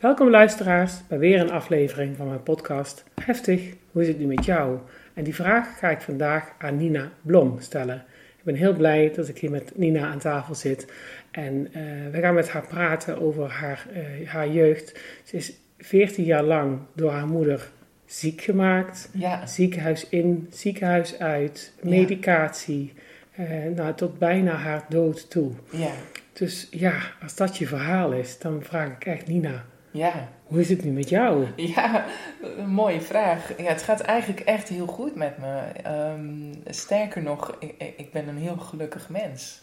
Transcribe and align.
Welkom 0.00 0.30
luisteraars 0.30 0.92
bij 1.08 1.18
weer 1.18 1.40
een 1.40 1.50
aflevering 1.50 2.16
van 2.16 2.28
mijn 2.28 2.42
podcast 2.42 3.04
Heftig, 3.24 3.72
hoe 3.92 4.02
is 4.02 4.08
het 4.08 4.18
nu 4.18 4.26
met 4.26 4.44
jou? 4.44 4.78
En 5.14 5.24
die 5.24 5.34
vraag 5.34 5.78
ga 5.78 5.90
ik 5.90 6.00
vandaag 6.00 6.52
aan 6.58 6.76
Nina 6.76 7.10
Blom 7.22 7.60
stellen. 7.60 8.04
Ik 8.36 8.44
ben 8.44 8.54
heel 8.54 8.72
blij 8.72 9.12
dat 9.14 9.28
ik 9.28 9.38
hier 9.38 9.50
met 9.50 9.72
Nina 9.74 10.06
aan 10.06 10.18
tafel 10.18 10.54
zit. 10.54 10.92
En 11.30 11.68
uh, 11.76 11.82
we 12.12 12.20
gaan 12.20 12.34
met 12.34 12.50
haar 12.50 12.66
praten 12.66 13.20
over 13.20 13.50
haar, 13.50 13.86
uh, 13.92 14.28
haar 14.28 14.48
jeugd. 14.48 15.00
Ze 15.24 15.36
is 15.36 15.52
14 15.78 16.24
jaar 16.24 16.44
lang 16.44 16.78
door 16.94 17.10
haar 17.10 17.26
moeder 17.26 17.68
ziek 18.06 18.40
gemaakt. 18.40 19.10
Ja. 19.12 19.46
Ziekenhuis 19.46 20.08
in, 20.08 20.46
ziekenhuis 20.50 21.18
uit, 21.18 21.72
medicatie. 21.82 22.92
Uh, 23.38 23.46
nou, 23.76 23.94
tot 23.94 24.18
bijna 24.18 24.52
haar 24.52 24.84
dood 24.88 25.30
toe. 25.30 25.52
Ja. 25.70 25.92
Dus 26.32 26.68
ja, 26.70 26.94
als 27.22 27.36
dat 27.36 27.56
je 27.56 27.66
verhaal 27.66 28.12
is, 28.12 28.38
dan 28.38 28.62
vraag 28.62 28.90
ik 28.90 29.04
echt 29.04 29.26
Nina, 29.26 29.64
ja. 29.90 30.28
Hoe 30.44 30.60
is 30.60 30.68
het 30.68 30.84
nu 30.84 30.90
met 30.90 31.08
jou? 31.08 31.46
Ja, 31.56 32.04
een 32.40 32.70
mooie 32.70 33.00
vraag. 33.00 33.58
Ja, 33.58 33.64
het 33.64 33.82
gaat 33.82 34.00
eigenlijk 34.00 34.40
echt 34.40 34.68
heel 34.68 34.86
goed 34.86 35.14
met 35.14 35.38
me. 35.38 35.60
Um, 35.86 36.52
sterker 36.66 37.22
nog, 37.22 37.56
ik, 37.58 37.94
ik, 37.96 38.12
ben 38.12 38.28
een 38.28 38.38
heel 38.38 38.56
gelukkig 38.56 39.08
mens. 39.08 39.62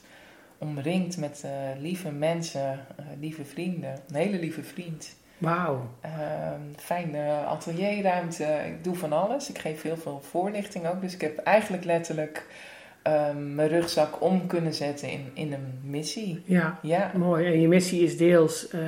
Omringd 0.57 1.17
met 1.17 1.43
uh, 1.45 1.51
lieve 1.81 2.11
mensen, 2.11 2.79
uh, 2.99 3.05
lieve 3.19 3.45
vrienden. 3.45 3.99
Een 4.07 4.15
hele 4.15 4.39
lieve 4.39 4.63
vriend. 4.63 5.15
Wauw. 5.37 5.89
Um, 6.05 6.73
fijne 6.75 7.29
atelierruimte. 7.29 8.61
Ik 8.65 8.83
doe 8.83 8.95
van 8.95 9.13
alles. 9.13 9.49
Ik 9.49 9.57
geef 9.57 9.81
heel 9.81 9.97
veel 9.97 10.21
voorlichting 10.29 10.87
ook. 10.87 11.01
Dus 11.01 11.13
ik 11.13 11.21
heb 11.21 11.37
eigenlijk 11.37 11.83
letterlijk 11.83 12.45
um, 13.07 13.55
mijn 13.55 13.69
rugzak 13.69 14.21
om 14.21 14.47
kunnen 14.47 14.73
zetten 14.73 15.09
in, 15.09 15.31
in 15.33 15.53
een 15.53 15.79
missie. 15.83 16.43
Ja, 16.45 16.79
ja, 16.81 17.11
mooi. 17.15 17.45
En 17.45 17.61
je 17.61 17.67
missie 17.67 18.03
is 18.03 18.17
deels 18.17 18.67
uh, 18.73 18.81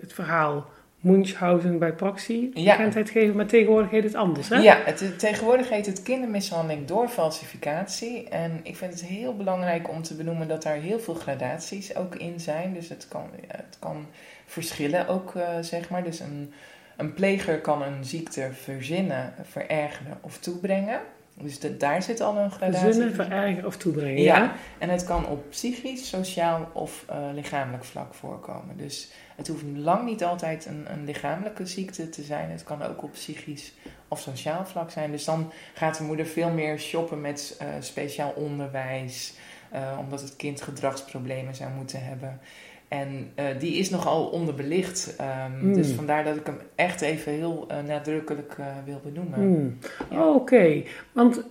het 0.00 0.12
verhaal 0.12 0.66
Munchausen 1.00 1.78
bij 1.78 1.92
Proxy 1.92 2.50
ja. 2.54 2.76
bekendheid 2.76 3.10
geven, 3.10 3.36
maar 3.36 3.46
tegenwoordig 3.46 3.90
heet 3.90 4.04
het 4.04 4.14
anders, 4.14 4.48
hè? 4.48 4.56
Ja, 4.56 4.78
het, 4.84 5.18
tegenwoordig 5.18 5.68
heet 5.68 5.86
het 5.86 6.02
kindermishandeling 6.02 6.86
door 6.86 7.08
falsificatie. 7.08 8.28
En 8.28 8.60
ik 8.62 8.76
vind 8.76 8.92
het 8.92 9.04
heel 9.04 9.36
belangrijk 9.36 9.88
om 9.90 10.02
te 10.02 10.14
benoemen 10.14 10.48
dat 10.48 10.62
daar 10.62 10.76
heel 10.76 10.98
veel 10.98 11.14
gradaties 11.14 11.96
ook 11.96 12.14
in 12.14 12.40
zijn. 12.40 12.74
Dus 12.74 12.88
het 12.88 13.08
kan, 13.08 13.30
het 13.46 13.76
kan 13.78 14.06
verschillen 14.46 15.08
ook, 15.08 15.34
uh, 15.34 15.42
zeg 15.60 15.90
maar. 15.90 16.04
Dus 16.04 16.20
een, 16.20 16.52
een 16.96 17.14
pleger 17.14 17.60
kan 17.60 17.82
een 17.82 18.04
ziekte 18.04 18.48
verzinnen, 18.52 19.34
verergeren 19.42 20.18
of 20.20 20.38
toebrengen. 20.38 21.00
Dus 21.42 21.78
daar 21.78 22.02
zit 22.02 22.20
al 22.20 22.36
een 22.36 22.50
gradatie 22.50 22.84
Verzinnen, 22.84 23.14
verergeren 23.14 23.66
of 23.66 23.76
toebrengen, 23.76 24.22
ja. 24.22 24.36
ja. 24.36 24.52
En 24.78 24.88
het 24.88 25.04
kan 25.04 25.26
op 25.26 25.50
psychisch, 25.50 26.08
sociaal 26.08 26.68
of 26.72 27.04
uh, 27.10 27.16
lichamelijk 27.34 27.84
vlak 27.84 28.14
voorkomen. 28.14 28.76
Dus 28.76 29.10
het 29.36 29.48
hoeft 29.48 29.64
lang 29.74 30.04
niet 30.04 30.24
altijd 30.24 30.66
een, 30.66 30.92
een, 30.92 31.04
lichamelijke 31.04 31.66
ziekte 31.66 32.08
te 32.08 32.22
zijn. 32.22 32.50
Het 32.50 32.62
kan 32.62 32.82
ook 32.82 33.02
op 33.02 33.12
psychisch 33.12 33.72
of 34.08 34.20
sociaal 34.20 34.66
vlak 34.66 34.90
zijn. 34.90 35.10
Dus 35.10 35.24
dan 35.24 35.52
gaat 35.74 35.98
de 35.98 36.04
moeder 36.04 36.26
veel 36.26 36.50
meer 36.50 36.78
shoppen 36.78 37.20
met 37.20 37.58
uh, 37.62 37.68
speciaal 37.80 38.30
onderwijs. 38.30 39.34
Uh, 39.74 39.96
omdat 39.98 40.20
het 40.20 40.36
kind 40.36 40.62
gedragsproblemen 40.62 41.54
zou 41.54 41.70
moeten 41.70 42.04
hebben. 42.04 42.40
En 42.90 43.32
uh, 43.36 43.44
die 43.58 43.76
is 43.76 43.90
nogal 43.90 44.24
onderbelicht. 44.26 45.16
Um, 45.20 45.68
mm. 45.68 45.74
Dus 45.74 45.90
vandaar 45.90 46.24
dat 46.24 46.36
ik 46.36 46.46
hem 46.46 46.58
echt 46.74 47.00
even 47.00 47.32
heel 47.32 47.66
nadrukkelijk 47.86 48.56
wil 48.84 49.00
benoemen. 49.04 49.48
Mm. 49.48 49.78
Ja. 50.10 50.26
Oh, 50.26 50.34
Oké, 50.34 50.54
okay. 50.54 50.86
want 51.12 51.42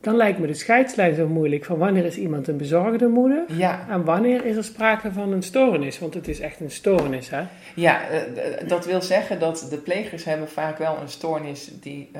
dan 0.00 0.16
lijkt 0.16 0.38
me 0.38 0.46
de 0.46 0.54
scheidslijn 0.54 1.14
zo 1.14 1.28
moeilijk 1.28 1.64
van 1.64 1.78
wanneer 1.78 2.04
is 2.04 2.16
iemand 2.16 2.48
een 2.48 2.56
bezorgde 2.56 3.08
moeder 3.08 3.44
ja. 3.48 3.86
en 3.88 4.04
wanneer 4.04 4.44
is 4.44 4.56
er 4.56 4.64
sprake 4.64 5.12
van 5.12 5.32
een 5.32 5.42
stoornis, 5.42 5.98
want 5.98 6.14
het 6.14 6.28
is 6.28 6.40
echt 6.40 6.60
een 6.60 6.70
stoornis, 6.70 7.30
hè? 7.30 7.42
Ja, 7.74 8.00
dat 8.66 8.86
wil 8.86 9.02
zeggen 9.02 9.38
dat 9.38 9.66
de 9.70 9.76
plegers 9.76 10.24
hebben 10.24 10.48
vaak 10.48 10.78
wel 10.78 10.96
een 11.00 11.08
stoornis, 11.08 11.70
die, 11.80 12.10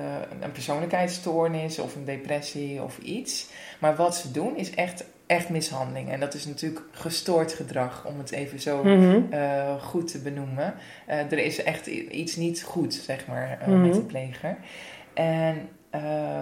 een 0.40 0.52
persoonlijkheidsstoornis 0.52 1.78
of 1.78 1.96
een 1.96 2.04
depressie 2.04 2.82
of 2.82 2.98
iets. 2.98 3.50
Maar 3.78 3.96
wat 3.96 4.16
ze 4.16 4.30
doen 4.30 4.56
is 4.56 4.74
echt, 4.74 5.04
echt 5.28 5.48
mishandeling. 5.48 6.10
En 6.10 6.20
dat 6.20 6.34
is 6.34 6.46
natuurlijk 6.46 6.80
gestoord 6.90 7.52
gedrag, 7.52 8.04
om 8.06 8.18
het 8.18 8.30
even 8.30 8.60
zo 8.60 8.84
mm 8.84 9.00
-hmm. 9.00 9.26
uh, 9.32 9.82
goed 9.82 10.10
te 10.10 10.18
benoemen. 10.18 10.74
Uh, 11.08 11.32
er 11.32 11.38
is 11.38 11.62
echt 11.62 11.86
iets 11.86 12.36
niet 12.36 12.62
goed, 12.62 12.94
zeg 12.94 13.26
maar, 13.26 13.58
mm 13.66 13.72
-hmm. 13.72 13.82
met 13.82 13.94
de 13.94 14.02
pleger. 14.02 14.56
En... 15.14 15.68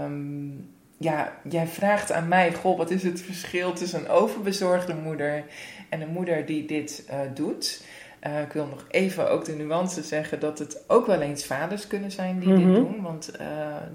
Um, 0.05 0.75
ja, 0.99 1.33
jij 1.49 1.67
vraagt 1.67 2.13
aan 2.13 2.29
mij, 2.29 2.55
goh, 2.55 2.77
wat 2.77 2.91
is 2.91 3.03
het 3.03 3.21
verschil 3.21 3.73
tussen 3.73 4.01
een 4.01 4.09
overbezorgde 4.09 4.95
moeder 4.95 5.45
en 5.89 6.01
een 6.01 6.09
moeder 6.09 6.47
die 6.47 6.67
dit 6.67 7.05
doet? 7.35 7.85
Uh, 8.27 8.41
ik 8.41 8.53
wil 8.53 8.67
nog 8.67 8.85
even 8.89 9.31
ook 9.31 9.45
de 9.45 9.53
nuance 9.53 10.03
zeggen 10.03 10.41
dat 10.41 10.59
het 10.59 10.85
ook 10.87 11.07
wel 11.07 11.21
eens 11.21 11.45
vaders 11.45 11.87
kunnen 11.87 12.11
zijn 12.11 12.39
die 12.39 12.49
mm 12.49 12.55
-hmm. 12.55 12.75
dit 12.75 12.75
doen, 12.75 13.03
want 13.03 13.31
uh, 13.41 13.47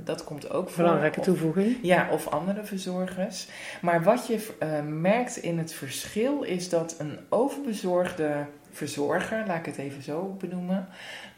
dat 0.04 0.24
komt 0.24 0.50
ook 0.50 0.70
voor. 0.70 0.84
Belangrijke 0.84 1.20
of, 1.20 1.26
toevoeging. 1.26 1.78
Ja, 1.82 2.08
of 2.12 2.28
andere 2.28 2.64
verzorgers. 2.64 3.48
Maar 3.82 4.04
wat 4.04 4.28
je 4.28 4.40
merkt 4.88 5.38
in 5.38 5.58
het 5.58 5.74
verschil 5.74 6.42
is 6.42 6.70
dat 6.70 6.96
een 7.00 7.20
overbezorgde 7.30 8.46
verzorger, 8.72 9.44
laat 9.48 9.60
ik 9.60 9.66
het 9.66 9.78
even 9.78 10.04
zo 10.04 10.36
benoemen, 10.40 10.88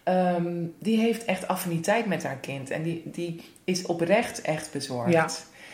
um, 0.05 0.73
die 0.79 0.99
heeft 0.99 1.25
echt 1.25 1.47
affiniteit 1.47 2.05
met 2.05 2.23
haar 2.23 2.37
kind 2.37 2.69
en 2.69 2.83
die, 2.83 3.01
die 3.05 3.41
is 3.63 3.85
oprecht 3.85 4.41
echt 4.41 4.71
bezorgd. 4.71 5.11
Ja. 5.11 5.27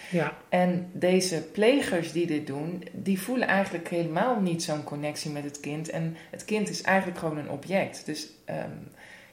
Ja. 0.10 0.34
En 0.50 0.90
deze 0.94 1.42
plegers 1.42 2.12
die 2.12 2.28
dit 2.28 2.48
doen, 2.48 2.84
die 2.92 3.22
voelen 3.22 3.48
eigenlijk 3.48 3.88
helemaal 3.88 4.42
niet 4.42 4.64
zo'n 4.64 4.84
connectie 4.84 5.32
met 5.32 5.44
het 5.44 5.60
kind. 5.60 5.90
En 5.90 6.16
het 6.30 6.46
kind 6.46 6.70
is 6.70 6.82
eigenlijk 6.82 7.20
gewoon 7.20 7.38
een 7.38 7.50
object. 7.50 8.06
Dus 8.06 8.28
um, 8.50 8.88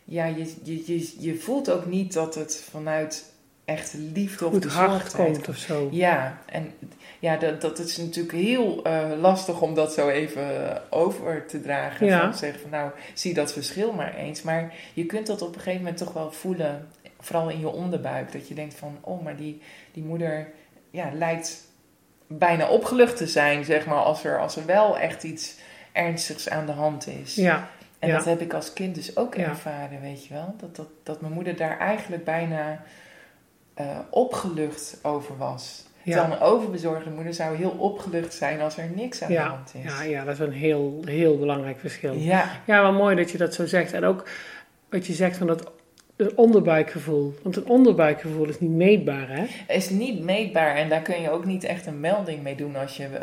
ja, 0.04 0.24
je, 0.24 0.54
je, 0.62 0.82
je, 0.86 1.14
je 1.18 1.34
voelt 1.34 1.70
ook 1.70 1.86
niet 1.86 2.12
dat 2.12 2.34
het 2.34 2.66
vanuit 2.70 3.34
echt 3.64 3.94
liefde 4.14 4.46
of 4.46 4.64
hart 4.64 5.14
komt 5.14 5.48
of 5.48 5.56
zo. 5.56 5.88
Ja, 5.90 6.38
en 6.46 6.72
ja, 7.18 7.36
dat, 7.36 7.60
dat 7.60 7.78
is 7.78 7.96
natuurlijk 7.96 8.34
heel 8.34 8.86
uh, 8.86 9.10
lastig 9.20 9.60
om 9.60 9.74
dat 9.74 9.92
zo 9.92 10.08
even 10.08 10.82
over 10.92 11.46
te 11.46 11.60
dragen. 11.60 12.06
Ja. 12.06 12.20
Van 12.20 12.38
zeggen 12.38 12.60
van 12.60 12.70
nou, 12.70 12.90
zie 13.14 13.34
dat 13.34 13.52
verschil 13.52 13.92
maar 13.92 14.14
eens. 14.14 14.42
Maar 14.42 14.74
je 14.94 15.06
kunt 15.06 15.26
dat 15.26 15.42
op 15.42 15.48
een 15.48 15.60
gegeven 15.60 15.80
moment 15.80 15.96
toch 15.96 16.12
wel 16.12 16.32
voelen, 16.32 16.88
vooral 17.20 17.48
in 17.48 17.60
je 17.60 17.68
onderbuik. 17.68 18.32
Dat 18.32 18.48
je 18.48 18.54
denkt 18.54 18.74
van, 18.74 18.98
oh, 19.00 19.24
maar 19.24 19.36
die, 19.36 19.60
die 19.92 20.02
moeder 20.02 20.48
ja, 20.90 21.10
lijkt 21.12 21.64
bijna 22.26 22.68
opgelucht 22.68 23.16
te 23.16 23.26
zijn, 23.26 23.64
zeg 23.64 23.86
maar, 23.86 23.98
als 23.98 24.24
er, 24.24 24.40
als 24.40 24.56
er 24.56 24.66
wel 24.66 24.98
echt 24.98 25.22
iets 25.22 25.54
ernstigs 25.92 26.48
aan 26.48 26.66
de 26.66 26.72
hand 26.72 27.06
is. 27.06 27.34
Ja. 27.34 27.68
En 27.98 28.10
dat 28.10 28.24
heb 28.24 28.40
ik 28.40 28.54
als 28.54 28.72
kind 28.72 28.94
dus 28.94 29.16
ook 29.16 29.34
ervaren, 29.34 30.00
weet 30.00 30.26
je 30.26 30.34
wel. 30.34 30.54
Dat, 30.58 30.76
dat, 30.76 30.88
dat 31.02 31.20
mijn 31.20 31.32
moeder 31.32 31.56
daar 31.56 31.78
eigenlijk 31.78 32.24
bijna 32.24 32.82
uh, 33.80 33.98
opgelucht 34.10 34.98
over 35.02 35.36
was. 35.36 35.84
Ja. 36.02 36.12
Terwijl 36.12 36.32
een 36.32 36.46
overbezorgde 36.46 37.10
moeder 37.10 37.34
zou 37.34 37.56
heel 37.56 37.70
opgelucht 37.70 38.34
zijn 38.34 38.60
als 38.60 38.76
er 38.76 38.90
niks 38.94 39.22
aan 39.22 39.28
de 39.28 39.38
hand 39.38 39.74
is. 39.74 39.92
Ja, 39.92 40.02
ja, 40.02 40.24
dat 40.24 40.34
is 40.34 40.40
een 40.40 40.52
heel, 40.52 41.02
heel 41.04 41.38
belangrijk 41.38 41.80
verschil. 41.80 42.12
Ja. 42.12 42.50
ja, 42.66 42.82
wel 42.82 42.92
mooi 42.92 43.16
dat 43.16 43.30
je 43.30 43.38
dat 43.38 43.54
zo 43.54 43.66
zegt. 43.66 43.92
En 43.92 44.04
ook 44.04 44.28
wat 44.90 45.06
je 45.06 45.12
zegt 45.12 45.36
van 45.36 45.46
dat 45.46 45.70
een 46.16 46.36
onderbuikgevoel. 46.36 47.34
Want 47.42 47.56
een 47.56 47.68
onderbuikgevoel 47.68 48.48
is 48.48 48.60
niet 48.60 48.70
meetbaar, 48.70 49.28
hè? 49.28 49.74
Is 49.74 49.90
niet 49.90 50.22
meetbaar 50.22 50.74
en 50.74 50.88
daar 50.88 51.02
kun 51.02 51.20
je 51.20 51.30
ook 51.30 51.44
niet 51.44 51.64
echt 51.64 51.86
een 51.86 52.00
melding 52.00 52.42
mee 52.42 52.54
doen 52.54 52.76
als 52.76 52.96
je 52.96 53.02
uh, 53.02 53.18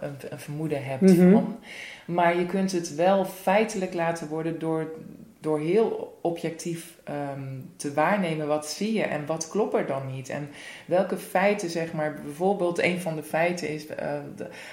een, 0.00 0.14
een, 0.30 0.38
vermoeden 0.38 0.84
hebt 0.84 1.00
mm 1.00 1.18
-hmm. 1.18 1.32
van. 1.32 1.58
Maar 2.06 2.38
je 2.38 2.46
kunt 2.46 2.72
het 2.72 2.94
wel 2.94 3.24
feitelijk 3.24 3.94
laten 3.94 4.28
worden 4.28 4.58
door, 4.58 4.92
door 5.40 5.60
heel 5.60 6.18
objectief 6.22 6.96
ehm, 7.04 7.42
te 7.76 7.92
waarnemen. 7.92 8.46
Wat 8.46 8.66
zie 8.66 8.92
je 8.92 9.02
en 9.02 9.26
wat 9.26 9.48
klopt 9.48 9.74
er 9.74 9.86
dan 9.86 10.12
niet? 10.14 10.28
En 10.28 10.48
welke 10.86 11.16
feiten, 11.16 11.70
zeg 11.70 11.92
maar, 11.92 12.20
bijvoorbeeld 12.24 12.82
een 12.82 13.00
van 13.00 13.16
de 13.16 13.22
feiten 13.22 13.68
is 13.68 13.86
uh, 13.86 13.94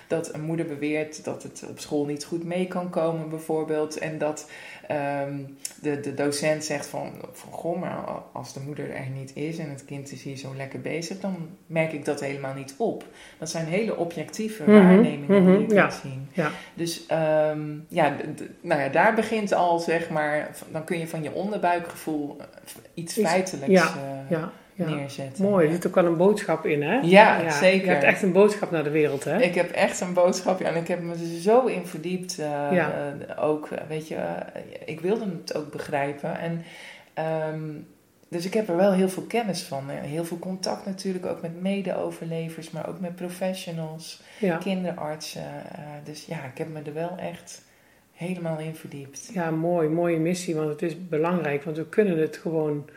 dat 0.08 0.34
een 0.34 0.44
moeder 0.44 0.66
beweert 0.66 1.24
dat 1.24 1.44
het 1.44 1.66
op 1.70 1.80
school 1.80 2.06
niet 2.06 2.26
goed 2.26 2.44
mee 2.44 2.68
kan 2.68 2.90
komen, 2.90 3.30
bijvoorbeeld. 3.30 3.98
En 3.98 4.18
dat 4.18 4.48
Ehm, 4.88 5.40
de, 5.86 6.00
de 6.00 6.14
docent 6.14 6.64
zegt 6.64 6.88
van, 6.88 7.12
van, 7.32 7.52
goh, 7.52 7.80
maar 7.80 7.98
als 8.32 8.54
de 8.54 8.60
moeder 8.60 8.92
er 8.92 9.10
niet 9.10 9.36
is 9.36 9.58
en 9.58 9.70
het 9.70 9.86
kind 9.86 10.12
is 10.12 10.24
hier 10.24 10.38
zo 10.38 10.54
lekker 10.56 10.82
bezig, 10.82 11.20
dan 11.20 11.50
merk 11.66 11.92
ik 11.92 12.06
dat 12.06 12.20
helemaal 12.20 12.54
niet 12.54 12.76
op. 12.78 13.04
Dat 13.40 13.50
zijn 13.50 13.66
hele 13.66 13.98
objectieve 13.98 14.64
mhm, 14.64 14.72
waarnemingen 14.72 15.46
die 15.46 15.78
ik 15.78 15.84
mm 15.84 15.92
zien. 15.92 16.30
Ja. 16.34 16.52
Dus 16.74 17.06
um, 17.52 17.86
ja, 17.90 18.16
nou 18.62 18.82
ja, 18.82 18.90
daar 18.90 19.16
begint 19.16 19.54
al, 19.54 19.80
zeg 19.80 20.10
maar, 20.10 20.56
dan 20.72 20.84
kun 20.84 21.00
je 21.00 21.08
van 21.08 21.24
je 21.24 21.34
onderbuikgevoel 21.34 22.38
eh, 22.40 22.46
iets 22.94 23.14
feitelijks 23.14 23.72
ja, 23.72 23.94
uh, 24.30 24.44
ja 24.76 24.90
neerzetten. 24.90 25.44
Mooi, 25.44 25.66
er 25.66 25.74
zit 25.74 25.88
ook 25.88 25.96
wel 25.96 26.06
een 26.06 26.18
boodschap 26.18 26.66
in, 26.66 26.84
hè? 26.84 27.00
Ja, 27.00 27.52
zeker. 27.52 27.86
Je 27.86 27.92
hebt 27.92 28.04
echt 28.04 28.22
een 28.22 28.32
boodschap 28.32 28.72
naar 28.72 28.84
de 28.84 28.90
wereld, 28.90 29.24
hè? 29.24 29.42
Ik 29.42 29.56
heb 29.56 29.72
echt 29.72 30.02
een 30.02 30.14
boodschap, 30.14 30.60
ja, 30.60 30.66
en 30.66 30.76
ik 30.76 30.88
heb 30.88 31.02
me 31.02 31.12
er 31.12 31.42
zo 31.42 31.66
in 31.66 31.86
verdiept. 31.86 32.40
Uh, 32.40 32.46
ja. 32.72 33.14
Uh, 33.30 33.44
ook, 33.44 33.70
weet 33.88 34.08
je, 34.08 34.16
uh, 34.16 34.62
ik 34.86 35.00
wilde 35.00 35.26
het 35.44 35.56
ook 35.56 35.72
begrijpen. 35.72 36.40
En, 36.40 36.64
um, 37.54 37.88
dus 38.28 38.46
ik 38.46 38.54
heb 38.54 38.70
er 38.70 38.76
wel 38.76 38.94
heel 38.94 39.10
veel 39.10 39.24
kennis 39.24 39.64
van. 39.64 39.90
Heel 39.90 40.26
veel 40.26 40.40
contact 40.40 40.86
natuurlijk, 40.86 41.26
ook 41.26 41.42
met 41.42 41.62
mede-overlevers, 41.62 42.72
maar 42.72 42.90
ook 42.90 43.00
met 43.00 43.16
professionals, 43.16 44.22
kinderartsen. 44.60 45.52
dus 46.04 46.26
ja, 46.26 46.44
ik 46.44 46.58
heb 46.58 46.70
me 46.70 46.82
er 46.86 46.94
wel 46.94 47.16
echt 47.18 47.62
helemaal 48.14 48.60
in 48.60 48.76
verdiept. 48.76 49.30
Ja, 49.34 49.52
mooi, 49.52 49.90
mooie 49.90 50.20
missie, 50.20 50.56
want 50.56 50.70
het 50.70 50.82
is 50.82 51.08
belangrijk, 51.08 51.64
want 51.64 51.78
we 51.78 51.90
kunnen 51.90 52.18
het 52.18 52.38
gewoon 52.38 52.90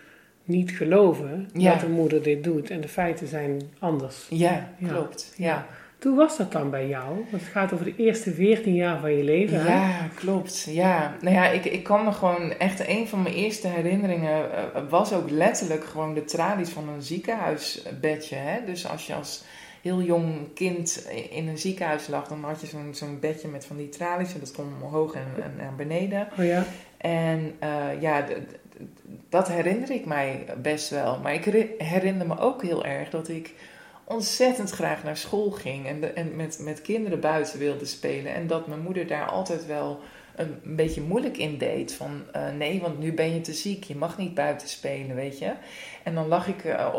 niet 0.48 0.70
geloven 0.70 1.48
dat 1.52 1.80
de 1.80 1.88
moeder 1.88 2.22
dit 2.22 2.44
doet. 2.44 2.70
En 2.70 2.80
de 2.80 2.88
feiten 2.88 3.26
zijn 3.26 3.62
anders. 3.78 4.26
Ja, 4.30 4.68
klopt. 4.86 5.32
Ja. 5.36 5.66
Hoe 6.02 6.16
was 6.16 6.36
dat 6.36 6.52
dan 6.52 6.70
bij 6.70 6.88
jou? 6.88 7.14
Want 7.30 7.42
het 7.42 7.52
gaat 7.52 7.72
over 7.72 7.84
de 7.84 7.96
eerste 7.96 8.34
14 8.34 8.74
jaar 8.74 9.00
van 9.00 9.12
je 9.12 9.22
leven. 9.22 9.58
Ja, 9.58 9.64
hè? 9.64 10.08
klopt. 10.14 10.66
Ja, 10.70 11.16
nou 11.20 11.34
ja, 11.34 11.48
ik, 11.48 11.64
ik 11.64 11.82
kan 11.82 12.04
me 12.04 12.12
gewoon 12.12 12.52
echt 12.52 12.88
een 12.88 13.08
van 13.08 13.22
mijn 13.22 13.34
eerste 13.34 13.68
herinneringen 13.68 14.48
uh, 14.50 14.82
was 14.88 15.12
ook 15.12 15.30
letterlijk 15.30 15.84
gewoon 15.84 16.14
de 16.14 16.24
tralies 16.24 16.68
van 16.68 16.88
een 16.88 17.02
ziekenhuisbedje. 17.02 18.36
Hè? 18.36 18.64
Dus 18.64 18.88
als 18.88 19.06
je 19.06 19.14
als 19.14 19.44
heel 19.82 20.02
jong 20.02 20.54
kind 20.54 21.08
in 21.30 21.48
een 21.48 21.58
ziekenhuis 21.58 22.08
lag, 22.08 22.28
dan 22.28 22.44
had 22.44 22.60
je 22.60 22.66
zo'n 22.66 22.94
zo'n 22.94 23.18
bedje 23.20 23.48
met 23.48 23.66
van 23.66 23.76
die 23.76 23.88
tralies 23.88 24.34
en 24.34 24.40
dat 24.40 24.52
kon 24.52 24.72
omhoog 24.82 25.14
en, 25.14 25.42
en 25.42 25.52
naar 25.56 25.74
beneden. 25.76 26.28
Oh 26.38 26.44
ja. 26.44 26.64
En 26.96 27.54
uh, 27.62 28.00
ja, 28.00 28.24
dat 29.28 29.48
herinner 29.48 29.90
ik 29.90 30.06
mij 30.06 30.46
best 30.62 30.90
wel. 30.90 31.18
Maar 31.18 31.34
ik 31.34 31.44
herinner 31.78 32.26
me 32.26 32.38
ook 32.38 32.62
heel 32.62 32.84
erg 32.84 33.10
dat 33.10 33.28
ik 33.28 33.54
ontzettend 34.04 34.70
graag 34.70 35.04
naar 35.04 35.16
school 35.16 35.50
ging 35.50 35.86
en, 35.86 36.16
en 36.16 36.36
met, 36.36 36.58
met 36.62 36.82
kinderen 36.82 37.20
buiten 37.20 37.58
wilde 37.58 37.84
spelen. 37.84 38.34
En 38.34 38.46
dat 38.46 38.66
mijn 38.66 38.80
moeder 38.80 39.06
daar 39.06 39.28
altijd 39.28 39.66
wel 39.66 40.00
een, 40.38 40.76
beetje 40.76 41.00
moeilijk 41.00 41.36
in 41.36 41.58
deed. 41.58 41.94
Van 41.94 42.22
uh, 42.36 42.50
nee, 42.56 42.80
want 42.80 42.98
nu 42.98 43.12
ben 43.12 43.34
je 43.34 43.40
te 43.40 43.52
ziek, 43.52 43.84
je 43.84 43.96
mag 43.96 44.18
niet 44.18 44.34
buiten 44.34 44.68
spelen, 44.68 45.16
weet 45.16 45.38
je. 45.38 45.52
En 46.02 46.14
dan 46.14 46.28
lag 46.28 46.48
ik, 46.48 46.64
uh, 46.64 46.94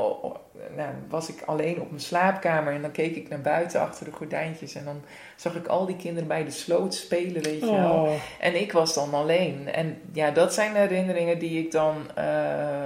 nou, 0.76 0.94
was 1.10 1.30
ik 1.30 1.42
alleen 1.46 1.82
op 1.82 1.90
mijn 1.90 2.02
slaapkamer 2.02 2.74
en 2.74 2.82
dan 2.82 2.92
keek 2.92 3.16
ik 3.16 3.30
naar 3.30 3.42
buiten 3.42 3.82
achter 3.82 4.06
de 4.06 4.12
gordijntjes. 4.12 4.76
En 4.76 4.86
dan 4.86 5.02
zag 5.36 5.56
ik 5.56 5.68
al 5.68 5.86
die 5.86 5.96
kinderen 5.96 6.28
bij 6.28 6.44
de 6.44 6.52
sloot 6.52 6.96
spelen, 6.96 7.44
weet 7.44 7.60
je 7.60 7.72
wel. 7.72 7.92
Oh. 7.92 8.12
En 8.40 8.62
ik 8.62 8.72
was 8.72 8.94
dan 8.94 9.14
alleen. 9.14 9.68
En 9.68 10.02
ja, 10.14 10.32
dat 10.32 10.54
zijn 10.54 10.76
herinneringen 10.76 11.40
die 11.40 11.64
ik 11.64 11.72
dan 11.72 11.96
uh, 12.18 12.86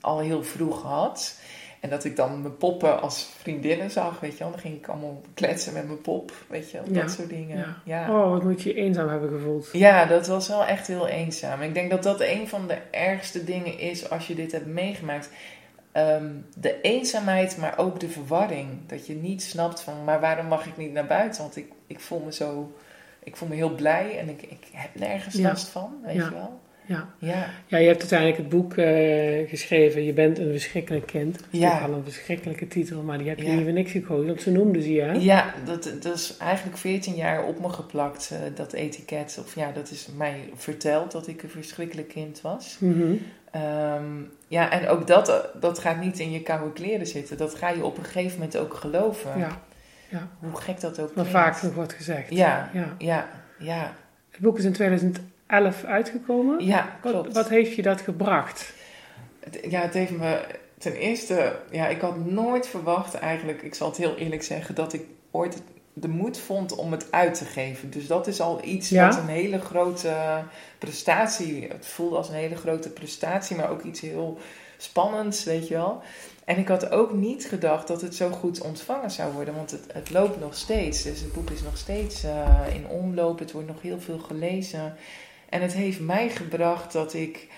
al 0.00 0.18
heel 0.18 0.44
vroeg 0.44 0.82
had. 0.82 1.39
En 1.80 1.90
dat 1.90 2.04
ik 2.04 2.16
dan 2.16 2.42
mijn 2.42 2.56
poppen 2.56 3.00
als 3.00 3.28
vriendinnen 3.38 3.90
zag, 3.90 4.20
weet 4.20 4.32
je 4.32 4.38
wel. 4.38 4.50
Dan 4.50 4.60
ging 4.60 4.76
ik 4.76 4.88
allemaal 4.88 5.20
kletsen 5.34 5.72
met 5.72 5.86
mijn 5.86 6.00
pop, 6.00 6.32
weet 6.48 6.70
je 6.70 6.80
wel. 6.80 7.02
Dat 7.02 7.10
soort 7.10 7.28
dingen. 7.28 7.76
Ja. 7.84 8.10
Oh, 8.10 8.30
wat 8.30 8.42
moet 8.42 8.62
je 8.62 8.74
eenzaam 8.74 9.08
hebben 9.08 9.28
gevoeld. 9.28 9.68
Ja, 9.72 10.04
dat 10.04 10.26
was 10.26 10.48
wel 10.48 10.64
echt 10.64 10.86
heel 10.86 11.06
eenzaam. 11.06 11.62
Ik 11.62 11.74
denk 11.74 11.90
dat 11.90 12.02
dat 12.02 12.20
een 12.20 12.48
van 12.48 12.66
de 12.66 12.78
ergste 12.90 13.44
dingen 13.44 13.78
is 13.78 14.10
als 14.10 14.26
je 14.26 14.34
dit 14.34 14.52
hebt 14.52 14.66
meegemaakt. 14.66 15.30
Ehm, 15.92 16.26
de 16.56 16.80
eenzaamheid, 16.80 17.56
maar 17.56 17.78
ook 17.78 18.00
de 18.00 18.08
verwarring. 18.08 18.68
Dat 18.86 19.06
je 19.06 19.14
niet 19.14 19.42
snapt 19.42 19.80
van, 19.80 20.04
maar 20.04 20.20
waarom 20.20 20.46
mag 20.46 20.66
ik 20.66 20.76
niet 20.76 20.92
naar 20.92 21.06
buiten? 21.06 21.42
Want 21.42 21.56
ik, 21.56 21.72
ik 21.86 22.00
voel 22.00 22.20
me 22.20 22.32
zo, 22.32 22.72
ik 23.22 23.36
voel 23.36 23.48
me 23.48 23.54
heel 23.54 23.74
blij 23.74 24.18
en 24.18 24.28
ik, 24.28 24.42
ik 24.42 24.68
heb 24.72 24.90
nergens 24.94 25.34
last 25.34 25.68
van, 25.68 26.00
weet 26.04 26.14
je 26.14 26.30
wel. 26.30 26.60
Ja. 26.90 27.08
Ja. 27.18 27.50
ja, 27.66 27.78
je 27.78 27.86
hebt 27.86 28.00
uiteindelijk 28.00 28.38
het 28.38 28.48
boek 28.48 28.76
uh, 28.76 29.48
geschreven, 29.48 30.04
Je 30.04 30.12
bent 30.12 30.38
een 30.38 30.50
verschrikkelijk 30.50 31.06
kind. 31.06 31.40
Ja. 31.50 31.70
Dat 31.70 31.80
is 31.80 31.86
al 31.86 31.94
een 31.94 32.04
verschrikkelijke 32.04 32.68
titel, 32.68 33.02
maar 33.02 33.18
die 33.18 33.28
heb 33.28 33.38
je 33.38 33.44
ja. 33.46 33.52
niet 33.52 33.62
voor 33.62 33.72
niks 33.72 33.90
gekozen, 33.90 34.26
want 34.26 34.42
ze 34.42 34.50
noemden 34.50 34.82
ze 34.82 34.92
je, 34.92 35.00
hè? 35.00 35.12
Ja, 35.12 35.54
dat, 35.64 35.92
dat 36.00 36.14
is 36.14 36.36
eigenlijk 36.36 36.76
14 36.76 37.14
jaar 37.14 37.44
op 37.44 37.60
me 37.60 37.68
geplakt, 37.68 38.30
uh, 38.32 38.38
dat 38.54 38.72
etiket. 38.72 39.38
Of 39.44 39.54
ja, 39.54 39.72
dat 39.72 39.90
is 39.90 40.08
mij 40.16 40.50
verteld 40.54 41.12
dat 41.12 41.26
ik 41.26 41.42
een 41.42 41.50
verschrikkelijk 41.50 42.08
kind 42.08 42.40
was. 42.40 42.76
Mm 42.80 42.92
-hmm. 42.92 43.20
um, 43.62 44.30
ja, 44.48 44.70
en 44.70 44.88
ook 44.88 45.06
dat, 45.06 45.48
dat 45.60 45.78
gaat 45.78 46.00
niet 46.00 46.18
in 46.18 46.30
je 46.30 46.42
koude 46.42 46.72
kleren 46.72 47.06
zitten. 47.06 47.36
Dat 47.36 47.54
ga 47.54 47.68
je 47.68 47.84
op 47.84 47.98
een 47.98 48.04
gegeven 48.04 48.38
moment 48.38 48.56
ook 48.56 48.74
geloven. 48.74 49.38
Ja. 49.38 49.62
ja. 50.08 50.28
Hoe 50.38 50.60
gek 50.60 50.80
dat 50.80 51.00
ook 51.00 51.14
Wat 51.14 51.26
vaak 51.26 51.62
nog 51.62 51.74
wordt 51.74 51.92
gezegd. 51.92 52.30
Ja, 52.30 52.70
ja, 52.72 52.94
ja. 52.98 53.28
ja. 53.58 53.94
Het 54.30 54.40
boek 54.40 54.58
is 54.58 54.64
in 54.64 55.14
2011 55.50 55.84
uitgekomen. 55.84 56.64
Ja, 56.64 56.98
klopt. 57.00 57.26
Wat, 57.26 57.34
wat 57.34 57.48
heeft 57.48 57.74
je 57.74 57.82
dat 57.82 58.00
gebracht? 58.00 58.72
Ja, 59.68 59.80
het 59.80 59.94
heeft 59.94 60.10
me 60.10 60.40
ten 60.78 60.94
eerste... 60.94 61.56
Ja, 61.70 61.86
ik 61.86 62.00
had 62.00 62.24
nooit 62.26 62.66
verwacht 62.66 63.14
eigenlijk, 63.14 63.62
ik 63.62 63.74
zal 63.74 63.88
het 63.88 63.96
heel 63.96 64.16
eerlijk 64.16 64.42
zeggen, 64.42 64.74
dat 64.74 64.92
ik 64.92 65.02
ooit 65.30 65.62
de 65.92 66.08
moed 66.08 66.38
vond 66.38 66.74
om 66.74 66.92
het 66.92 67.12
uit 67.12 67.34
te 67.34 67.44
geven. 67.44 67.90
Dus 67.90 68.06
dat 68.06 68.26
is 68.26 68.40
al 68.40 68.64
iets 68.64 68.90
wat 68.90 69.16
een 69.16 69.26
hele 69.26 69.58
grote 69.58 70.44
prestatie. 70.78 71.68
Het 71.68 71.86
voelde 71.86 72.16
als 72.16 72.28
een 72.28 72.34
hele 72.34 72.56
grote 72.56 72.90
prestatie, 72.90 73.56
maar 73.56 73.70
ook 73.70 73.82
iets 73.82 74.00
heel 74.00 74.38
spannends, 74.76 75.44
weet 75.44 75.68
je 75.68 75.74
wel. 75.74 76.02
En 76.44 76.58
ik 76.58 76.68
had 76.68 76.90
ook 76.90 77.12
niet 77.12 77.46
gedacht 77.46 77.88
dat 77.88 78.00
het 78.00 78.14
zo 78.14 78.30
goed 78.30 78.60
ontvangen 78.60 79.10
zou 79.10 79.32
worden, 79.32 79.54
want 79.54 79.70
het, 79.70 79.84
het 79.92 80.10
loopt 80.10 80.40
nog 80.40 80.54
steeds. 80.54 81.02
Dus 81.02 81.20
het 81.20 81.32
boek 81.32 81.50
is 81.50 81.62
nog 81.62 81.76
steeds 81.76 82.24
uh, 82.24 82.74
in 82.74 82.86
omloop, 82.88 83.38
het 83.38 83.52
wordt 83.52 83.68
nog 83.68 83.82
heel 83.82 84.00
veel 84.00 84.18
gelezen. 84.18 84.96
En 85.50 85.62
het 85.62 85.72
heeft 85.72 86.00
mij 86.00 86.28
gebracht 86.28 86.92
dat 86.92 87.14
ik 87.14 87.48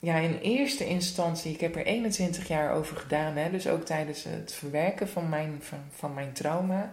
ja, 0.00 0.16
in 0.16 0.38
eerste 0.42 0.86
instantie, 0.86 1.52
ik 1.52 1.60
heb 1.60 1.76
er 1.76 1.86
21 1.86 2.48
jaar 2.48 2.72
over 2.72 2.96
gedaan, 2.96 3.36
hè, 3.36 3.50
dus 3.50 3.68
ook 3.68 3.84
tijdens 3.84 4.24
het 4.24 4.52
verwerken 4.52 5.08
van 5.08 5.28
mijn, 5.28 5.58
van, 5.60 5.78
van 5.90 6.14
mijn 6.14 6.32
trauma. 6.32 6.92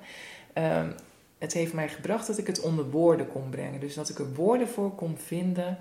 Um, 0.53 0.95
het 1.37 1.53
heeft 1.53 1.73
mij 1.73 1.89
gebracht 1.89 2.27
dat 2.27 2.37
ik 2.37 2.47
het 2.47 2.61
onder 2.61 2.89
woorden 2.89 3.27
kon 3.27 3.49
brengen. 3.49 3.79
Dus 3.79 3.93
dat 3.93 4.09
ik 4.09 4.19
er 4.19 4.33
woorden 4.33 4.67
voor 4.67 4.95
kon 4.95 5.17
vinden 5.17 5.77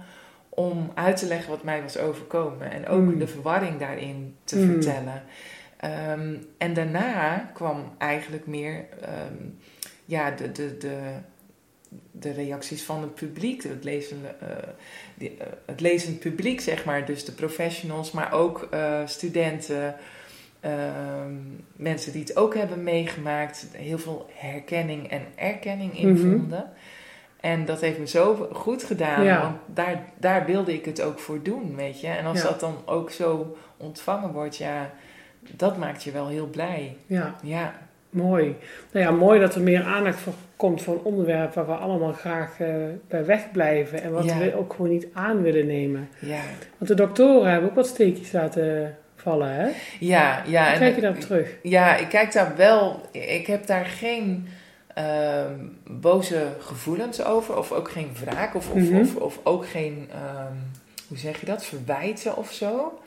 om 0.49 0.91
uit 0.95 1.17
te 1.17 1.27
leggen 1.27 1.51
wat 1.51 1.63
mij 1.63 1.83
was 1.83 1.99
overkomen. 1.99 2.71
En 2.71 2.87
ook 2.87 3.01
mm. 3.01 3.19
de 3.19 3.27
verwarring 3.27 3.79
daarin 3.79 4.37
te 4.45 4.57
mm. 4.57 4.73
vertellen. 4.73 5.23
Um, 6.11 6.47
en 6.59 6.75
daarna 6.75 7.51
kwam 7.55 7.95
eigenlijk 7.99 8.47
meer 8.47 8.87
um, 9.29 9.59
ja, 10.05 10.31
de, 10.31 10.53
de, 10.53 10.77
de, 10.77 10.99
de 12.11 12.33
reacties 12.33 12.83
van 12.83 13.01
het 13.01 13.15
publiek, 13.15 13.63
het, 13.63 13.85
lezen, 13.85 14.19
uh, 14.43 14.49
die, 15.15 15.31
uh, 15.31 15.47
het 15.67 15.81
lezend 15.81 16.19
publiek, 16.19 16.61
zeg 16.61 16.85
maar. 16.85 17.07
Dus 17.07 17.25
de 17.25 17.33
professionals, 17.33 18.11
maar 18.11 18.33
ook 18.33 18.69
uh, 18.75 19.01
studenten. 19.05 19.97
Ehm, 20.61 21.35
mensen 21.77 22.13
die 22.13 22.21
het 22.21 22.37
ook 22.37 22.55
hebben 22.55 22.83
meegemaakt, 22.83 23.67
heel 23.73 23.99
veel 23.99 24.31
herkenning 24.33 25.11
en 25.11 25.23
erkenning 25.35 25.99
in 25.99 26.13
mhm. 26.13 26.21
vonden. 26.21 26.73
En 27.41 27.65
dat 27.65 27.81
heeft 27.81 27.99
me 27.99 28.07
zo 28.07 28.49
goed 28.53 28.83
gedaan, 28.83 29.41
want 29.41 29.57
daar, 29.67 30.05
daar 30.19 30.47
wilde 30.47 30.75
ik 30.75 30.85
het 30.85 31.03
ook 31.03 31.19
voor 31.19 31.43
doen, 31.43 31.77
weet 31.77 32.01
je. 32.01 32.07
En 32.07 32.27
als 32.27 32.43
dat 32.43 32.61
dan 32.61 32.77
ook 32.85 33.11
zo 33.11 33.57
ontvangen 33.77 34.33
wordt, 34.33 34.57
ja, 34.57 34.91
dat 35.41 35.77
maakt 35.77 36.03
je 36.03 36.11
wel 36.11 36.29
heel 36.29 36.47
blij. 36.47 36.97
Ja. 37.07 37.37
ja. 37.43 37.86
Mooi. 38.11 38.57
Nou 38.93 39.05
ja, 39.05 39.11
mooi 39.11 39.41
dat 39.41 39.55
er 39.55 39.61
meer 39.61 39.83
aandacht 39.83 40.19
voor 40.19 40.33
komt 40.57 40.83
voor 40.83 40.95
een 40.95 41.05
onderwerp 41.05 41.55
waar 41.55 41.67
we 41.67 41.73
allemaal 41.73 42.13
graag 42.13 42.61
uh, 42.61 42.69
bij 43.09 43.25
wegblijven 43.25 44.03
en 44.03 44.13
wat 44.13 44.25
we 44.25 44.55
ook 44.57 44.73
gewoon 44.73 44.91
niet 44.91 45.07
aan 45.13 45.43
willen 45.43 45.67
nemen. 45.67 46.09
Ja. 46.19 46.41
Want 46.79 46.91
de 46.91 46.95
doktoren 46.95 47.51
hebben 47.51 47.69
ook 47.71 47.77
wat 47.77 47.87
steekjes 47.87 48.33
laten 48.33 48.97
vallen, 49.17 49.55
hè? 49.55 49.71
Ja, 50.01 50.43
ja. 50.47 50.69
Hoe 50.69 50.79
kijk 50.79 50.95
je 50.95 51.01
daarop 51.01 51.21
terug? 51.21 51.57
Ja, 51.63 51.97
ik 51.97 52.09
kijk 52.09 52.33
daar 52.33 52.57
wel. 52.57 53.01
Ik 53.11 53.47
heb 53.47 53.67
daar 53.67 53.85
geen 53.85 54.49
uh, 54.99 55.45
boze 55.87 56.47
gevoelens 56.59 57.25
over, 57.25 57.59
of 57.59 57.73
ook 57.73 57.91
geen 57.91 58.11
wraak, 58.25 58.55
of, 58.55 58.71
of, 58.71 58.77
mm-hmm. 58.77 59.01
of, 59.01 59.17
of, 59.17 59.41
ook 59.43 59.67
geen, 59.67 60.09
um, 60.13 60.71
hoe 61.09 61.19
zeg 61.19 61.41
je 61.41 61.47
dat, 61.47 61.65
verwijten 61.65 62.37
of 62.37 62.53
zo. 62.53 63.01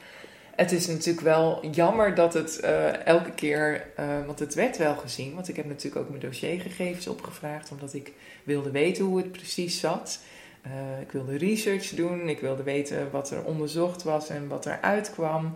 Het 0.59 0.71
is 0.71 0.87
natuurlijk 0.87 1.25
wel 1.25 1.65
jammer 1.71 2.15
dat 2.15 2.33
het 2.33 2.59
uh, 2.63 3.05
elke 3.05 3.31
keer, 3.31 3.85
uh, 3.99 4.25
want 4.25 4.39
het 4.39 4.53
werd 4.53 4.77
wel 4.77 4.95
gezien, 4.95 5.33
want 5.33 5.47
ik 5.47 5.55
heb 5.55 5.65
natuurlijk 5.65 5.95
ook 5.95 6.09
mijn 6.09 6.21
dossiergegevens 6.21 7.07
opgevraagd, 7.07 7.71
omdat 7.71 7.93
ik 7.93 8.13
wilde 8.43 8.71
weten 8.71 9.05
hoe 9.05 9.17
het 9.17 9.31
precies 9.31 9.79
zat. 9.79 10.19
Eh, 10.61 10.71
ik 11.01 11.11
wilde 11.11 11.37
research 11.37 11.89
doen, 11.89 12.29
ik 12.29 12.39
wilde 12.39 12.63
weten 12.63 13.11
wat 13.11 13.31
er 13.31 13.43
onderzocht 13.43 14.03
was 14.03 14.29
en 14.29 14.47
wat 14.47 14.65
er 14.65 14.79
uitkwam. 14.81 15.55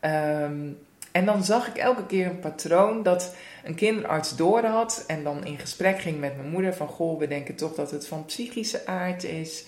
Ehm, 0.00 0.68
en 1.12 1.24
dan 1.24 1.44
zag 1.44 1.68
ik 1.68 1.76
elke 1.76 2.06
keer 2.06 2.26
een 2.26 2.40
patroon 2.40 3.02
dat 3.02 3.34
een 3.64 3.74
kinderarts 3.74 4.36
door 4.36 4.64
had 4.64 5.04
en 5.06 5.24
dan 5.24 5.44
in 5.44 5.58
gesprek 5.58 6.00
ging 6.00 6.20
met 6.20 6.36
mijn 6.36 6.50
moeder 6.50 6.74
van 6.74 6.88
goh, 6.88 7.18
we 7.18 7.28
denken 7.28 7.54
toch 7.54 7.74
dat 7.74 7.90
het 7.90 8.06
van 8.06 8.24
psychische 8.24 8.86
aard 8.86 9.24
is. 9.24 9.64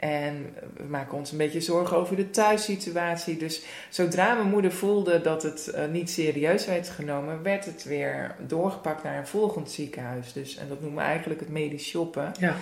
En 0.00 0.54
we 0.76 0.84
maken 0.88 1.18
ons 1.18 1.32
een 1.32 1.38
beetje 1.38 1.60
zorgen 1.60 1.96
over 1.96 2.16
de 2.16 2.30
thuissituatie. 2.30 3.36
Dus 3.36 3.62
zodra 3.88 4.34
mijn 4.34 4.48
moeder 4.48 4.72
voelde 4.72 5.20
dat 5.20 5.42
het 5.42 5.72
uh, 5.74 5.86
niet 5.86 6.10
serieus 6.10 6.66
werd 6.66 6.88
genomen, 6.88 7.42
werd 7.42 7.64
het 7.64 7.84
weer 7.84 8.34
doorgepakt 8.46 9.02
naar 9.02 9.18
een 9.18 9.26
volgend 9.26 9.70
ziekenhuis. 9.70 10.32
Dus, 10.32 10.56
en 10.56 10.68
dat 10.68 10.80
noemen 10.80 10.98
we 10.98 11.04
eigenlijk 11.08 11.40
het 11.40 11.48
medisch 11.48 11.88
shoppen. 11.88 12.32
Ja. 12.38 12.56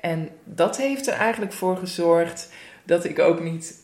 En 0.00 0.28
dat 0.44 0.76
heeft 0.76 1.06
er 1.06 1.14
eigenlijk 1.14 1.52
voor 1.52 1.76
gezorgd 1.76 2.48
dat 2.84 3.04
ik 3.04 3.18
ook 3.18 3.42
niet 3.42 3.74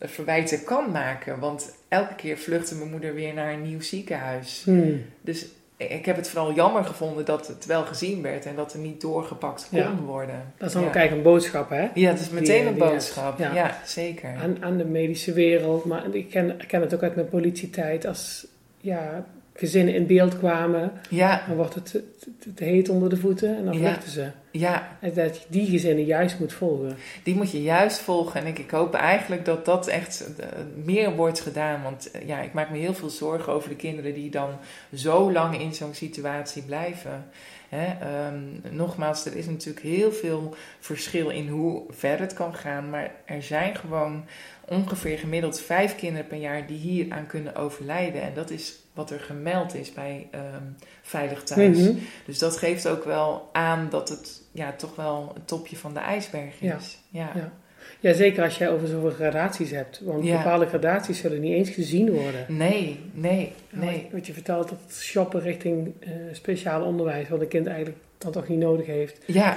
verwijten 0.00 0.64
kan 0.64 0.90
maken. 0.90 1.38
Want 1.38 1.74
elke 1.88 2.14
keer 2.14 2.38
vluchtte 2.38 2.74
mijn 2.74 2.90
moeder 2.90 3.14
weer 3.14 3.34
naar 3.34 3.52
een 3.52 3.62
nieuw 3.62 3.80
ziekenhuis. 3.80 4.62
Hmm. 4.64 5.04
Dus 5.20 5.46
ik 5.90 6.06
heb 6.06 6.16
het 6.16 6.28
vooral 6.28 6.52
jammer 6.52 6.84
gevonden 6.84 7.24
dat 7.24 7.46
het 7.46 7.66
wel 7.66 7.82
gezien 7.84 8.22
werd 8.22 8.46
en 8.46 8.54
dat 8.56 8.72
er 8.72 8.78
niet 8.78 9.00
doorgepakt 9.00 9.66
kon 9.70 9.78
Ja. 9.78 9.94
worden. 10.06 10.52
Dat 10.58 10.66
is 10.68 10.72
dan 10.74 10.82
ja. 10.82 10.88
ook 10.88 10.94
eigenlijk 10.94 11.26
een 11.26 11.32
boodschap, 11.32 11.70
hè? 11.70 11.88
Ja, 11.94 12.10
het 12.10 12.20
is 12.20 12.30
meteen 12.30 12.58
Die- 12.58 12.66
een 12.66 12.74
die- 12.74 12.82
boodschap. 12.82 13.38
ja. 13.38 13.54
Ja, 13.54 13.76
zeker. 13.84 14.34
Aan, 14.42 14.56
aan 14.60 14.76
de 14.76 14.84
medische 14.84 15.32
wereld. 15.32 15.84
Maar 15.84 16.14
ik 16.14 16.30
ken, 16.30 16.50
ik 16.60 16.68
ken 16.68 16.80
het 16.80 16.94
ook 16.94 17.02
uit 17.02 17.14
mijn 17.14 17.28
politietijd. 17.28 18.06
Als 18.06 18.46
ja, 18.80 19.24
gezinnen 19.54 19.94
in 19.94 20.06
beeld 20.06 20.38
kwamen, 20.38 20.92
Ja, 21.08 21.44
dan 21.46 21.56
wordt 21.56 21.74
het 21.74 21.84
te, 21.90 22.02
te- 22.38 22.54
te 22.54 22.64
heet 22.64 22.88
onder 22.88 23.08
de 23.10 23.16
voeten 23.16 23.56
en 23.56 23.64
dan 23.64 23.74
Ja. 23.74 23.78
vluchten 23.80 24.10
ze. 24.10 24.26
ja, 24.50 24.96
En 25.00 25.12
dat 25.14 25.36
je 25.36 25.44
die 25.48 25.66
gezinnen 25.66 26.04
juist 26.04 26.38
moet 26.38 26.52
volgen. 26.52 26.96
die 27.22 27.34
moet 27.34 27.50
je 27.50 27.62
juist 27.62 27.98
volgen. 27.98 28.40
En 28.40 28.46
ik, 28.46 28.58
ik 28.58 28.70
hoop 28.70 28.94
eigenlijk 28.94 29.44
dat 29.44 29.64
dat 29.64 29.86
echt 29.86 30.30
eh, 30.38 30.46
meer 30.84 31.16
wordt 31.16 31.40
gedaan. 31.40 31.82
Want 31.82 32.10
eh, 32.10 32.26
ja, 32.26 32.40
ik 32.40 32.52
maak 32.52 32.70
me 32.70 32.78
heel 32.78 32.94
veel 32.94 33.10
zorgen 33.10 33.52
over 33.52 33.68
de 33.68 33.76
kinderen 33.76 34.14
die 34.14 34.30
dan 34.30 34.50
zo 34.94 35.32
lang 35.32 35.60
in 35.60 35.74
zo'n 35.74 35.94
situatie 35.94 36.62
blijven. 36.62 37.24
Ehm, 37.70 38.74
nogmaals, 38.76 39.24
er 39.26 39.36
is 39.36 39.46
natuurlijk 39.46 39.86
heel 39.86 40.12
veel 40.12 40.54
verschil 40.80 41.28
in 41.30 41.48
hoe 41.48 41.82
ver 41.90 42.20
het 42.20 42.32
kan 42.34 42.54
gaan. 42.54 42.90
Maar 42.90 43.10
er 43.24 43.42
zijn 43.42 43.76
gewoon 43.76 44.24
ongeveer 44.68 45.18
gemiddeld 45.18 45.60
vijf 45.60 45.96
kinderen 45.96 46.26
per 46.26 46.38
jaar 46.38 46.66
die 46.66 46.78
hier 46.78 47.06
aan 47.12 47.26
kunnen 47.26 47.54
overlijden. 47.56 48.22
En 48.22 48.34
dat 48.34 48.50
is 48.50 48.80
wat 48.92 49.10
er 49.10 49.20
gemeld 49.20 49.74
is 49.74 49.92
bij 49.92 50.28
ehm, 50.30 50.62
Veilig 51.02 51.42
Thuis. 51.42 51.78
Mhm. 51.78 51.92
Dus 52.26 52.38
dat 52.38 52.56
geeft 52.56 52.88
ook 52.88 53.04
wel 53.04 53.48
aan 53.52 53.86
dat 53.90 54.08
het 54.08 54.42
ja, 54.52 54.72
toch 54.72 54.96
wel 54.96 55.30
het 55.34 55.46
topje 55.48 55.76
van 55.76 55.94
de 55.94 56.00
ijsberg 56.00 56.60
is. 56.60 56.98
Ja. 57.08 57.30
Ja. 57.34 57.52
Ja, 58.00 58.12
zeker 58.12 58.42
als 58.42 58.58
jij 58.58 58.70
over 58.70 58.88
zoveel 58.88 59.10
gradaties 59.10 59.70
hebt. 59.70 60.00
Want 60.04 60.24
Ja. 60.24 60.36
bepaalde 60.36 60.66
gradaties 60.66 61.18
zullen 61.18 61.40
niet 61.40 61.52
eens 61.52 61.70
gezien 61.70 62.10
worden. 62.10 62.44
Nee, 62.48 63.00
nee, 63.12 63.52
Nee. 63.70 64.08
Wat 64.12 64.26
je 64.26 64.32
vertelt, 64.32 64.68
dat 64.68 64.78
shoppen 65.00 65.40
richting 65.40 65.92
eh, 66.00 66.10
speciaal 66.32 66.82
onderwijs, 66.82 67.28
wat 67.28 67.40
een 67.40 67.48
kind 67.48 67.66
eigenlijk 67.66 67.98
dan 68.18 68.32
toch 68.32 68.48
niet 68.48 68.58
nodig 68.58 68.86
heeft. 68.86 69.18
Ja, 69.26 69.56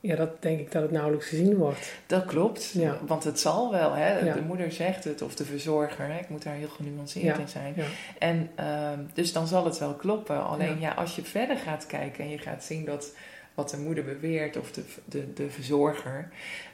Ja, 0.00 0.16
dat 0.16 0.42
denk 0.42 0.60
ik 0.60 0.72
dat 0.72 0.82
het 0.82 0.90
nauwelijks 0.90 1.26
gezien 1.26 1.56
wordt. 1.56 1.92
dat 2.06 2.24
klopt. 2.24 2.70
Ja. 2.70 2.98
Want 3.06 3.24
het 3.24 3.40
zal 3.40 3.70
wel, 3.70 3.92
hè? 3.94 4.18
Ja. 4.18 4.34
de 4.34 4.40
moeder 4.42 4.72
zegt 4.72 5.04
het, 5.04 5.22
of 5.22 5.34
de 5.34 5.44
verzorger. 5.44 6.06
Hè? 6.06 6.18
Ik 6.18 6.28
moet 6.28 6.42
daar 6.42 6.54
heel 6.54 6.68
genuanceerd 6.68 7.36
Ja. 7.36 7.38
in 7.42 7.48
zijn. 7.48 7.72
Ja. 7.76 7.84
En 8.18 8.50
ehm, 8.54 8.98
dus 9.14 9.32
dan 9.32 9.46
zal 9.46 9.64
het 9.64 9.78
wel 9.78 9.94
kloppen. 9.94 10.44
Alleen 10.46 10.80
Ja. 10.80 10.92
als 10.92 11.16
je 11.16 11.22
verder 11.22 11.56
gaat 11.56 11.86
kijken 11.86 12.24
en 12.24 12.30
je 12.30 12.38
gaat 12.38 12.64
zien 12.64 12.84
dat 12.84 13.12
wat 13.54 13.70
de 13.70 13.76
moeder 13.76 14.04
beweert 14.04 14.56
of 14.56 14.70
de, 14.72 14.82
de, 15.04 15.32
de 15.32 15.50
verzorger, 15.50 16.28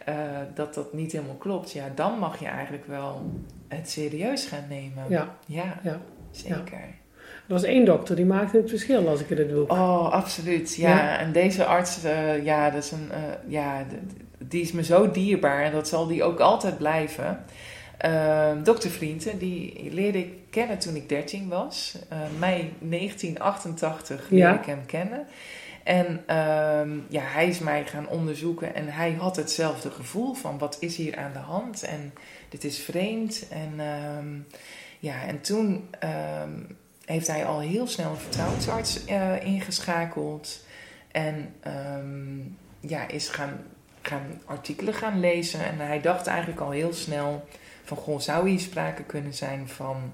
eh, 0.05 0.15
dat 0.55 0.75
dat 0.75 0.93
niet 0.93 1.13
helemaal 1.13 1.35
klopt, 1.37 1.73
ja, 1.73 1.85
dan 1.95 2.19
mag 2.19 2.39
je 2.41 2.47
eigenlijk 2.47 2.87
wel 2.87 3.31
het 3.69 3.91
serieus 3.91 4.47
gaan 4.47 4.65
nemen. 4.69 5.05
Ja, 5.09 5.37
Ja. 5.47 6.01
zeker. 6.31 6.85
Er 7.47 7.53
was 7.53 7.63
één 7.63 7.85
dokter 7.85 8.17
die 8.17 8.25
maakte 8.25 8.57
het 8.57 8.69
verschil 8.71 9.09
als 9.09 9.21
ik 9.21 9.31
in 9.31 9.39
het 9.39 9.55
boek. 9.55 9.73
Oh, 9.73 10.11
absoluut. 10.13 10.75
Ja, 10.77 10.89
Ja. 10.97 11.19
en 11.19 11.33
deze 11.33 11.65
arts, 11.65 12.05
eh, 12.05 12.45
ja, 12.45 12.71
dat 12.71 12.83
is 12.85 12.91
een, 12.91 13.11
eh, 13.13 13.19
ja, 13.47 13.85
die 14.39 14.63
is 14.63 14.73
me 14.73 14.85
zo 14.85 15.11
dierbaar 15.11 15.63
en 15.65 15.73
dat 15.73 15.89
zal 15.89 16.07
die 16.07 16.23
ook 16.23 16.41
altijd 16.41 16.79
blijven. 16.79 17.45
Ehm 17.99 18.63
Dokter 18.63 18.91
Vrienden, 18.91 19.39
die 19.39 19.89
leerde 19.93 20.19
ik 20.19 20.33
kennen 20.51 20.79
toen 20.79 20.97
ik 20.97 21.09
13 21.09 21.49
was. 21.49 21.99
Eh, 22.09 22.19
mei 22.39 22.73
1988 22.79 24.31
leerde 24.31 24.47
Ja. 24.53 24.59
ik 24.59 24.67
hem 24.67 24.87
kennen. 24.87 25.27
En 25.85 26.23
ehm, 26.27 26.91
ja, 27.09 27.23
hij 27.23 27.49
is 27.49 27.59
mij 27.59 27.85
gaan 27.85 28.09
onderzoeken 28.09 28.75
en 28.75 28.89
hij 28.89 29.13
had 29.13 29.37
hetzelfde 29.37 29.91
gevoel 29.91 30.35
van 30.35 30.59
wat 30.59 30.77
is 30.81 30.97
hier 30.97 31.17
aan 31.17 31.33
de 31.33 31.39
hand 31.39 31.83
en 31.83 32.13
dit 32.49 32.65
is 32.65 32.79
vreemd. 32.79 33.47
En 33.51 33.73
ehm, 33.79 34.59
ja, 34.99 35.25
en 35.27 35.41
toen 35.41 35.89
ehm, 35.99 36.51
heeft 37.05 37.27
hij 37.27 37.45
al 37.47 37.61
heel 37.61 37.87
snel 37.87 38.11
een 38.11 38.17
vertrouwensarts 38.17 39.05
eh, 39.05 39.45
ingeschakeld. 39.45 40.65
En 41.13 41.55
ehm, 41.61 42.39
ja, 42.81 43.09
is 43.09 43.29
gaan, 43.29 43.61
gaan 44.03 44.41
artikelen 44.45 44.95
gaan 44.95 45.21
lezen. 45.21 45.65
En 45.65 45.79
hij 45.79 46.01
dacht 46.01 46.27
eigenlijk 46.27 46.61
al 46.61 46.71
heel 46.71 46.93
snel 46.93 47.49
van, 47.85 47.97
goh, 47.97 48.21
zou 48.21 48.49
hier 48.49 48.61
sprake 48.61 49.03
kunnen 49.03 49.35
zijn 49.35 49.69
van... 49.69 50.13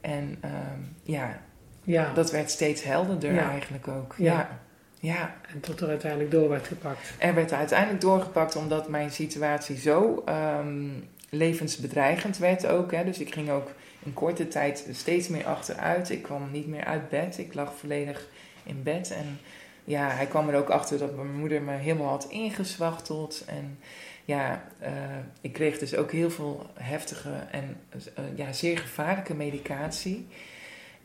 En 0.00 0.38
ehm, 0.40 0.80
ja, 1.02 1.40
Ja, 1.82 2.12
dat 2.12 2.30
werd 2.30 2.50
steeds 2.50 2.82
helderder 2.82 3.34
Ja. 3.34 3.50
eigenlijk 3.50 3.88
ook. 3.88 4.14
Ja. 4.16 4.32
Ja. 4.32 4.58
ja. 5.00 5.34
en 5.52 5.60
tot 5.60 5.80
er 5.80 5.88
uiteindelijk 5.88 6.30
door 6.30 6.48
werd 6.48 6.66
gepakt. 6.66 7.12
Er 7.18 7.34
werd 7.34 7.52
uiteindelijk 7.52 8.00
doorgepakt 8.00 8.56
omdat 8.56 8.88
mijn 8.88 9.10
situatie 9.10 9.76
zo 9.76 10.22
ehm, 10.26 10.88
levensbedreigend 11.30 12.38
werd 12.38 12.66
ook. 12.66 12.92
Hè. 12.92 13.04
Dus 13.04 13.18
ik 13.18 13.32
ging 13.32 13.50
ook 13.50 13.70
in 14.02 14.14
korte 14.14 14.48
tijd 14.48 14.88
steeds 14.92 15.28
meer 15.28 15.46
achteruit. 15.46 16.10
Ik 16.10 16.22
kwam 16.22 16.50
niet 16.50 16.66
meer 16.66 16.84
uit 16.84 17.08
bed. 17.08 17.38
Ik 17.38 17.54
lag 17.54 17.74
volledig 17.74 18.28
in 18.62 18.82
bed. 18.82 19.10
En 19.10 19.38
ja, 19.84 20.08
hij 20.10 20.26
kwam 20.26 20.48
er 20.48 20.56
ook 20.56 20.70
achter 20.70 20.98
dat 20.98 21.16
mijn 21.16 21.38
moeder 21.38 21.62
me 21.62 21.72
helemaal 21.72 22.08
had 22.08 22.26
ingezwachteld. 22.30 23.44
En 23.46 23.78
ja, 24.24 24.64
eh, 24.78 24.92
ik 25.40 25.52
kreeg 25.52 25.78
dus 25.78 25.94
ook 25.94 26.12
heel 26.12 26.30
veel 26.30 26.66
heftige 26.74 27.30
en 27.50 27.76
eh, 27.88 28.24
ja, 28.36 28.52
zeer 28.52 28.78
gevaarlijke 28.78 29.34
medicatie. 29.34 30.26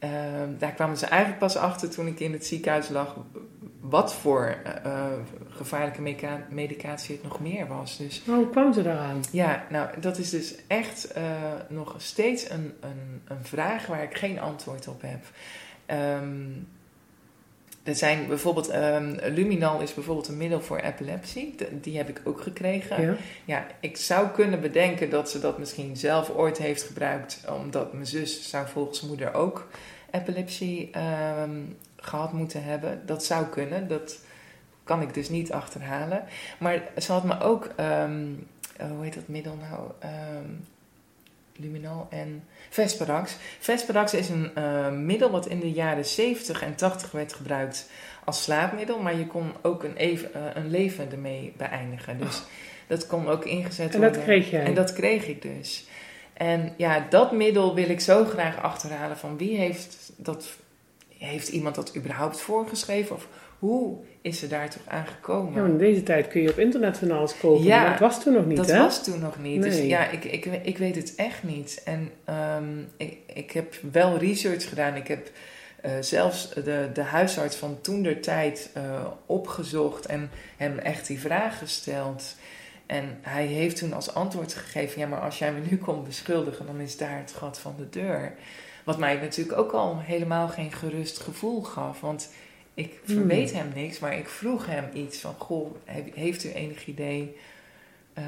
Ehm, 0.03 0.50
daar 0.57 0.72
kwamen 0.72 0.98
ze 0.98 1.05
eigenlijk 1.05 1.39
pas 1.39 1.55
achter 1.55 1.89
toen 1.89 2.07
ik 2.07 2.19
in 2.19 2.33
het 2.33 2.45
ziekenhuis 2.45 2.89
lag 2.89 3.15
wat 3.79 4.13
voor 4.13 4.55
eh, 4.63 4.86
eh, 4.86 5.05
gevaarlijke 5.50 6.01
medica- 6.01 6.45
medicatie 6.50 7.15
het 7.15 7.24
nog 7.24 7.39
meer 7.39 7.67
was. 7.67 7.98
Dus 7.98 8.24
Maar 8.25 8.38
hoe 8.38 8.50
kwam 8.50 8.74
ze 8.74 8.83
daaraan? 8.83 9.22
ja, 9.31 9.65
nou, 9.69 10.00
dat 10.00 10.17
is 10.17 10.29
dus 10.29 10.55
echt 10.67 11.12
eh, 11.12 11.24
nog 11.67 11.95
steeds 11.98 12.50
een, 12.50 12.74
een, 12.81 13.22
een 13.27 13.45
vraag 13.45 13.86
waar 13.86 14.03
ik 14.03 14.17
geen 14.17 14.39
antwoord 14.39 14.88
op 14.88 15.01
heb. 15.01 15.24
Ehm, 15.86 16.50
er 17.83 17.95
zijn 17.95 18.27
bijvoorbeeld, 18.27 18.67
ehm, 18.67 19.17
Luminal 19.33 19.81
is 19.81 19.93
bijvoorbeeld 19.93 20.27
een 20.27 20.38
middel 20.38 20.62
voor 20.62 20.77
epilepsie. 20.77 21.53
De- 21.57 21.79
die 21.79 21.98
heb 21.98 22.10
ik 22.10 22.22
ook 22.24 22.41
gekregen. 22.41 23.01
Ja. 23.01 23.15
Ja, 23.45 23.67
ik 23.79 23.98
zou 23.98 24.27
kunnen 24.27 24.62
bedenken 24.62 25.10
dat 25.10 25.29
ze 25.29 25.39
dat 25.39 25.57
misschien 25.57 25.98
zelf 25.98 26.29
ooit 26.29 26.57
heeft 26.57 26.83
gebruikt, 26.83 27.41
omdat 27.50 27.93
mijn 27.93 28.07
zus 28.07 28.50
zou 28.50 28.67
volgens 28.67 29.01
moeder 29.01 29.33
ook 29.33 29.67
epilepsie 30.13 30.89
ehm, 30.91 31.60
gehad 31.96 32.34
moeten 32.34 32.63
hebben. 32.63 33.01
Dat 33.05 33.24
zou 33.25 33.46
kunnen, 33.46 33.88
dat 33.88 34.20
kan 34.84 35.01
ik 35.01 35.13
dus 35.13 35.29
niet 35.29 35.51
achterhalen. 35.51 36.24
Maar 36.60 36.82
ze 36.98 37.12
had 37.12 37.24
me 37.24 37.39
ook, 37.39 37.70
ehm, 37.75 38.22
eh, 38.77 38.88
hoe 38.88 39.03
heet 39.03 39.13
dat 39.13 39.27
middel 39.27 39.58
nou? 39.70 39.91
Ehm, 40.00 40.50
Luminal 41.55 42.08
en 42.10 42.43
Vesperax. 42.70 43.36
Vesperax 43.60 44.13
is 44.13 44.29
een 44.29 45.05
middel 45.05 45.32
wat 45.32 45.48
in 45.48 45.60
de 45.60 45.72
jaren 45.72 46.05
70 46.05 46.62
en 46.62 46.75
80 46.75 47.12
werd 47.12 47.34
gebruikt 47.34 47.89
als 48.25 48.43
slaapmiddel, 48.43 49.00
maar 49.00 49.17
je 49.17 49.27
kon 49.27 49.51
ook 49.62 49.84
een, 49.84 49.96
even, 49.96 50.34
eh, 50.34 50.41
een 50.53 50.70
leven 50.70 51.12
ermee 51.12 51.53
beëindigen. 51.58 52.17
Dus 52.17 52.43
dat 52.88 53.08
kon 53.08 53.27
ook 53.27 53.46
ingezet 53.46 53.93
En 53.93 54.00
worden. 54.00 54.17
dat 54.17 54.24
kreeg 54.24 54.50
jij? 54.50 54.63
En 54.63 54.74
dat 54.74 54.93
kreeg 54.93 55.27
ik 55.27 55.41
dus. 55.41 55.86
En 56.33 56.73
ja, 56.77 57.05
dat 57.09 57.31
middel 57.31 57.75
wil 57.75 57.89
ik 57.89 57.99
zo 57.99 58.25
graag 58.25 58.61
achterhalen 58.61 59.17
van 59.17 59.37
wie 59.37 59.57
heeft 59.57 60.11
dat, 60.17 60.47
heeft 61.17 61.47
iemand 61.47 61.75
dat 61.75 61.95
überhaupt 61.95 62.39
voorgeschreven? 62.39 63.15
Of 63.15 63.27
hoe 63.59 63.97
is 64.21 64.39
ze 64.39 64.47
daar 64.47 64.69
toch 64.69 64.81
aan 64.87 65.07
gekomen? 65.07 65.61
Ja, 65.61 65.67
in 65.67 65.77
deze 65.77 66.03
tijd 66.03 66.27
kun 66.27 66.41
je 66.41 66.49
op 66.49 66.57
internet 66.57 66.97
van 66.97 67.11
alles 67.11 67.37
kopen. 67.37 67.63
Ja, 67.63 67.81
maar 67.81 67.89
dat 67.89 67.99
was 67.99 68.23
toen 68.23 68.33
nog 68.33 68.45
niet, 68.45 68.57
dat 68.57 68.71
hè? 68.71 68.77
was 68.77 69.03
toen 69.03 69.19
nog 69.19 69.39
niet. 69.41 69.61
Dus 69.61 69.79
ja, 69.79 70.09
ik, 70.09 70.23
ik, 70.23 70.45
ik 70.45 70.77
weet 70.77 70.95
het 70.95 71.15
echt 71.15 71.43
niet. 71.43 71.81
En 71.85 72.11
ehm, 72.25 72.79
ik, 72.97 73.17
ik 73.33 73.51
heb 73.51 73.75
wel 73.91 74.17
research 74.17 74.69
gedaan. 74.69 74.95
Ik 74.95 75.07
heb 75.07 75.31
eh, 75.81 75.91
zelfs 75.99 76.49
de, 76.53 76.89
de 76.93 77.01
huisarts 77.01 77.55
van 77.55 77.77
toen 77.81 78.03
der 78.03 78.21
tijd 78.21 78.69
eh, 78.73 79.05
opgezocht 79.25 80.05
en 80.05 80.29
hem 80.57 80.77
echt 80.77 81.07
die 81.07 81.19
vraag 81.19 81.57
gesteld. 81.57 82.35
En 82.85 83.17
hij 83.21 83.45
heeft 83.45 83.77
toen 83.77 83.93
als 83.93 84.13
antwoord 84.13 84.53
gegeven: 84.53 84.99
ja, 84.99 85.07
maar 85.07 85.21
als 85.21 85.39
jij 85.39 85.53
me 85.53 85.59
nu 85.69 85.77
komt 85.77 86.03
beschuldigen, 86.03 86.65
dan 86.65 86.79
is 86.79 86.97
daar 86.97 87.17
het 87.17 87.31
gat 87.37 87.59
van 87.59 87.75
de 87.77 87.89
deur. 87.89 88.33
Wat 88.83 88.97
mij 88.97 89.15
natuurlijk 89.15 89.57
ook 89.57 89.71
al 89.71 89.99
helemaal 89.99 90.47
geen 90.47 90.71
gerust 90.71 91.19
gevoel 91.19 91.61
gaf. 91.61 91.99
Want 91.99 92.29
ik 92.73 92.99
Hmm. 93.05 93.15
verweet 93.15 93.53
hem 93.53 93.71
niks, 93.75 93.99
maar 93.99 94.17
ik 94.17 94.27
vroeg 94.29 94.65
hem 94.65 94.85
iets 94.93 95.17
van: 95.19 95.33
Goh, 95.37 95.75
he- 95.85 96.11
heeft 96.13 96.43
u 96.43 96.51
enig 96.51 96.85
idee 96.87 97.37
ehm, 98.13 98.27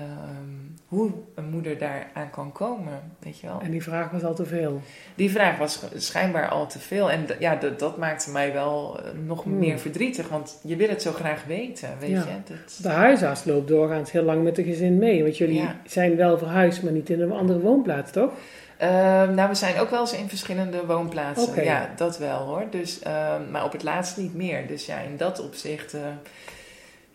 hoe 0.88 1.12
een 1.36 1.50
moeder 1.50 1.77
daaraan 1.77 2.30
kan 2.32 2.51
komen, 2.51 3.01
weet 3.20 3.39
je 3.39 3.48
wel. 3.48 3.60
En 3.63 3.72
die 3.72 3.84
vraag 3.84 4.12
was 4.12 4.24
al 4.24 4.36
te 4.36 4.46
veel. 4.46 4.82
Die 5.15 5.32
vraag 5.32 5.58
was 5.58 5.84
schijnbaar 5.96 6.50
al 6.50 6.68
te 6.68 6.80
veel. 6.80 7.12
En 7.12 7.25
ja, 7.39 7.56
dat, 7.77 7.98
maakte 7.98 8.32
mij 8.32 8.54
wel 8.54 9.00
eh, 9.00 9.12
nog 9.25 9.44
Hmm. 9.44 9.58
meer 9.60 9.80
verdrietig. 9.80 10.30
Want 10.30 10.60
je 10.63 10.75
wil 10.75 10.89
het 10.89 11.01
zo 11.01 11.12
graag 11.12 11.44
weten, 11.46 11.89
weet 12.00 12.10
Ja. 12.10 12.18
je. 12.20 12.54
Dat, 12.54 12.80
De 12.82 12.89
huisarts 12.89 13.44
loopt 13.46 13.68
doorgaans 13.68 14.12
heel 14.12 14.24
lang 14.24 14.44
met 14.44 14.56
de 14.56 14.63
gezin 14.63 14.98
mee. 14.98 15.24
Want 15.24 15.38
jullie 15.38 15.56
Ja. 15.62 15.75
zijn 15.86 16.15
wel 16.15 16.38
verhuisd, 16.38 16.84
maar 16.84 16.92
niet 16.92 17.10
in 17.10 17.22
een 17.22 17.32
andere 17.32 17.60
woonplaats, 17.60 18.12
toch? 18.12 18.32
Ehm, 18.77 19.34
nou, 19.34 19.50
we 19.50 19.56
zijn 19.56 19.80
ook 19.80 19.89
wel 19.89 20.00
eens 20.00 20.13
in 20.13 20.30
verschillende 20.30 20.86
woonplaatsen. 20.86 21.63
Ja, 21.63 21.89
dat 21.96 22.18
wel 22.18 22.38
hoor. 22.39 22.63
Dus, 22.70 23.00
ehm, 23.00 23.51
maar 23.51 23.63
op 23.63 23.72
het 23.72 23.84
laatst 23.84 24.18
niet 24.18 24.34
meer. 24.36 24.68
Dus 24.68 24.86
ja, 24.86 25.00
in 25.00 25.18
dat 25.18 25.39
opzicht 25.44 25.94
eh, 25.94 26.01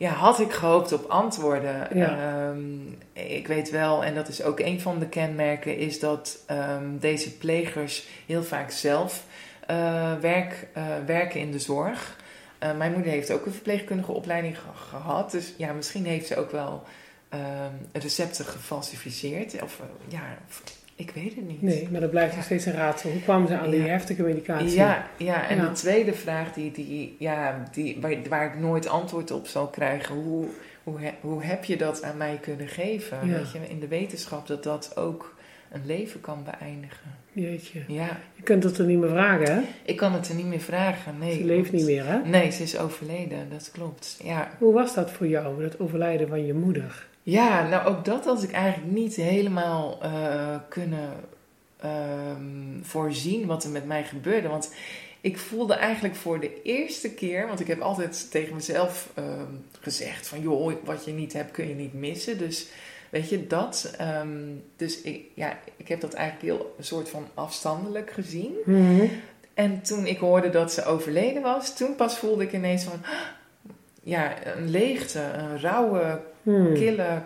ja, 0.01 0.11
had 0.13 0.39
ik 0.41 0.53
gehoopt 0.53 0.93
op 0.93 1.05
antwoorden. 1.11 1.89
Ja. 1.99 2.19
Ehm, 2.49 2.69
ik 3.13 3.47
weet 3.47 3.71
wel, 3.71 4.05
en 4.05 4.15
dat 4.15 4.29
is 4.29 4.43
ook 4.43 4.61
een 4.61 4.81
van 4.81 4.99
de 4.99 5.09
kenmerken, 5.09 5.77
is 5.77 5.99
dat 6.01 6.39
ehm, 6.47 6.99
deze 6.99 7.37
plegers 7.37 8.07
heel 8.27 8.43
vaak 8.45 8.71
zelf 8.71 9.25
eh, 9.67 10.13
werk, 10.21 10.67
eh, 10.73 10.85
werken 11.07 11.41
in 11.41 11.51
de 11.51 11.59
zorg. 11.59 12.17
Eh, 12.59 12.77
mijn 12.77 12.93
moeder 12.93 13.13
heeft 13.13 13.31
ook 13.31 13.47
een 13.47 13.53
verpleegkundige 13.53 14.13
opleiding 14.13 14.59
ge- 14.59 14.97
gehad. 14.97 15.31
Dus 15.31 15.55
ja, 15.57 15.73
misschien 15.73 16.05
heeft 16.05 16.27
ze 16.27 16.37
ook 16.37 16.51
wel 16.51 16.83
ehm, 17.29 17.73
recepten 17.93 18.45
gefalsificeerd. 18.45 19.63
Of 19.63 19.81
ja, 20.09 20.23
ik 21.01 21.11
weet 21.11 21.35
het 21.35 21.49
niet. 21.49 21.63
Nee, 21.63 21.89
maar 21.91 22.01
dat 22.01 22.11
blijft 22.11 22.35
nog 22.35 22.45
steeds 22.45 22.67
een 22.67 22.73
raadsel. 22.73 23.11
Hoe 23.11 23.23
kwamen 23.23 23.49
ze 23.49 23.59
aan 23.59 23.71
die 23.71 23.81
heftige 23.81 24.23
medicatie? 24.23 24.71
Ja, 24.77 25.07
ja, 25.17 25.49
en 25.49 25.57
Ja. 25.57 25.67
de 25.67 25.73
tweede 25.73 26.13
vraag 26.13 26.53
die, 26.53 26.71
die, 26.73 27.17
ja, 27.19 27.63
die, 27.73 27.99
waar, 28.01 28.15
waar 28.29 28.45
ik 28.55 28.59
nooit 28.61 28.89
antwoord 28.89 29.31
op 29.31 29.47
zal 29.47 29.67
krijgen, 29.67 30.15
hoe, 30.15 30.47
hoe, 30.83 30.99
hoe 31.21 31.43
heb 31.43 31.65
je 31.65 31.77
dat 31.77 32.03
aan 32.03 32.17
mij 32.17 32.39
kunnen 32.41 32.69
geven? 32.69 33.19
Weet 33.33 33.53
je, 33.53 33.59
in 33.69 33.81
de 33.81 33.89
wetenschap 33.89 34.47
dat 34.47 34.63
dat 34.63 34.93
ook 34.97 35.35
een 35.73 35.83
leven 35.87 36.21
kan 36.21 36.45
beëindigen. 36.45 37.19
Jeetje. 37.33 37.81
Ja, 37.89 38.19
Je 38.35 38.43
kunt 38.43 38.65
het 38.65 38.79
er 38.79 38.85
niet 38.85 38.99
meer 38.99 39.09
vragen, 39.11 39.55
hè? 39.55 39.61
ik 39.85 39.97
kan 39.97 40.13
het 40.13 40.29
er 40.29 40.35
niet 40.35 40.47
meer 40.47 40.61
vragen. 40.61 41.19
Nee, 41.19 41.37
Ze 41.39 41.45
leeft 41.45 41.73
niet 41.73 41.85
meer, 41.85 42.07
hè? 42.07 42.19
Nee, 42.19 42.51
ze 42.51 42.63
is 42.63 42.79
overleden, 42.79 43.39
dat 43.51 43.71
klopt. 43.73 44.21
Ja. 44.25 44.51
Hoe 44.59 44.73
was 44.73 44.95
dat 44.95 45.11
voor 45.11 45.27
jou, 45.27 45.63
dat 45.63 45.81
overlijden 45.81 46.29
van 46.29 46.47
je 46.47 46.55
moeder? 46.55 47.07
Ja, 47.31 47.69
nou 47.69 47.87
ook 47.87 48.05
dat 48.05 48.25
had 48.25 48.43
ik 48.43 48.53
eigenlijk 48.53 48.93
niet 48.93 49.15
helemaal 49.15 49.99
eh, 50.03 50.57
kunnen 50.69 51.13
ehm, 51.77 52.83
voorzien 52.83 53.47
wat 53.47 53.65
er 53.65 53.71
met 53.71 53.87
mij 53.87 54.05
gebeurde. 54.05 54.49
Want 54.49 54.73
ik 55.21 55.39
voelde 55.39 55.75
eigenlijk 55.75 56.15
voor 56.15 56.41
de 56.41 56.63
eerste 56.63 57.15
keer, 57.15 57.47
want 57.47 57.61
ik 57.61 57.67
heb 57.67 57.81
altijd 57.81 58.31
tegen 58.31 58.55
mezelf 58.55 59.09
ehm, 59.15 59.53
gezegd 59.81 60.29
van 60.29 60.41
joh, 60.41 60.73
wat 60.85 61.05
je 61.05 61.13
niet 61.13 61.33
hebt 61.33 61.51
kun 61.51 61.69
je 61.69 61.75
niet 61.75 61.95
missen. 61.95 62.39
Dus 62.39 62.67
weet 63.11 63.29
je 63.29 63.47
dat. 63.47 63.95
ehm, 63.99 64.39
dus 64.77 65.01
ik, 65.01 65.25
ja, 65.35 65.59
ik 65.77 65.89
heb 65.89 66.01
dat 66.01 66.15
eigenlijk 66.15 66.57
heel 66.57 66.75
een 66.79 66.85
soort 66.85 67.09
van 67.09 67.27
afstandelijk 67.35 68.11
gezien. 68.11 68.53
Mhm. 68.65 69.07
En 69.55 69.83
toen 69.83 70.07
ik 70.07 70.19
hoorde 70.19 70.51
dat 70.51 70.73
ze 70.73 70.85
overleden 70.85 71.43
was, 71.43 71.77
toen 71.77 71.95
pas 71.95 72.19
voelde 72.19 72.43
ik 72.43 72.53
ineens 72.53 72.85
van 72.85 73.01
ja, 74.03 74.47
een 74.47 74.71
leegte, 74.71 75.21
een 75.21 75.61
rauwe, 75.61 76.21
Hmm. 76.43 76.75
kille, 76.75 77.23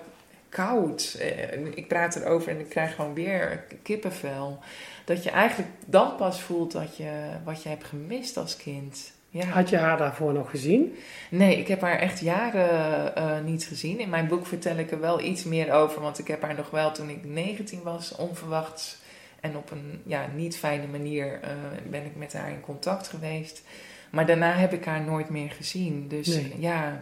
koud. 0.49 1.17
Eh, 1.21 1.67
Ik 1.75 1.89
praat 1.89 2.17
erover 2.17 2.51
en 2.51 2.61
ik 2.61 2.69
krijg 2.69 2.95
gewoon 2.95 3.15
weer 3.15 3.65
kippenvel. 3.83 4.59
Dat 5.05 5.25
je 5.25 5.31
eigenlijk 5.31 5.71
dan 5.87 6.17
pas 6.17 6.43
voelt 6.43 6.73
dat 6.73 6.97
je, 6.97 7.11
wat 7.45 7.63
je 7.63 7.69
hebt 7.69 7.85
gemist 7.85 8.37
als 8.37 8.57
kind. 8.57 9.13
Ja. 9.29 9.45
Had 9.45 9.69
je 9.69 9.77
haar 9.77 9.99
daarvoor 9.99 10.33
nog 10.33 10.51
gezien? 10.51 10.95
Nee, 11.31 11.57
ik 11.59 11.69
heb 11.69 11.81
haar 11.81 11.99
echt 11.99 12.21
jaren 12.21 13.17
eh, 13.17 13.41
niet 13.45 13.65
gezien. 13.65 13.99
In 14.01 14.09
mijn 14.09 14.27
boek 14.29 14.47
vertel 14.47 14.77
ik 14.77 14.91
er 14.91 15.01
wel 15.01 15.21
iets 15.21 15.45
meer 15.45 15.73
over, 15.73 16.01
want 16.03 16.19
ik 16.19 16.27
heb 16.29 16.43
haar 16.43 16.55
nog 16.55 16.71
wel 16.71 16.93
toen 16.93 17.09
ik 17.11 17.25
19 17.25 17.83
was, 17.83 18.17
onverwachts 18.17 18.97
en 19.41 19.57
op 19.57 19.71
een 19.71 20.01
ja, 20.07 20.27
niet 20.35 20.57
fijne 20.57 20.87
manier 20.87 21.39
eh, 21.43 21.51
ben 21.91 22.05
ik 22.05 22.17
met 22.17 22.33
haar 22.33 22.51
in 22.51 22.61
contact 22.61 23.09
geweest. 23.09 23.63
Maar 24.11 24.27
daarna 24.27 24.53
heb 24.53 24.73
ik 24.73 24.85
haar 24.85 25.01
nooit 25.03 25.29
meer 25.29 25.51
gezien. 25.51 26.09
Dus 26.09 26.27
Nee. 26.27 26.55
ja, 26.59 27.01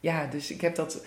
ja, 0.00 0.26
dus 0.26 0.50
ik 0.50 0.60
heb 0.60 0.74
dat 0.74 1.04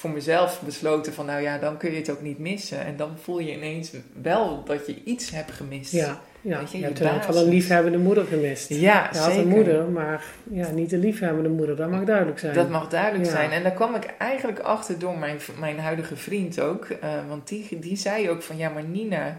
voor 0.00 0.10
mezelf 0.10 0.60
besloten 0.64 1.12
van 1.12 1.26
nou 1.26 1.42
ja, 1.42 1.58
dan 1.58 1.76
kun 1.76 1.90
je 1.90 1.96
het 1.96 2.10
ook 2.10 2.20
niet 2.20 2.38
missen. 2.38 2.84
En 2.84 2.96
dan 2.96 3.10
voel 3.22 3.38
je 3.38 3.52
ineens 3.56 3.92
wel 4.22 4.64
dat 4.64 4.86
je 4.86 4.96
iets 5.04 5.30
hebt 5.30 5.50
gemist. 5.50 5.92
Ja, 5.92 6.20
ja. 6.40 6.58
Weet 6.58 6.70
je, 6.70 6.78
je 6.78 6.82
je 6.82 7.04
hebt 7.04 7.24
basis. 7.24 7.42
een 7.42 7.48
liefhebbende 7.48 7.98
moeder 7.98 8.24
gemist. 8.24 8.68
Ja, 8.68 9.08
je 9.12 9.18
had 9.18 9.36
een 9.36 9.48
moeder, 9.48 9.84
maar 9.84 10.24
ja, 10.50 10.70
niet 10.70 10.90
de 10.90 10.96
liefhebbende 10.98 11.48
moeder. 11.48 11.76
Dat 11.76 11.90
mag 11.90 12.04
duidelijk 12.04 12.38
zijn. 12.38 12.54
Dat 12.54 12.68
mag 12.68 12.88
duidelijk 12.88 13.24
Ja. 13.24 13.30
zijn. 13.30 13.50
En 13.50 13.62
daar 13.62 13.72
kwam 13.72 13.94
ik 13.94 14.04
eigenlijk 14.18 14.58
achter 14.58 14.98
door 14.98 15.18
mijn, 15.18 15.38
mijn 15.58 15.78
huidige 15.78 16.16
vriend 16.16 16.60
ook. 16.60 16.84
Eh, 16.84 17.10
want 17.28 17.48
die, 17.48 17.78
die 17.78 17.96
zei 17.96 18.30
ook 18.30 18.42
van, 18.42 18.56
ja 18.56 18.68
maar 18.68 18.84
Nina, 18.84 19.38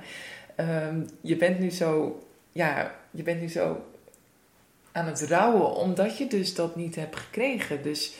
ehm, 0.55 0.95
je 1.21 1.35
bent 1.35 1.59
nu 1.59 1.69
zo, 1.69 2.19
ja, 2.51 2.95
je 3.11 3.23
bent 3.23 3.41
nu 3.41 3.49
zo 3.49 3.85
aan 4.91 5.05
het 5.05 5.21
rouwen 5.29 5.73
omdat 5.75 6.17
je 6.17 6.27
dus 6.27 6.55
dat 6.55 6.75
niet 6.75 6.95
hebt 6.95 7.15
gekregen. 7.15 7.83
Dus 7.83 8.13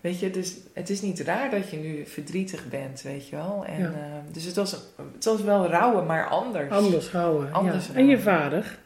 weet 0.00 0.20
je, 0.20 0.30
dus 0.30 0.54
het 0.74 0.90
is 0.90 1.00
niet 1.02 1.20
raar 1.20 1.50
dat 1.50 1.70
je 1.70 1.76
nu 1.76 2.06
verdrietig 2.06 2.68
bent, 2.68 3.02
weet 3.02 3.28
je 3.28 3.36
wel. 3.36 3.64
En, 3.66 3.78
Ja. 3.80 3.84
ehm, 3.86 4.32
dus 4.32 4.44
het 4.44 4.56
was, 4.56 4.70
het 5.14 5.24
was 5.24 5.42
wel 5.42 5.66
rouwen, 5.66 6.06
maar 6.06 6.28
anders. 6.28 6.70
Anders 6.70 7.10
houden. 7.10 7.52
Anders 7.52 7.86
ja. 7.86 7.94
En 7.94 8.06
je 8.06 8.18
vader? 8.18 8.78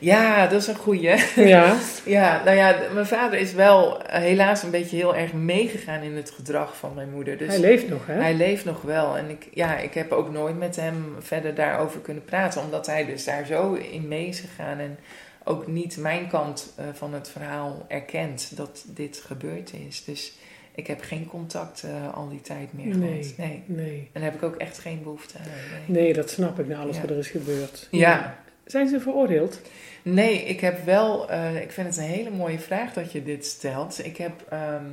Ja, 0.00 0.46
dat 0.46 0.60
is 0.60 0.66
een 0.66 0.74
goeie. 0.76 1.14
Ja. 1.36 1.74
Ja, 2.04 2.42
nou 2.44 2.56
ja, 2.56 2.76
mijn 2.92 3.06
vader 3.06 3.38
is 3.38 3.52
wel 3.52 4.02
eh, 4.02 4.20
helaas 4.20 4.62
een 4.62 4.70
beetje 4.70 4.96
heel 4.96 5.16
erg 5.16 5.32
meegegaan 5.32 6.00
in 6.02 6.16
het 6.16 6.30
gedrag 6.30 6.76
van 6.76 6.92
mijn 6.94 7.10
moeder. 7.10 7.36
Dus 7.38 7.48
Hij 7.48 7.60
leeft 7.60 7.88
nog, 7.88 8.06
hè? 8.06 8.14
hij 8.14 8.34
leeft 8.34 8.64
nog 8.64 8.82
wel. 8.82 9.16
En 9.16 9.30
ik, 9.30 9.48
ja, 9.52 9.76
ik 9.78 9.94
heb 9.94 10.12
ook 10.12 10.30
nooit 10.32 10.58
met 10.58 10.76
hem 10.76 11.14
verder 11.18 11.54
daarover 11.54 12.00
kunnen 12.00 12.24
praten, 12.24 12.60
omdat 12.62 12.86
hij 12.86 13.04
dus 13.06 13.24
daar 13.24 13.46
zo 13.46 13.72
in 13.74 14.08
mee 14.08 14.26
is 14.26 14.40
gegaan 14.40 14.78
en 14.78 14.98
ook 15.48 15.66
niet 15.66 15.96
mijn 15.96 16.28
kant 16.28 16.72
eh, 16.76 16.84
van 16.92 17.14
het 17.14 17.28
verhaal 17.28 17.84
erkent 17.88 18.56
dat 18.56 18.84
dit 18.86 19.22
gebeurd 19.26 19.72
is. 19.88 20.04
Dus 20.04 20.32
ik 20.74 20.86
heb 20.86 21.00
geen 21.02 21.26
contact 21.26 21.82
eh, 21.82 22.14
al 22.14 22.28
die 22.28 22.40
tijd 22.40 22.72
meer 22.72 22.96
Nee. 22.96 23.22
gehad. 23.22 23.36
Nee. 23.36 23.62
Nee. 23.66 23.98
En 24.12 24.20
daar 24.20 24.30
heb 24.30 24.34
ik 24.34 24.42
ook 24.42 24.56
echt 24.56 24.78
geen 24.78 25.02
behoefte 25.02 25.38
aan. 25.38 25.44
Nee. 25.86 26.02
Nee, 26.02 26.12
dat 26.12 26.30
snap 26.30 26.58
ik 26.58 26.66
na 26.68 26.76
alles 26.78 26.94
Ja. 26.96 27.00
wat 27.02 27.10
er 27.10 27.18
is 27.18 27.28
gebeurd. 27.28 27.88
Ja. 27.90 28.38
Zijn 28.64 28.88
ze 28.88 29.00
veroordeeld? 29.00 29.60
Nee, 30.02 30.42
ik 30.44 30.60
heb 30.60 30.84
wel, 30.84 31.30
eh, 31.30 31.60
ik 31.62 31.72
vind 31.72 31.86
het 31.86 31.96
een 31.96 32.02
hele 32.02 32.30
mooie 32.30 32.58
vraag 32.58 32.92
dat 32.92 33.12
je 33.12 33.22
dit 33.22 33.46
stelt. 33.46 34.04
Ik 34.04 34.16
heb 34.16 34.32
ehm, 34.48 34.84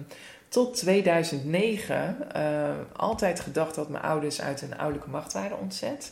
tot 0.50 0.76
2009 0.78 2.32
eh, 2.32 2.70
altijd 2.96 3.40
gedacht 3.40 3.76
dat 3.76 3.90
mijn 3.90 4.04
ouders 4.04 4.42
uit 4.42 4.62
hun 4.62 4.78
ouderlijke 4.78 5.10
macht 5.10 5.34
waren 5.34 5.60
ontzet. 5.60 6.12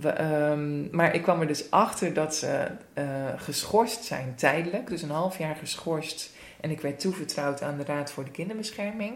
We, 0.00 0.08
ehm, 0.08 0.96
maar 0.96 1.14
ik 1.14 1.22
kwam 1.22 1.40
er 1.40 1.46
dus 1.46 1.70
achter 1.70 2.14
dat 2.14 2.34
ze 2.36 2.66
eh, 2.94 3.04
geschorst 3.36 4.04
zijn 4.04 4.32
tijdelijk, 4.36 4.88
dus 4.88 5.02
een 5.02 5.10
half 5.10 5.38
jaar 5.38 5.56
geschorst. 5.56 6.30
En 6.60 6.70
ik 6.70 6.80
werd 6.80 7.00
toevertrouwd 7.00 7.62
aan 7.62 7.76
de 7.78 7.84
Raad 7.84 8.10
voor 8.12 8.24
de 8.24 8.30
Kinderbescherming. 8.30 9.14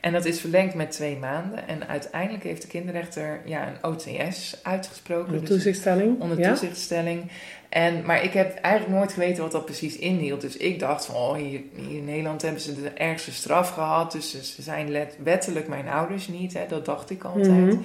En 0.00 0.12
dat 0.12 0.24
is 0.24 0.40
verlengd 0.40 0.74
met 0.74 0.90
twee 0.90 1.16
maanden. 1.16 1.68
En 1.68 1.88
uiteindelijk 1.88 2.44
heeft 2.44 2.62
de 2.62 2.68
kinderrechter 2.68 3.40
ja, 3.44 3.66
een 3.68 3.90
OTS 3.90 4.56
uitgesproken. 4.62 5.24
Onder 5.26 5.40
Dus- 5.40 5.48
toezichtstelling? 5.48 6.20
onder 6.20 6.38
ja? 6.38 6.48
toezichtstelling. 6.48 7.30
En, 7.68 8.02
maar 8.06 8.24
ik 8.24 8.32
heb 8.32 8.54
eigenlijk 8.58 8.96
nooit 8.98 9.12
geweten 9.12 9.42
wat 9.42 9.52
dat 9.52 9.64
precies 9.64 9.96
inhield. 9.96 10.40
Dus 10.40 10.56
ik 10.56 10.78
dacht 10.78 11.06
van, 11.06 11.14
oh, 11.14 11.34
hier, 11.34 11.60
hier 11.74 11.96
in 11.98 12.04
Nederland 12.04 12.42
hebben 12.42 12.60
ze 12.60 12.82
de 12.82 12.88
ergste 12.90 13.32
straf 13.32 13.70
gehad. 13.70 14.12
Dus 14.12 14.30
ze- 14.30 14.44
ze 14.44 14.62
zijn 14.62 14.90
let, 14.90 15.16
wettelijk 15.22 15.68
mijn 15.68 15.88
ouders 15.88 16.28
niet. 16.28 16.52
Hè, 16.52 16.66
dat 16.68 16.84
dacht 16.84 17.10
ik 17.10 17.24
altijd. 17.24 17.48
Mhm. 17.74 17.76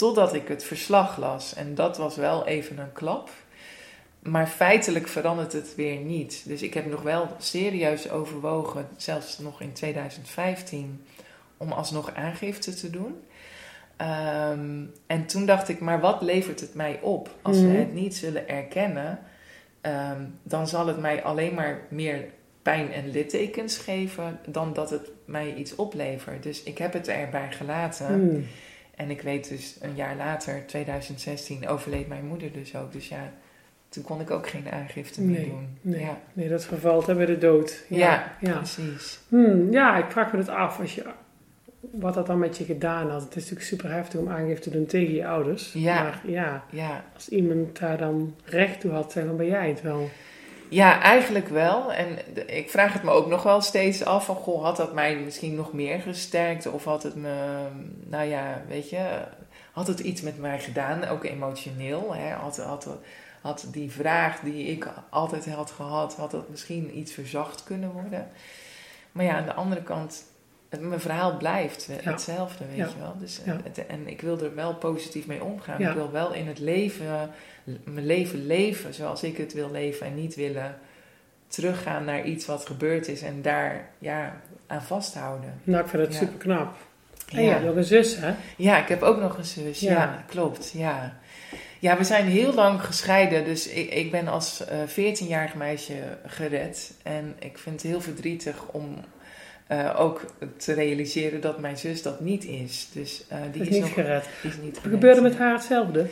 Totdat 0.00 0.34
ik 0.34 0.48
het 0.48 0.64
verslag 0.64 1.16
las. 1.18 1.54
En 1.54 1.74
dat 1.74 1.96
was 1.96 2.16
wel 2.16 2.46
even 2.46 2.78
een 2.78 2.92
klap. 2.92 3.30
Maar 4.22 4.46
feitelijk 4.46 5.08
verandert 5.08 5.52
het 5.52 5.74
weer 5.74 5.96
niet. 5.96 6.42
Dus 6.46 6.62
ik 6.62 6.74
heb 6.74 6.86
nog 6.86 7.02
wel 7.02 7.28
serieus 7.38 8.10
overwogen, 8.10 8.88
zelfs 8.96 9.38
nog 9.38 9.60
in 9.60 9.72
2015, 9.72 11.04
om 11.56 11.72
alsnog 11.72 12.14
aangifte 12.14 12.74
te 12.74 12.90
doen. 12.90 13.14
Ehm, 13.96 14.84
en 15.06 15.26
toen 15.26 15.46
dacht 15.46 15.68
ik, 15.68 15.80
maar 15.80 16.00
wat 16.00 16.22
levert 16.22 16.60
het 16.60 16.74
mij 16.74 16.98
op? 17.02 17.30
Als 17.42 17.56
Mhm. 17.56 17.66
we 17.70 17.76
het 17.76 17.92
niet 17.94 18.16
zullen 18.16 18.48
erkennen, 18.48 19.18
ehm, 19.80 20.22
dan 20.42 20.68
zal 20.68 20.86
het 20.86 20.98
mij 21.00 21.22
alleen 21.22 21.54
maar 21.54 21.80
meer 21.88 22.24
pijn 22.62 22.92
en 22.92 23.10
littekens 23.10 23.76
geven 23.78 24.38
dan 24.46 24.72
dat 24.72 24.90
het 24.90 25.10
mij 25.24 25.54
iets 25.54 25.74
oplevert. 25.74 26.42
Dus 26.42 26.62
ik 26.62 26.78
heb 26.78 26.92
het 26.92 27.08
erbij 27.08 27.52
gelaten. 27.52 28.06
Hmm. 28.06 28.46
En 29.00 29.10
ik 29.10 29.20
weet 29.22 29.48
dus 29.48 29.76
een 29.80 29.94
jaar 29.94 30.16
later, 30.16 30.62
2016, 30.66 31.68
overleed 31.68 32.08
mijn 32.08 32.26
moeder 32.26 32.52
dus 32.52 32.76
ook. 32.76 32.92
Dus 32.92 33.08
ja, 33.08 33.32
toen 33.88 34.02
kon 34.02 34.20
ik 34.20 34.30
ook 34.30 34.48
geen 34.48 34.70
aangifte 34.70 35.22
meer 35.22 35.38
Nee, 35.40 35.48
doen. 35.48 35.68
nee. 35.80 36.00
Ja, 36.00 36.18
Nee, 36.32 36.48
dat 36.48 36.64
vervalt 36.64 37.06
hè, 37.06 37.14
bij 37.14 37.26
de 37.26 37.38
dood. 37.38 37.84
Ja, 37.88 38.36
ja. 38.40 38.56
precies. 38.56 39.20
Hmm, 39.28 39.72
ja, 39.72 39.96
ik 40.04 40.10
vraag 40.10 40.32
me 40.32 40.38
het 40.38 40.48
af 40.48 40.80
als 40.80 40.94
je, 40.94 41.04
wat 41.80 42.14
dat 42.14 42.26
dan 42.26 42.38
met 42.38 42.58
je 42.58 42.64
gedaan 42.64 43.10
had. 43.10 43.22
Het 43.22 43.30
is 43.36 43.42
natuurlijk 43.42 43.68
super 43.68 43.90
heftig 43.92 44.20
om 44.20 44.28
aangifte 44.28 44.70
te 44.70 44.76
doen 44.76 44.86
tegen 44.86 45.14
je 45.14 45.26
ouders. 45.26 45.72
Ja. 45.72 46.02
Maar 46.02 46.20
ja, 46.24 46.64
Ja, 46.70 47.04
als 47.14 47.28
iemand 47.28 47.78
daar 47.78 47.98
dan 47.98 48.34
recht 48.44 48.80
toe 48.80 48.90
had, 48.90 49.12
zeg 49.12 49.24
dan 49.24 49.36
ben 49.36 49.46
jij 49.46 49.68
het 49.68 49.82
wel. 49.82 50.08
Ja, 50.70 51.00
eigenlijk 51.00 51.48
wel. 51.48 51.92
En 51.92 52.18
ik 52.48 52.70
vraag 52.70 52.92
het 52.92 53.02
me 53.02 53.10
ook 53.10 53.26
nog 53.26 53.42
wel 53.42 53.60
steeds 53.60 54.04
af 54.04 54.24
van, 54.24 54.36
goh, 54.36 54.62
had 54.62 54.76
dat 54.76 54.94
mij 54.94 55.16
misschien 55.16 55.54
nog 55.54 55.72
meer 55.72 56.00
gesterkt? 56.00 56.66
Of 56.66 56.84
had 56.84 57.02
het 57.02 57.14
me, 57.14 57.66
nou 58.06 58.28
ja, 58.28 58.62
weet 58.68 58.90
je, 58.90 59.22
had 59.72 59.86
het 59.86 60.00
iets 60.00 60.20
met 60.20 60.38
mij 60.38 60.60
gedaan, 60.60 61.04
ook 61.04 61.24
emotioneel? 61.24 62.14
Hè? 62.14 62.30
Had, 62.32 62.56
had, 62.56 62.88
had 63.40 63.66
die 63.70 63.90
vraag 63.90 64.40
die 64.40 64.66
ik 64.66 64.88
altijd 65.10 65.50
had 65.50 65.70
gehad, 65.70 66.14
had 66.14 66.30
dat 66.30 66.48
misschien 66.48 66.98
iets 66.98 67.12
verzacht 67.12 67.64
kunnen 67.64 67.92
worden? 67.92 68.30
Maar 69.12 69.24
ja, 69.24 69.36
aan 69.36 69.44
de 69.44 69.54
andere 69.54 69.82
kant, 69.82 70.24
mijn 70.78 71.00
verhaal 71.00 71.36
blijft 71.36 71.88
hetzelfde, 72.02 72.64
weet 72.66 72.90
je 72.90 72.98
wel. 72.98 73.14
Dus, 73.18 73.40
en 73.88 74.08
ik 74.08 74.20
wil 74.20 74.40
er 74.40 74.54
wel 74.54 74.74
positief 74.74 75.26
mee 75.26 75.44
omgaan. 75.44 75.80
Ik 75.80 75.94
wil 75.94 76.10
wel 76.10 76.32
in 76.32 76.46
het 76.46 76.58
leven, 76.58 77.30
mijn 77.84 78.06
leven 78.06 78.46
leven 78.46 78.94
zoals 78.94 79.22
ik 79.22 79.36
het 79.36 79.52
wil 79.52 79.70
leven 79.70 80.06
en 80.06 80.14
niet 80.14 80.34
willen 80.34 80.78
teruggaan 81.46 82.04
naar 82.04 82.24
iets 82.24 82.46
wat 82.46 82.66
gebeurd 82.66 83.08
is 83.08 83.22
en 83.22 83.42
daar 83.42 83.90
ja, 83.98 84.40
aan 84.66 84.82
vasthouden. 84.82 85.60
Nou, 85.64 85.84
ik 85.84 85.90
vind 85.90 86.02
het 86.02 86.14
super 86.14 86.38
knap. 86.38 86.76
En 87.28 87.42
ja. 87.42 87.58
je 87.58 87.64
nog 87.64 87.76
een 87.76 87.84
zus, 87.84 88.16
hè? 88.16 88.34
Ja, 88.56 88.82
ik 88.82 88.88
heb 88.88 89.02
ook 89.02 89.20
nog 89.20 89.38
een 89.38 89.44
zus. 89.44 89.80
Ja, 89.80 90.24
klopt. 90.28 90.72
Ja. 90.74 91.18
ja, 91.78 91.96
we 91.96 92.04
zijn 92.04 92.26
heel 92.26 92.54
lang 92.54 92.84
gescheiden. 92.84 93.44
Dus 93.44 93.68
ik, 93.68 93.90
ik 93.90 94.10
ben 94.10 94.28
als 94.28 94.62
uh, 94.70 94.82
eh, 94.82 95.14
14-jarig 95.16 95.54
meisje 95.54 96.18
gered. 96.26 96.92
En 97.02 97.36
ik 97.38 97.58
vind 97.58 97.82
het 97.82 97.90
heel 97.90 98.00
verdrietig 98.00 98.66
om 98.66 98.96
uh, 99.72 100.00
ook 100.00 100.24
te 100.56 100.72
realiseren 100.72 101.40
dat 101.40 101.58
mijn 101.58 101.76
zus 101.76 102.02
dat 102.02 102.20
niet 102.20 102.44
is. 102.44 102.88
Dus 102.92 103.24
uh, 103.32 103.38
die 103.52 103.62
is, 103.62 103.68
is, 103.68 103.74
niet 103.74 103.82
nog, 103.82 103.92
gered. 103.92 104.28
Die 104.42 104.50
is 104.50 104.56
niet 104.56 104.78
gered. 104.78 104.92
Gebeurde 104.92 105.20
met 105.20 105.36
haar 105.36 105.52
hetzelfde? 105.52 106.06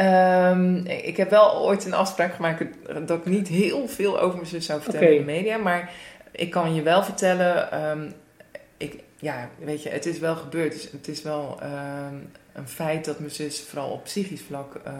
Um, 0.00 0.86
ik 0.86 1.16
heb 1.16 1.30
wel 1.30 1.56
ooit 1.56 1.84
een 1.84 1.94
afspraak 1.94 2.34
gemaakt 2.34 2.64
dat 3.06 3.18
ik 3.18 3.24
niet 3.24 3.48
heel 3.48 3.88
veel 3.88 4.20
over 4.20 4.36
mijn 4.36 4.48
zus 4.48 4.66
zou 4.66 4.82
vertellen 4.82 5.12
in 5.12 5.18
de 5.18 5.24
media. 5.32 5.56
Maar 5.56 5.90
ik 6.30 6.50
kan 6.50 6.74
je 6.74 6.82
wel 6.82 7.02
vertellen, 7.04 7.84
um, 7.90 8.12
ik, 8.76 9.02
ja, 9.16 9.48
weet 9.58 9.82
je, 9.82 9.88
het 9.88 10.06
is 10.06 10.18
wel 10.18 10.36
gebeurd. 10.36 10.72
Dus 10.72 10.90
het 10.90 11.08
is 11.08 11.22
wel 11.22 11.58
um, 11.62 12.30
een 12.52 12.68
feit 12.68 13.04
dat 13.04 13.18
mijn 13.18 13.30
zus 13.30 13.60
vooral 13.60 13.90
op 13.90 14.04
psychisch 14.04 14.42
vlak 14.42 14.80
uh, 14.86 14.92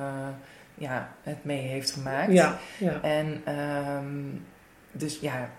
ja, 0.75 1.15
het 1.23 1.45
mee 1.45 1.61
heeft 1.61 1.91
gemaakt. 1.91 2.33
Ja, 2.33 2.59
ja. 2.79 3.01
En 3.03 3.43
dus 4.93 5.19
ja, 5.21 5.51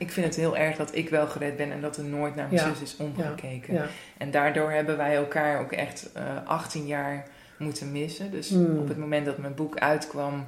ik 0.00 0.10
vind 0.10 0.26
het 0.26 0.36
heel 0.36 0.56
erg 0.56 0.76
dat 0.76 0.94
ik 0.94 1.08
wel 1.08 1.26
gered 1.26 1.56
ben 1.56 1.72
en 1.72 1.80
dat 1.80 1.96
er 1.96 2.04
nooit 2.04 2.34
naar 2.34 2.48
mijn 2.50 2.74
zus 2.74 2.80
is 2.80 2.96
omgekeken. 2.96 3.74
Ja, 3.74 3.82
ja. 3.82 3.88
En 4.18 4.30
daardoor 4.30 4.70
hebben 4.70 4.96
wij 4.96 5.14
elkaar 5.14 5.60
ook 5.60 5.72
echt 5.72 6.10
uh, 6.16 6.36
eh, 6.36 6.46
18 6.46 6.86
jaar 6.86 7.26
moeten 7.58 7.92
missen. 7.92 8.30
Dus 8.30 8.48
hmm. 8.48 8.78
op 8.78 8.88
het 8.88 8.98
moment 8.98 9.26
dat 9.26 9.38
mijn 9.38 9.54
boek 9.54 9.78
uitkwam, 9.78 10.46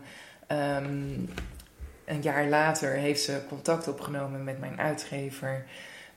um, 0.49 1.29
een 2.05 2.23
jaar 2.23 2.49
later 2.49 2.93
heeft 2.93 3.23
ze 3.23 3.41
contact 3.49 3.89
opgenomen 3.89 4.45
met 4.45 4.61
mijn 4.61 4.81
uitgever. 4.81 5.65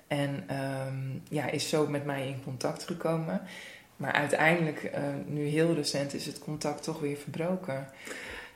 En 0.08 0.43
um, 0.88 1.21
ja, 1.30 1.50
is 1.50 1.69
zo 1.69 1.88
met 1.88 2.06
mij 2.06 2.28
in 2.28 2.43
contact 2.43 2.84
gekomen. 2.84 3.41
Maar 3.98 4.12
uiteindelijk, 4.12 4.84
uh, 4.84 5.02
nu 5.26 5.45
heel 5.45 5.74
recent, 5.74 6.13
is 6.13 6.26
het 6.26 6.39
contact 6.39 6.84
toch 6.84 7.00
weer 7.00 7.17
verbroken. 7.17 7.88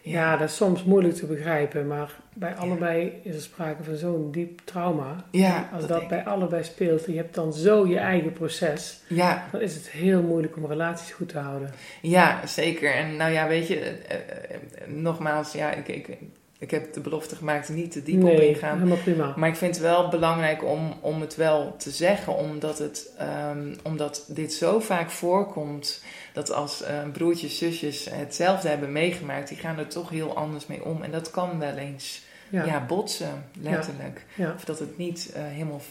Ja, 0.02 0.38
dat 0.38 0.50
is 0.50 0.56
soms 0.56 0.84
moeilijk 0.84 1.16
te 1.16 1.26
begrijpen, 1.26 1.88
maar 1.88 2.12
bij 2.34 2.56
allebei 2.56 3.20
is 3.24 3.36
er 3.36 3.42
sprake 3.42 3.84
van 3.84 3.96
zo'n 3.96 4.32
diep 4.32 4.62
trauma. 4.64 5.26
Ja, 5.32 5.70
als 5.74 5.88
dat, 5.88 6.08
bij 6.08 6.26
allebei 6.26 6.64
speelt 6.64 7.06
en 7.06 7.12
je 7.14 7.18
hebt 7.18 7.36
dan 7.36 7.54
zo 7.54 7.88
je 7.88 7.98
eigen 7.98 8.34
proces, 8.34 9.02
ja. 9.08 9.48
dan 9.52 9.62
is 9.62 9.76
het 9.76 9.90
heel 9.90 10.22
moeilijk 10.22 10.56
om 10.56 10.66
relaties 10.66 11.12
goed 11.12 11.30
te 11.30 11.38
houden. 11.38 11.72
Ja, 12.02 12.48
zeker. 12.48 12.94
En 12.94 13.16
nou 13.16 13.32
ja, 13.32 13.48
weet 13.48 13.68
je, 13.68 13.80
eh, 13.80 14.16
eh, 14.16 14.60
nogmaals, 14.88 15.54
ja, 15.54 15.72
ik, 15.72 15.88
ik, 15.88 16.18
ik 16.60 16.72
heb 16.72 16.94
de 16.94 17.00
belofte 17.00 17.36
gemaakt 17.36 17.70
niet 17.70 17.92
te 17.92 18.04
diep 18.04 18.22
nee, 18.22 18.34
op 18.34 18.40
ingaan. 18.42 18.78
helemaal 18.78 18.98
prima. 18.98 19.34
Maar 19.38 19.50
ik 19.50 19.56
vind 19.56 19.76
het 19.76 19.84
wel 19.84 20.10
belangrijk 20.10 20.64
om, 20.64 20.94
om 21.02 21.22
het 21.22 21.36
wel 21.36 21.76
te 21.78 21.92
zeggen, 21.92 22.36
omdat, 22.36 22.80
het, 22.80 23.12
um, 23.52 23.76
omdat 23.84 24.26
dit 24.28 24.54
zo 24.54 24.80
vaak 24.80 25.10
voorkomt 25.10 26.04
dat 26.34 26.52
als 26.52 26.82
uh, 26.82 26.88
broertjes, 27.14 27.58
zusjes 27.58 28.10
hetzelfde 28.10 28.70
hebben 28.70 28.92
meegemaakt, 28.92 29.48
die 29.48 29.58
gaan 29.58 29.78
er 29.78 29.88
toch 29.88 30.10
heel 30.10 30.36
anders 30.36 30.68
mee 30.68 30.86
om. 30.86 31.02
En 31.02 31.12
dat 31.12 31.32
kan 31.32 31.60
wel 31.60 31.76
eens 31.76 32.24
ja. 32.50 32.86
botsen, 32.86 33.46
letterlijk. 33.62 34.26
Ja. 34.36 34.54
Of 34.56 34.66
dat 34.66 34.80
het 34.80 34.98
niet 34.98 35.34
uh, 35.36 35.42
helemaal 35.44 35.82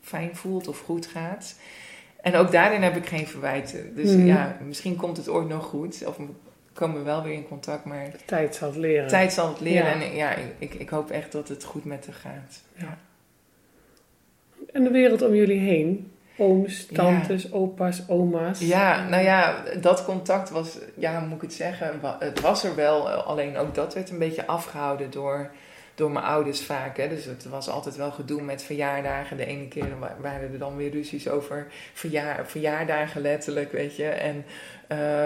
fijn 0.00 0.36
voelt 0.36 0.68
of 0.68 0.80
goed 0.80 1.06
gaat. 1.06 1.54
En 2.20 2.34
ook 2.34 2.52
daarin 2.52 2.82
heb 2.82 2.96
ik 2.96 3.06
geen 3.06 3.26
verwijten. 3.26 3.94
Dus 3.94 4.10
mm. 4.10 4.26
ja, 4.26 4.56
misschien 4.66 4.96
komt 4.96 5.16
het 5.16 5.28
ooit 5.28 5.48
nog 5.48 5.64
goed. 5.64 6.06
Of 6.06 6.16
komen 6.72 6.96
we 6.96 7.02
wel 7.02 7.22
weer 7.22 7.32
in 7.32 7.48
contact, 7.48 7.84
maar... 7.84 8.10
De 8.10 8.18
tijd 8.24 8.54
zal 8.54 8.68
het 8.68 8.76
leren. 8.76 9.08
Tijd 9.08 9.32
zal 9.32 9.48
het 9.48 9.60
leren. 9.60 9.92
En 9.92 10.14
ja, 10.14 10.34
ik, 10.58 10.74
ik 10.74 10.88
hoop 10.88 11.10
echt 11.10 11.32
dat 11.32 11.48
het 11.48 11.64
goed 11.64 11.84
met 11.84 12.06
haar 12.06 12.14
gaat. 12.14 12.60
Ja. 12.74 12.98
En 14.72 14.84
de 14.84 14.90
wereld 14.90 15.22
om 15.22 15.34
jullie 15.34 15.60
heen? 15.60 16.12
Ooms, 16.36 16.86
tantes, 16.86 17.52
opa's, 17.52 18.02
oma's? 18.08 18.60
Ja, 18.60 19.08
nou 19.08 19.22
ja, 19.22 19.62
dat 19.80 20.04
contact 20.04 20.50
was, 20.50 20.78
ja, 20.96 21.18
hoe 21.18 21.28
moet 21.28 21.36
ik 21.36 21.42
het 21.42 21.52
zeggen? 21.52 22.00
Het 22.18 22.40
was 22.40 22.64
er 22.64 22.74
wel, 22.74 23.08
alleen 23.10 23.56
ook 23.56 23.74
dat 23.74 23.94
werd 23.94 24.10
een 24.10 24.18
beetje 24.18 24.46
afgehouden 24.46 25.10
door 25.10 25.50
door 26.02 26.12
mijn 26.12 26.24
ouders 26.24 26.62
vaak. 26.62 26.96
Hè. 26.96 27.08
Dus 27.08 27.24
het 27.24 27.44
was 27.44 27.68
altijd 27.68 27.96
wel 27.96 28.10
gedoe 28.10 28.42
met 28.42 28.62
verjaardagen. 28.62 29.36
De 29.36 29.46
ene 29.46 29.68
keer 29.68 29.98
waren 30.20 30.52
er 30.52 30.58
dan 30.58 30.76
weer 30.76 30.90
ruzies 30.90 31.28
over 31.28 31.66
verjaar, 31.92 32.46
verjaardagen 32.46 33.20
letterlijk, 33.20 33.72
weet 33.72 33.96
je. 33.96 34.08
En, 34.08 34.44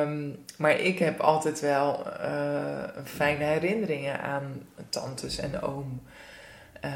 um, 0.02 0.36
maar 0.56 0.80
ik 0.80 0.98
heb 0.98 1.20
altijd 1.20 1.60
wel 1.60 2.06
uh, 2.20 2.82
fijne 3.04 3.44
herinneringen 3.44 4.20
aan 4.20 4.62
tantes 4.88 5.38
en 5.38 5.60
oom. 5.60 6.02
Uh, 6.84 6.90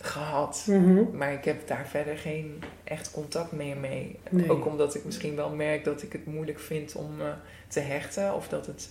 gehad. 0.00 0.64
Mm-hmm. 0.66 1.16
Maar 1.16 1.32
ik 1.32 1.44
heb 1.44 1.66
daar 1.66 1.86
verder 1.86 2.16
geen 2.18 2.62
echt 2.84 3.10
contact 3.10 3.52
meer 3.52 3.76
mee. 3.76 4.18
Nee. 4.30 4.50
Ook 4.50 4.66
omdat 4.66 4.94
ik 4.94 5.04
misschien 5.04 5.36
wel 5.36 5.50
merk 5.50 5.84
dat 5.84 6.02
ik 6.02 6.12
het 6.12 6.26
moeilijk 6.26 6.58
vind 6.58 6.94
om 6.94 7.20
uh, 7.20 7.26
te 7.68 7.80
hechten. 7.80 8.34
Of 8.34 8.48
dat 8.48 8.66
het 8.66 8.88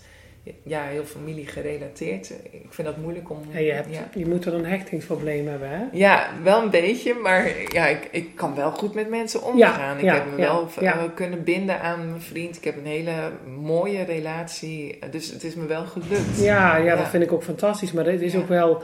ja, 0.63 0.83
heel 0.83 1.03
familie 1.03 1.47
gerelateerd. 1.47 2.33
Ik 2.51 2.67
vind 2.69 2.87
dat 2.87 2.97
moeilijk 2.97 3.29
om... 3.29 3.39
Ja, 3.49 3.59
je, 3.59 3.71
hebt, 3.71 3.87
je 4.13 4.25
moet 4.25 4.45
er 4.45 4.53
een 4.53 4.65
hechtingsprobleem 4.65 5.47
hebben, 5.47 5.69
hè? 5.69 5.83
Ja, 5.91 6.29
wel 6.43 6.61
een 6.61 6.69
beetje, 6.69 7.13
maar 7.13 7.51
ja, 7.67 7.87
ik, 7.87 8.07
ik 8.11 8.35
kan 8.35 8.55
wel 8.55 8.71
goed 8.71 8.93
met 8.93 9.09
mensen 9.09 9.43
omgaan. 9.43 9.97
ik 9.97 10.05
heb 10.05 10.25
me 10.29 10.35
wel 10.35 10.69
uh, 10.81 11.03
kunnen 11.15 11.43
binden 11.43 11.81
aan 11.81 12.09
mijn 12.09 12.21
vriend. 12.21 12.57
Ik 12.57 12.63
heb 12.63 12.77
een 12.77 12.85
hele 12.85 13.31
mooie 13.59 14.03
relatie. 14.03 14.99
Dus 15.11 15.31
het 15.31 15.43
is 15.43 15.55
me 15.55 15.65
wel 15.65 15.85
gelukt. 15.85 16.39
Ja, 16.39 16.77
ja, 16.77 16.95
dat 16.95 17.07
vind 17.07 17.23
ik 17.23 17.31
ook 17.31 17.43
fantastisch. 17.43 17.91
Maar 17.91 18.03
dit 18.03 18.21
is 18.21 18.35
ook 18.35 18.47
wel 18.47 18.83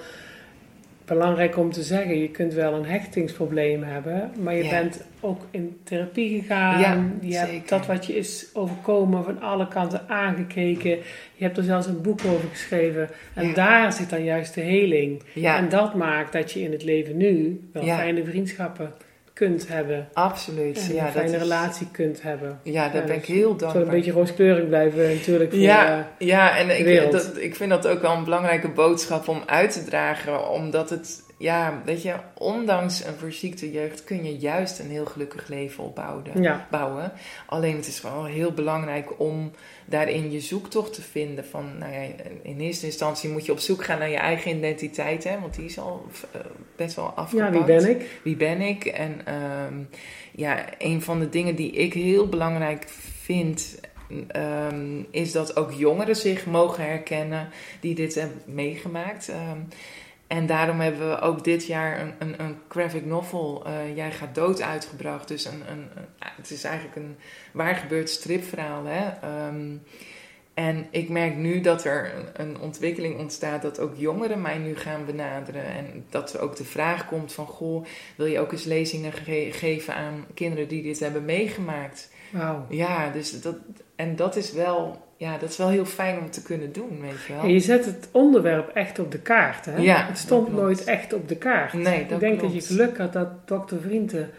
belangrijk 1.07 1.57
om 1.57 1.71
te 1.71 1.83
zeggen. 1.83 2.19
Je 2.19 2.29
kunt 2.29 2.53
wel 2.53 2.73
een 2.73 2.85
hechtingsprobleem 2.85 3.83
hebben, 3.83 4.31
maar 4.39 4.55
je 4.55 4.69
bent 4.69 5.03
ook 5.19 5.41
in 5.51 5.77
therapie 5.83 6.39
gegaan. 6.39 6.79
Ja, 6.79 7.09
je 7.21 7.37
hebt 7.37 7.69
dat 7.69 7.85
wat 7.85 8.05
je 8.05 8.15
is 8.15 8.49
overkomen 8.53 9.23
van 9.23 9.41
alle 9.41 9.67
kanten 9.67 10.09
aangekeken. 10.09 10.89
Je 11.35 11.43
hebt 11.43 11.57
er 11.57 11.63
zelfs 11.63 11.87
een 11.87 12.01
boek 12.01 12.19
over 12.25 12.49
geschreven. 12.49 13.09
En 13.33 13.53
daar 13.53 13.93
zit 13.93 14.09
dan 14.09 14.23
juist 14.23 14.53
de 14.53 14.61
heling. 14.61 15.21
En 15.43 15.69
dat 15.69 15.95
maakt 15.95 16.31
dat 16.31 16.51
je 16.51 16.61
in 16.61 16.71
het 16.71 16.83
leven 16.83 17.17
nu 17.17 17.61
wel 17.73 17.83
fijne 17.83 18.25
vriendschappen 18.25 18.93
kunt 19.37 19.67
hebben. 19.67 20.07
Absoluut. 20.13 20.87
En 20.89 20.95
ja, 20.95 21.05
een 21.05 21.11
fijne 21.11 21.37
relatie 21.37 21.87
kunt 21.91 22.21
hebben. 22.21 22.59
Ja, 22.63 22.89
daar 22.89 23.03
ben 23.03 23.15
ik 23.15 23.25
heel 23.25 23.47
dankbaar. 23.47 23.71
Zou 23.71 23.83
een 23.83 23.89
beetje 23.89 24.11
rooskleurig 24.11 24.67
blijven 24.67 25.13
natuurlijk 25.13 25.51
voor 25.51 25.59
ja, 25.59 25.97
uh, 25.97 26.27
ja, 26.27 26.57
en 26.57 26.79
ik, 26.79 27.11
dat, 27.11 27.37
ik 27.37 27.55
vind 27.55 27.69
dat 27.69 27.87
ook 27.87 28.01
wel 28.01 28.15
een 28.15 28.23
belangrijke 28.23 28.69
boodschap 28.69 29.27
om 29.27 29.43
uit 29.45 29.71
te 29.71 29.83
dragen. 29.83 30.49
Omdat 30.49 30.89
het, 30.89 31.23
ja, 31.37 31.81
weet 31.85 32.01
je, 32.01 32.15
ondanks 32.33 33.05
een 33.05 33.13
verziekte 33.13 33.71
jeugd 33.71 34.03
kun 34.03 34.23
je 34.23 34.37
juist 34.37 34.79
een 34.79 34.89
heel 34.89 35.05
gelukkig 35.05 35.47
leven 35.47 35.83
opbouwen. 35.83 36.41
Ja. 36.41 36.67
Bouwen. 36.71 37.11
Alleen 37.45 37.75
het 37.75 37.87
is 37.87 38.01
wel 38.01 38.25
heel 38.25 38.51
belangrijk 38.51 39.19
om 39.19 39.51
daarin 39.85 40.31
je 40.31 40.39
zoektocht 40.39 40.93
te 40.93 41.01
vinden. 41.01 41.45
Van, 41.45 41.77
nou 41.77 41.93
ja, 41.93 41.99
in 42.41 42.59
eerste 42.59 42.85
instantie 42.85 43.29
moet 43.29 43.45
je 43.45 43.51
op 43.51 43.59
zoek 43.59 43.83
gaan 43.83 43.99
naar 43.99 44.09
je 44.09 44.17
eigen 44.17 44.57
identiteit, 44.57 45.23
hè, 45.23 45.39
want 45.39 45.55
die 45.55 45.65
is 45.65 45.79
al 45.79 46.05
uh, 46.35 46.41
best 46.75 46.95
wel 46.95 47.05
afgepakt. 47.05 47.53
Ja, 47.53 47.65
wie 47.65 47.75
ben 47.75 47.89
ik? 47.89 48.19
Wie 48.23 48.35
ben 48.35 48.61
ik? 48.61 48.85
En 48.85 49.33
um, 49.33 49.89
ja, 50.31 50.65
een 50.77 51.01
van 51.01 51.19
de 51.19 51.29
dingen 51.29 51.55
die 51.55 51.71
ik 51.71 51.93
heel 51.93 52.27
belangrijk 52.27 52.87
vind. 53.21 53.79
Um, 54.35 55.07
is 55.11 55.31
dat 55.31 55.55
ook 55.57 55.71
jongeren 55.71 56.15
zich 56.15 56.45
mogen 56.45 56.83
herkennen 56.83 57.49
die 57.79 57.95
dit 57.95 58.15
hebben 58.15 58.41
meegemaakt. 58.45 59.27
Um, 59.27 59.67
en 60.27 60.45
daarom 60.45 60.79
hebben 60.79 61.09
we 61.09 61.19
ook 61.19 61.43
dit 61.43 61.65
jaar 61.65 61.99
een, 61.99 62.13
een, 62.19 62.41
een 62.41 62.57
graphic 62.69 63.05
novel, 63.05 63.63
uh, 63.67 63.95
Jij 63.95 64.11
gaat 64.11 64.35
dood, 64.35 64.61
uitgebracht. 64.61 65.27
Dus 65.27 65.45
een, 65.45 65.61
een, 65.69 65.87
het 66.19 66.51
is 66.51 66.63
eigenlijk 66.63 66.95
een 66.95 67.15
waar 67.53 67.75
gebeurd 67.75 68.09
stripverhaal. 68.09 68.85
Hè? 68.85 69.05
Um, 69.47 69.81
en 70.53 70.87
ik 70.89 71.09
merk 71.09 71.35
nu 71.35 71.61
dat 71.61 71.83
er 71.83 72.13
een, 72.15 72.47
een, 72.47 72.59
ontwikkeling 72.59 73.19
ontstaat 73.19 73.61
dat 73.61 73.79
ook 73.79 73.93
jongeren 73.95 74.41
mij 74.41 74.57
nu 74.57 74.75
gaan 74.75 75.05
benaderen. 75.05 75.65
En 75.65 76.05
dat 76.09 76.33
er 76.33 76.39
ook 76.39 76.55
de 76.55 76.63
vraag 76.63 77.07
komt 77.07 77.33
van, 77.33 77.45
goh, 77.45 77.85
wil 78.15 78.25
je 78.25 78.39
ook 78.39 78.51
eens 78.51 78.63
lezingen 78.63 79.13
ge 79.13 79.47
geven 79.51 79.95
aan 79.95 80.25
kinderen 80.33 80.67
die 80.67 80.83
dit 80.83 80.99
hebben 80.99 81.25
meegemaakt? 81.25 82.09
Wauw. 82.31 82.65
Ja, 82.69 83.09
dus 83.09 83.41
dat, 83.41 83.55
en 83.95 84.15
dat 84.15 84.35
is 84.35 84.51
wel 84.51 85.06
ja, 85.17 85.37
dat 85.37 85.49
is 85.49 85.57
wel 85.57 85.69
heel 85.69 85.85
fijn 85.85 86.19
om 86.19 86.29
te 86.31 86.41
kunnen 86.41 86.71
doen, 86.71 87.01
weet 87.01 87.23
je 87.27 87.33
wel. 87.33 87.41
En 87.41 87.49
je 87.53 87.59
zet 87.59 87.85
het 87.85 88.07
onderwerp 88.11 88.69
echt 88.69 88.99
op 88.99 89.11
de 89.11 89.19
kaart, 89.19 89.65
hè? 89.65 89.77
Ja, 89.77 90.05
het 90.05 90.17
stond 90.17 90.53
nooit 90.53 90.83
echt 90.83 91.13
op 91.13 91.27
de 91.27 91.35
kaart. 91.35 91.73
Nee, 91.73 91.99
Ik 92.09 92.19
denk 92.19 92.39
dat 92.41 92.53
je 92.53 92.61
geluk 92.61 92.97
had 92.97 93.13
dat 93.13 93.47
dokter 93.47 93.81
Vrienden 93.81 94.29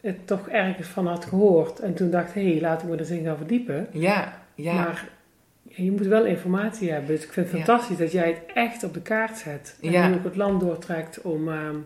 het 0.00 0.26
toch 0.26 0.48
ergens 0.48 0.88
van 0.88 1.06
had 1.06 1.24
gehoord. 1.24 1.80
En 1.80 1.94
toen 1.94 2.10
dacht, 2.10 2.34
hé, 2.34 2.50
hey, 2.52 2.60
laat 2.60 2.82
ik 2.82 2.88
me 2.88 2.94
er 2.94 3.00
eens 3.00 3.10
in 3.10 3.24
gaan 3.24 3.36
verdiepen. 3.36 3.86
Ja, 3.92 4.42
ja. 4.54 4.74
Maar 4.74 5.08
je 5.62 5.90
moet 5.92 6.06
wel 6.06 6.24
informatie 6.24 6.90
hebben. 6.90 7.08
Dus 7.14 7.24
ik 7.24 7.32
vind 7.32 7.50
het 7.50 7.58
Ja. 7.58 7.64
fantastisch 7.64 7.96
dat 7.96 8.12
jij 8.12 8.26
het 8.28 8.40
echt 8.54 8.84
op 8.84 8.94
de 8.94 9.00
kaart 9.02 9.38
zet. 9.38 9.76
En 9.82 9.90
Ja. 9.90 10.08
nu 10.08 10.14
ook 10.14 10.24
het 10.24 10.36
land 10.36 10.60
doortrekt 10.60 11.20
om 11.22 11.48
ehm, 11.48 11.76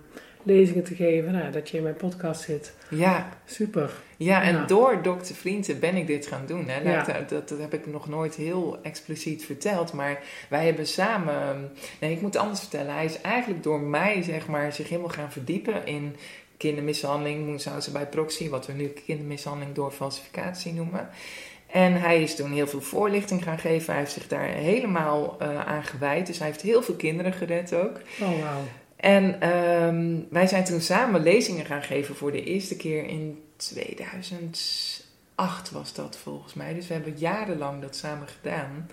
lezingen 0.42 0.84
te 0.84 0.94
geven. 0.94 1.32
Nou, 1.32 1.50
dat 1.50 1.70
je 1.70 1.76
in 1.76 1.82
mijn 1.82 1.96
podcast 1.96 2.40
zit. 2.40 2.72
ja, 2.90 3.28
Super. 3.44 3.90
Ja, 4.16 4.42
en 4.42 4.54
Ja. 4.54 4.64
door 4.64 5.00
Dr. 5.02 5.34
Vrienden 5.34 5.78
ben 5.80 5.96
ik 5.96 6.06
dit 6.06 6.26
gaan 6.26 6.46
doen. 6.46 6.68
Hè. 6.68 6.90
Ja. 6.90 7.04
Dat, 7.28 7.48
dat, 7.48 7.58
heb 7.58 7.74
ik 7.74 7.86
nog 7.86 8.08
nooit 8.08 8.34
heel 8.34 8.78
expliciet 8.82 9.44
verteld. 9.44 9.92
Maar 9.92 10.18
wij 10.48 10.64
hebben 10.64 10.86
samen... 10.86 11.70
Nee, 12.00 12.12
ik 12.12 12.20
moet 12.20 12.34
het 12.34 12.42
anders 12.42 12.60
vertellen. 12.60 12.94
Hij 12.94 13.04
is 13.04 13.20
eigenlijk 13.20 13.62
door 13.62 13.80
mij, 13.80 14.22
zeg 14.22 14.46
maar, 14.46 14.72
zich 14.72 14.88
helemaal 14.88 15.10
gaan 15.10 15.32
verdiepen 15.32 15.86
in 15.86 16.16
kindermishandeling. 16.56 17.60
Ze 17.60 17.90
bij 17.92 18.06
proxy, 18.06 18.48
wat 18.48 18.66
we 18.66 18.72
nu 18.72 18.86
kindermishandeling 19.06 19.74
door 19.74 19.90
falsificatie 19.90 20.72
noemen. 20.72 21.08
En 21.66 22.00
hij 22.00 22.22
is 22.22 22.36
toen 22.36 22.52
heel 22.52 22.66
veel 22.66 22.80
voorlichting 22.80 23.42
gaan 23.42 23.58
geven. 23.58 23.92
Hij 23.92 24.02
heeft 24.02 24.12
zich 24.14 24.28
daar 24.28 24.44
helemaal 24.46 25.36
eh, 25.38 25.66
aan 25.66 25.84
gewijd. 25.84 26.26
Dus 26.26 26.38
hij 26.38 26.46
heeft 26.46 26.62
heel 26.62 26.82
veel 26.82 26.94
kinderen 26.94 27.32
gered 27.32 27.74
ook. 27.74 28.00
Oh, 28.20 28.40
wauw. 28.40 28.62
En 29.02 29.40
ehm, 29.40 30.14
wij 30.30 30.46
zijn 30.46 30.64
toen 30.64 30.80
samen 30.80 31.22
lezingen 31.22 31.64
gaan 31.64 31.82
geven 31.82 32.14
voor 32.14 32.32
de 32.32 32.44
eerste 32.44 32.76
keer 32.76 33.06
in 33.06 33.42
2008 33.56 35.70
was 35.70 35.94
dat 35.94 36.18
volgens 36.22 36.54
mij. 36.54 36.74
Dus 36.74 36.86
we 36.86 36.94
hebben 36.94 37.14
jarenlang 37.16 37.80
dat 37.80 37.96
samen 37.96 38.28
gedaan. 38.28 38.90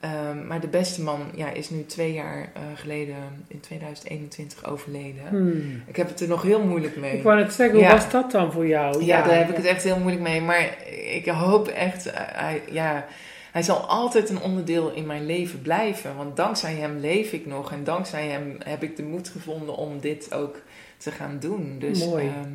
Ehm, 0.00 0.46
maar 0.46 0.60
de 0.60 0.68
beste 0.68 1.02
man 1.02 1.20
ja, 1.34 1.48
is 1.48 1.70
nu 1.70 1.86
twee 1.86 2.12
jaar 2.12 2.50
eh, 2.54 2.62
geleden, 2.74 3.16
in 3.48 3.60
2021, 3.60 4.64
overleden. 4.64 5.28
Hmm. 5.28 5.82
Ik 5.86 5.96
heb 5.96 6.08
het 6.08 6.20
er 6.20 6.28
nog 6.28 6.42
heel 6.42 6.62
moeilijk 6.62 6.96
mee. 6.96 7.16
Ik 7.16 7.22
wou 7.22 7.38
net 7.38 7.52
zeggen, 7.52 7.78
hoe 7.78 7.88
was 7.88 8.10
dat 8.10 8.30
dan 8.30 8.52
voor 8.52 8.66
jou? 8.66 9.04
Ja, 9.04 9.22
daar 9.22 9.38
heb 9.38 9.48
ik 9.48 9.56
het 9.56 9.64
echt 9.64 9.84
heel 9.84 9.98
moeilijk 9.98 10.22
mee. 10.22 10.40
Maar 10.40 10.76
ik 11.12 11.26
hoop 11.26 11.68
echt, 11.68 12.06
eh, 12.06 12.12
hij, 12.16 12.62
ja, 12.70 13.06
hij 13.52 13.62
zal 13.62 13.76
altijd 13.76 14.28
een 14.30 14.40
onderdeel 14.40 14.90
in 14.92 15.06
mijn 15.06 15.26
leven 15.26 15.62
blijven. 15.62 16.16
Want 16.16 16.36
dankzij 16.36 16.74
hem 16.74 16.98
leef 16.98 17.32
ik 17.32 17.46
nog. 17.46 17.72
En 17.72 17.84
dankzij 17.84 18.26
hem 18.26 18.56
heb 18.64 18.82
ik 18.82 18.96
de 18.96 19.02
moed 19.02 19.28
gevonden 19.28 19.76
om 19.76 20.00
dit 20.00 20.34
ook 20.34 20.56
te 20.96 21.10
gaan 21.10 21.36
doen. 21.40 21.76
Dus 21.78 22.06
Mooi. 22.06 22.26
ehm, 22.26 22.48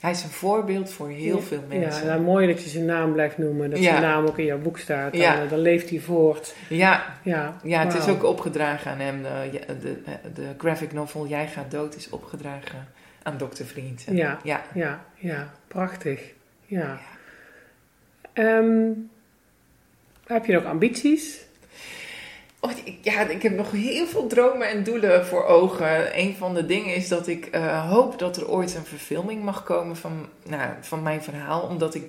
hij 0.00 0.10
is 0.10 0.22
een 0.22 0.30
voorbeeld 0.30 0.90
voor 0.90 1.08
heel 1.08 1.40
veel 1.40 1.62
mensen. 1.68 2.02
Ja, 2.06 2.08
nou, 2.08 2.22
mooi 2.22 2.46
dat 2.46 2.62
je 2.62 2.68
zijn 2.68 2.84
naam 2.84 3.12
blijft 3.12 3.38
noemen. 3.38 3.70
Dat 3.70 3.78
Ja. 3.78 3.84
zijn 3.90 4.02
naam 4.02 4.26
ook 4.26 4.38
in 4.38 4.44
jouw 4.44 4.58
boek 4.58 4.78
staat. 4.78 5.12
Dan, 5.12 5.20
Ja. 5.20 5.42
eh, 5.42 5.50
dan 5.50 5.58
leeft 5.58 5.90
hij 5.90 5.98
voort. 5.98 6.54
ja, 6.68 7.18
Ja, 7.22 7.56
ja, 7.62 7.84
het 7.84 7.94
is 7.94 8.08
ook 8.08 8.24
opgedragen 8.24 8.90
aan 8.90 8.98
hem. 8.98 9.22
De, 9.22 9.78
de, 9.80 9.96
de 10.34 10.46
graphic 10.58 10.92
novel 10.92 11.26
Jij 11.26 11.46
gaat 11.46 11.70
dood 11.70 11.96
is 11.96 12.10
opgedragen 12.10 12.88
aan 13.22 13.36
dokter 13.38 13.64
Vriend. 13.66 14.04
Ja. 14.10 14.38
ja. 14.42 14.62
Ja, 14.74 15.04
ja, 15.14 15.52
prachtig. 15.68 16.20
Ja. 16.66 16.98
Ehm, 18.32 18.90
heb 20.28 20.46
je 20.46 20.52
nog 20.52 20.64
ambities? 20.64 21.38
Oh, 22.60 22.70
ja, 23.02 23.20
ik 23.20 23.42
heb 23.42 23.56
nog 23.56 23.70
heel 23.70 24.06
veel 24.06 24.26
dromen 24.26 24.68
en 24.68 24.84
doelen 24.84 25.26
voor 25.26 25.44
ogen. 25.44 26.18
Een 26.18 26.34
van 26.36 26.54
de 26.54 26.66
dingen 26.66 26.94
is 26.94 27.08
dat 27.08 27.26
ik 27.26 27.46
eh, 27.46 27.90
hoop 27.90 28.18
dat 28.18 28.36
er 28.36 28.48
ooit 28.48 28.74
een 28.74 28.84
verfilming 28.84 29.42
mag 29.42 29.62
komen 29.64 29.96
van, 29.96 30.28
nou, 30.44 30.70
van 30.80 31.02
mijn 31.02 31.22
verhaal. 31.22 31.62
Omdat 31.62 31.94
ik 31.94 32.04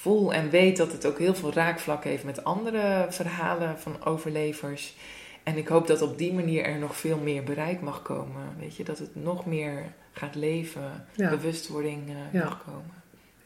voel 0.00 0.32
en 0.32 0.50
weet 0.50 0.76
dat 0.76 0.92
het 0.92 1.06
ook 1.06 1.18
heel 1.18 1.34
veel 1.34 1.52
raakvlak 1.52 2.04
heeft 2.04 2.24
met 2.24 2.44
andere 2.44 3.06
verhalen 3.10 3.78
van 3.78 4.04
overlevers. 4.04 4.94
En 5.42 5.56
ik 5.56 5.68
hoop 5.68 5.86
dat 5.86 6.02
op 6.02 6.18
die 6.18 6.32
manier 6.32 6.64
er 6.64 6.78
nog 6.78 6.96
veel 6.96 7.18
meer 7.18 7.42
bereik 7.44 7.80
mag 7.80 8.02
komen. 8.02 8.42
Weet 8.58 8.76
je, 8.76 8.84
dat 8.84 8.98
het 8.98 9.14
nog 9.14 9.46
meer 9.46 9.82
gaat 10.12 10.34
leven, 10.34 11.06
Ja. 11.14 11.28
bewustwording 11.30 12.08
eh, 12.08 12.14
Ja. 12.40 12.44
mag 12.44 12.64
komen. 12.64 12.95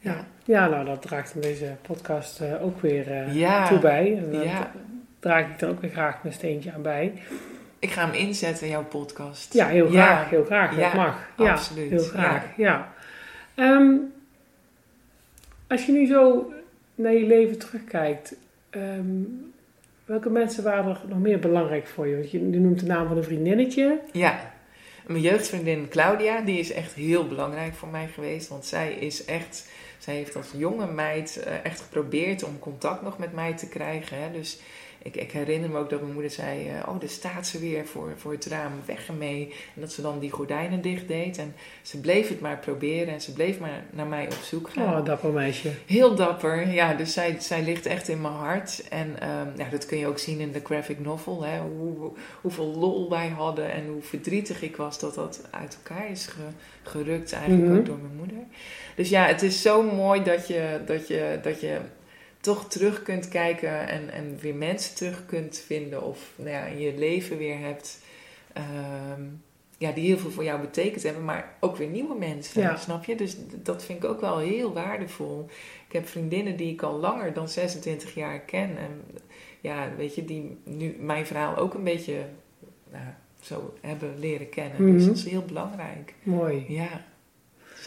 Ja. 0.03 0.25
ja, 0.43 0.67
nou 0.67 0.85
dat 0.85 1.01
draagt 1.01 1.35
in 1.35 1.41
deze 1.41 1.75
podcast 1.81 2.39
eh, 2.41 2.63
ook 2.63 2.81
weer 2.81 3.11
eh, 3.11 3.35
Ja. 3.35 3.67
toe 3.67 3.79
bij. 3.79 4.17
En 4.17 4.31
dat 4.31 4.43
Ja. 4.43 4.71
draag 5.19 5.47
ik 5.49 5.59
dan 5.59 5.69
ook 5.69 5.81
weer 5.81 5.91
graag 5.91 6.23
mijn 6.23 6.35
steentje 6.35 6.71
aan 6.73 6.81
bij. 6.81 7.13
Ik 7.79 7.89
ga 7.91 8.05
hem 8.05 8.13
inzetten, 8.15 8.67
jouw 8.67 8.83
podcast. 8.85 9.53
Ja, 9.53 9.67
heel 9.67 9.91
Ja. 9.91 10.05
graag, 10.05 10.29
heel 10.29 10.43
graag. 10.45 10.75
Dat 10.75 10.93
mag. 10.93 11.29
Ja, 11.37 11.51
absoluut. 11.51 11.89
heel 11.89 12.03
graag. 12.03 12.45
Ja. 12.57 12.93
Ehm, 13.55 13.93
als 15.67 15.85
je 15.85 15.91
nu 15.91 16.05
zo 16.05 16.53
naar 16.95 17.13
je 17.13 17.25
leven 17.25 17.59
terugkijkt, 17.59 18.35
ehm, 18.69 19.05
welke 20.05 20.29
mensen 20.29 20.63
waren 20.63 20.91
er 20.91 21.01
nog 21.07 21.19
meer 21.19 21.39
belangrijk 21.39 21.87
voor 21.87 22.07
je? 22.07 22.15
Want 22.15 22.31
je, 22.31 22.49
je 22.49 22.59
noemt 22.59 22.79
de 22.79 22.85
naam 22.85 23.07
van 23.07 23.17
een 23.17 23.23
vriendinnetje. 23.23 23.99
Ja, 24.11 24.39
mijn 25.07 25.21
jeugdvriendin 25.21 25.87
Claudia, 25.89 26.41
die 26.41 26.59
is 26.59 26.71
echt 26.71 26.93
heel 26.93 27.27
belangrijk 27.27 27.73
voor 27.73 27.87
mij 27.89 28.07
geweest. 28.07 28.47
Want 28.49 28.65
zij 28.65 28.93
is 28.93 29.25
echt, 29.25 29.69
zij 30.01 30.15
heeft 30.15 30.35
als 30.35 30.47
jonge 30.55 30.87
meid 30.87 31.37
eh, 31.37 31.65
echt 31.65 31.81
geprobeerd 31.81 32.43
om 32.43 32.59
contact 32.59 33.01
nog 33.01 33.17
met 33.17 33.33
mij 33.33 33.53
te 33.53 33.67
krijgen. 33.67 34.21
Hè. 34.21 34.31
Dus 34.31 34.59
ik, 35.03 35.15
ik 35.15 35.31
herinner 35.31 35.69
me 35.69 35.77
ook 35.77 35.89
dat 35.89 36.01
mijn 36.01 36.13
moeder 36.13 36.31
zei, 36.31 36.67
eh, 36.69 36.87
oh 36.87 36.99
daar 36.99 37.09
staat 37.09 37.47
ze 37.47 37.59
weer 37.59 37.85
voor, 37.85 38.13
voor 38.17 38.31
het 38.31 38.45
raam, 38.45 38.71
weg 38.85 39.07
ermee. 39.07 39.53
En 39.75 39.81
dat 39.81 39.91
ze 39.91 40.01
dan 40.01 40.19
die 40.19 40.31
gordijnen 40.31 40.81
dicht 40.81 41.07
deed. 41.07 41.37
En 41.37 41.55
ze 41.81 41.99
bleef 41.99 42.29
het 42.29 42.39
maar 42.41 42.57
proberen 42.57 43.13
en 43.13 43.21
ze 43.21 43.33
bleef 43.33 43.59
maar 43.59 43.83
naar 43.89 44.05
mij 44.07 44.25
op 44.25 44.33
zoek 44.43 44.69
gaan. 44.69 44.99
Oh, 44.99 45.05
dapper 45.05 45.31
meisje. 45.31 45.71
Heel 45.85 46.15
dapper, 46.15 46.67
ja. 46.67 46.93
Dus 46.93 47.13
zij, 47.13 47.35
zij 47.39 47.61
ligt 47.63 47.85
echt 47.85 48.07
in 48.07 48.21
mijn 48.21 48.33
hart. 48.33 48.83
En 48.89 49.19
ehm, 49.19 49.47
ja, 49.57 49.69
dat 49.69 49.85
kun 49.85 49.97
je 49.97 50.07
ook 50.07 50.19
zien 50.19 50.39
in 50.39 50.51
de 50.51 50.61
graphic 50.63 50.99
novel. 50.99 51.43
Hè? 51.43 51.59
Hoe, 51.59 52.11
hoeveel 52.41 52.65
lol 52.77 53.09
wij 53.09 53.27
hadden 53.27 53.71
en 53.71 53.87
hoe 53.87 54.01
verdrietig 54.01 54.61
ik 54.61 54.75
was 54.75 54.99
dat 54.99 55.15
dat 55.15 55.41
uit 55.51 55.77
elkaar 55.83 56.09
is 56.11 56.27
ge- 56.27 56.89
gerukt. 56.89 57.31
Eigenlijk 57.33 57.67
Mhm. 57.69 57.77
ook 57.77 57.85
door 57.85 57.97
mijn 57.97 58.15
moeder. 58.17 58.37
Dus 58.95 59.09
ja, 59.09 59.25
het 59.25 59.41
is 59.41 59.61
zo 59.61 59.81
mooi 59.83 60.23
dat 60.23 60.47
je, 60.47 60.79
dat 60.85 61.07
je, 61.07 61.39
dat 61.43 61.61
je 61.61 61.77
toch 62.41 62.67
terug 62.69 63.03
kunt 63.03 63.27
kijken 63.27 63.87
en, 63.87 64.09
en 64.09 64.37
weer 64.39 64.55
mensen 64.55 64.95
terug 64.95 65.25
kunt 65.25 65.57
vinden. 65.65 66.03
Of 66.03 66.31
nou 66.35 66.49
ja, 66.49 66.65
in 66.65 66.79
je 66.79 66.97
leven 66.97 67.37
weer 67.37 67.59
hebt. 67.59 67.99
ehm, 68.53 69.21
ja, 69.77 69.91
die 69.91 70.05
heel 70.05 70.17
veel 70.17 70.31
voor 70.31 70.43
jou 70.43 70.61
betekend 70.61 71.03
hebben, 71.03 71.25
maar 71.25 71.53
ook 71.59 71.77
weer 71.77 71.87
nieuwe 71.87 72.15
mensen, 72.15 72.61
Ja. 72.61 72.75
snap 72.77 73.05
je? 73.05 73.15
Dus 73.15 73.37
dat 73.63 73.83
vind 73.83 74.03
ik 74.03 74.09
ook 74.09 74.21
wel 74.21 74.37
heel 74.37 74.73
waardevol. 74.73 75.45
Ik 75.87 75.93
heb 75.93 76.07
vriendinnen 76.07 76.55
die 76.57 76.71
ik 76.73 76.81
al 76.81 76.99
langer 76.99 77.33
dan 77.33 77.49
26 77.49 78.13
jaar 78.13 78.39
ken. 78.39 78.77
En 78.77 79.01
ja, 79.61 79.89
weet 79.97 80.15
je, 80.15 80.25
die 80.25 80.57
nu 80.63 80.95
mijn 80.99 81.25
verhaal 81.25 81.57
ook 81.57 81.73
een 81.73 81.83
beetje 81.83 82.25
nou, 82.91 83.03
zo 83.39 83.73
hebben 83.81 84.19
leren 84.19 84.49
kennen. 84.49 84.77
Dus 84.91 85.01
Mhm. 85.01 85.07
dat 85.07 85.15
is 85.17 85.25
heel 85.31 85.45
belangrijk. 85.45 86.13
Mooi. 86.23 86.65
Ja, 86.67 87.05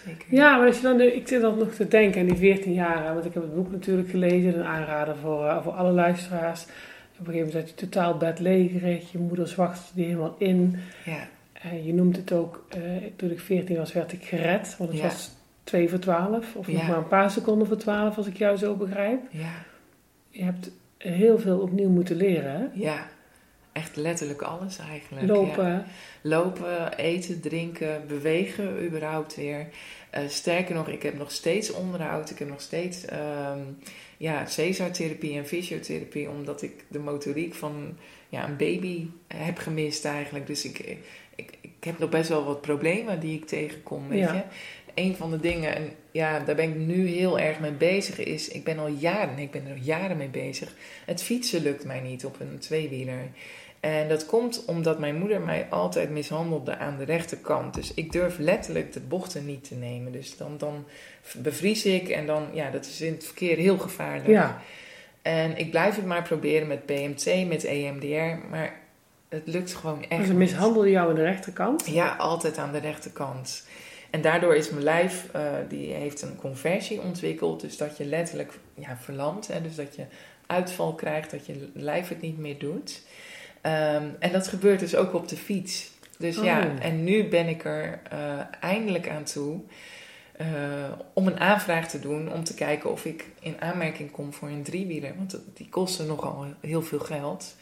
zeker. 0.04 0.24
Ja, 0.28 0.56
maar 0.56 0.66
als 0.66 0.76
je 0.76 0.82
dan, 0.82 1.00
ik 1.00 1.28
zit 1.28 1.40
dan 1.40 1.58
nog 1.58 1.70
te 1.74 1.88
denken 1.88 2.20
aan 2.20 2.26
die 2.26 2.36
14 2.36 2.72
jaar, 2.72 3.14
want 3.14 3.24
ik 3.26 3.34
heb 3.34 3.42
het 3.42 3.54
boek 3.54 3.70
natuurlijk 3.70 4.08
gelezen, 4.10 4.58
een 4.58 4.64
aanrader 4.64 5.16
voor, 5.16 5.46
eh, 5.46 5.62
voor 5.62 5.72
alle 5.72 5.92
luisteraars. 5.92 6.62
Op 6.62 7.26
een 7.26 7.32
gegeven 7.32 7.46
moment 7.46 7.54
had 7.54 7.68
je 7.80 7.86
totaal 7.86 8.16
bedlegerig, 8.16 9.12
je 9.12 9.18
moeder 9.18 9.48
zwachtte 9.48 9.92
die 9.94 10.04
helemaal 10.04 10.34
in. 10.38 10.76
Ja, 11.04 11.28
je 11.84 11.94
noemt 11.94 12.16
het 12.16 12.32
ook, 12.32 12.64
eh, 12.68 12.80
toen 13.16 13.30
ik 13.30 13.40
14 13.40 13.76
was, 13.76 13.92
werd 13.92 14.12
ik 14.12 14.24
gered, 14.24 14.74
want 14.78 14.90
het 14.90 14.98
Ja. 15.00 15.04
was 15.06 15.30
2 15.64 15.88
voor 15.88 15.98
12, 15.98 16.54
of 16.56 16.68
nog 16.68 16.88
maar 16.88 16.96
een 16.96 17.08
paar 17.08 17.30
seconden 17.30 17.66
voor 17.66 17.76
12, 17.76 18.16
als 18.16 18.26
ik 18.26 18.36
jou 18.36 18.56
zo 18.56 18.74
begrijp. 18.74 19.20
ja, 19.30 19.52
Je 20.30 20.42
hebt 20.42 20.70
heel 20.98 21.38
veel 21.38 21.58
opnieuw 21.58 21.88
moeten 21.88 22.16
leren, 22.16 22.50
hè? 22.52 22.64
ja. 22.72 23.06
Echt 23.74 23.96
letterlijk 23.96 24.42
alles 24.42 24.78
eigenlijk. 24.78 25.26
ja. 25.26 25.32
Lopen, 25.32 25.86
Lopen, 26.22 26.96
eten, 26.96 27.40
drinken, 27.40 28.06
bewegen 28.06 28.84
überhaupt 28.84 29.34
weer. 29.36 29.66
Eh, 30.10 30.22
sterker 30.28 30.74
nog, 30.74 30.88
ik 30.88 31.02
heb 31.02 31.18
nog 31.18 31.30
steeds 31.30 31.70
onderhoud. 31.72 32.30
Ik 32.30 32.38
heb 32.38 32.48
nog 32.48 32.60
steeds 32.60 33.04
ehm 33.04 33.58
ja, 34.16 34.46
Cesar-therapie 34.46 35.36
en 35.38 35.46
fysiotherapie. 35.46 36.30
Omdat 36.30 36.62
ik 36.62 36.84
de 36.88 36.98
motoriek 36.98 37.54
van 37.54 37.96
ja, 38.28 38.48
een 38.48 38.56
baby 38.56 39.06
heb 39.26 39.58
gemist 39.58 40.04
eigenlijk. 40.04 40.46
Dus 40.46 40.64
ik, 40.64 40.78
ik, 41.36 41.58
ik 41.60 41.84
heb 41.84 41.98
nog 41.98 42.08
best 42.10 42.28
wel 42.28 42.44
wat 42.44 42.60
problemen 42.60 43.20
die 43.20 43.36
ik 43.38 43.46
tegenkom, 43.46 44.08
weet 44.08 44.18
Ja. 44.18 44.32
je. 44.34 44.42
Een 44.94 45.16
van 45.16 45.30
de 45.30 45.40
dingen, 45.40 45.74
en 45.76 45.90
ja, 46.10 46.38
daar 46.40 46.54
ben 46.54 46.68
ik 46.68 46.76
nu 46.76 47.06
heel 47.08 47.38
erg 47.38 47.60
mee 47.60 47.70
bezig, 47.72 48.18
is... 48.18 48.48
Ik 48.48 48.64
ben 48.64 48.78
al 48.78 48.88
jaren, 48.88 49.38
ik 49.38 49.50
ben 49.50 49.66
er 49.66 49.72
al 49.72 49.78
jaren 49.82 50.16
mee 50.16 50.28
bezig. 50.28 50.74
Het 51.06 51.22
fietsen 51.22 51.62
lukt 51.62 51.84
mij 51.84 52.00
niet 52.00 52.24
op 52.24 52.40
een 52.40 52.58
tweewieler. 52.58 53.28
En 53.84 54.08
dat 54.08 54.26
komt 54.26 54.64
omdat 54.64 54.98
mijn 54.98 55.16
moeder 55.16 55.40
mij 55.40 55.66
altijd 55.70 56.10
mishandelde 56.10 56.76
aan 56.76 56.96
de 56.96 57.04
rechterkant. 57.04 57.74
Dus 57.74 57.94
ik 57.94 58.12
durf 58.12 58.38
letterlijk 58.38 58.92
de 58.92 59.00
bochten 59.00 59.46
niet 59.46 59.68
te 59.68 59.74
nemen. 59.74 60.12
Dus 60.12 60.36
dan, 60.36 60.58
dan 60.58 60.84
bevries 61.36 61.84
ik 61.84 62.08
en 62.08 62.26
dan, 62.26 62.46
ja, 62.52 62.70
dat 62.70 62.86
is 62.86 63.00
in 63.00 63.12
het 63.12 63.24
verkeer 63.24 63.56
heel 63.56 63.78
gevaarlijk. 63.78 64.28
ja. 64.28 64.60
En 65.22 65.56
ik 65.56 65.70
blijf 65.70 65.96
het 65.96 66.06
maar 66.06 66.22
proberen 66.22 66.66
met 66.66 66.86
PMT, 66.86 67.48
met 67.48 67.64
EMDR, 67.64 68.48
maar 68.50 68.80
het 69.28 69.46
lukt 69.46 69.74
gewoon 69.74 70.04
echt 70.08 70.26
ze 70.26 70.34
mishandelde 70.34 70.90
jou 70.90 71.08
aan 71.08 71.14
de 71.14 71.22
rechterkant. 71.22 71.86
Ja, 71.86 72.14
altijd 72.16 72.58
aan 72.58 72.72
de 72.72 72.78
rechterkant. 72.78 73.66
En 74.10 74.20
daardoor 74.20 74.54
is 74.54 74.70
mijn 74.70 74.82
lijf, 74.82 75.28
uh, 75.36 75.42
die 75.68 75.92
heeft 75.92 76.22
een 76.22 76.36
conversie 76.36 77.00
ontwikkeld. 77.00 77.60
Dus 77.60 77.76
dat 77.76 77.96
je 77.96 78.04
letterlijk 78.04 78.52
ja, 78.74 78.96
verlamt. 79.00 79.46
Hè, 79.46 79.62
dus 79.62 79.74
dat 79.74 79.96
je 79.96 80.04
uitval 80.46 80.94
krijgt, 80.94 81.30
dat 81.30 81.46
je 81.46 81.68
lijf 81.74 82.08
het 82.08 82.20
niet 82.20 82.38
meer 82.38 82.58
doet. 82.58 83.02
Ehm, 83.64 84.04
en 84.18 84.32
dat 84.32 84.48
gebeurt 84.48 84.80
dus 84.80 84.96
ook 84.96 85.14
op 85.14 85.28
de 85.28 85.36
fiets. 85.36 85.90
Dus 86.18 86.36
ja, 86.36 86.58
Oh. 86.58 86.84
en 86.84 87.04
nu 87.04 87.28
ben 87.28 87.48
ik 87.48 87.64
er 87.64 88.00
eh, 88.10 88.18
eindelijk 88.60 89.08
aan 89.08 89.24
toe 89.24 89.60
eh, 90.36 90.46
om 91.12 91.26
een 91.26 91.40
aanvraag 91.40 91.88
te 91.88 92.00
doen 92.00 92.32
om 92.32 92.44
te 92.44 92.54
kijken 92.54 92.90
of 92.90 93.04
ik 93.04 93.26
in 93.40 93.60
aanmerking 93.60 94.10
kom 94.10 94.32
voor 94.32 94.48
een 94.48 94.62
driewieler. 94.62 95.12
Want 95.16 95.38
die 95.54 95.68
kosten 95.68 96.06
nogal 96.06 96.46
heel 96.60 96.82
veel 96.82 96.98
geld. 96.98 97.56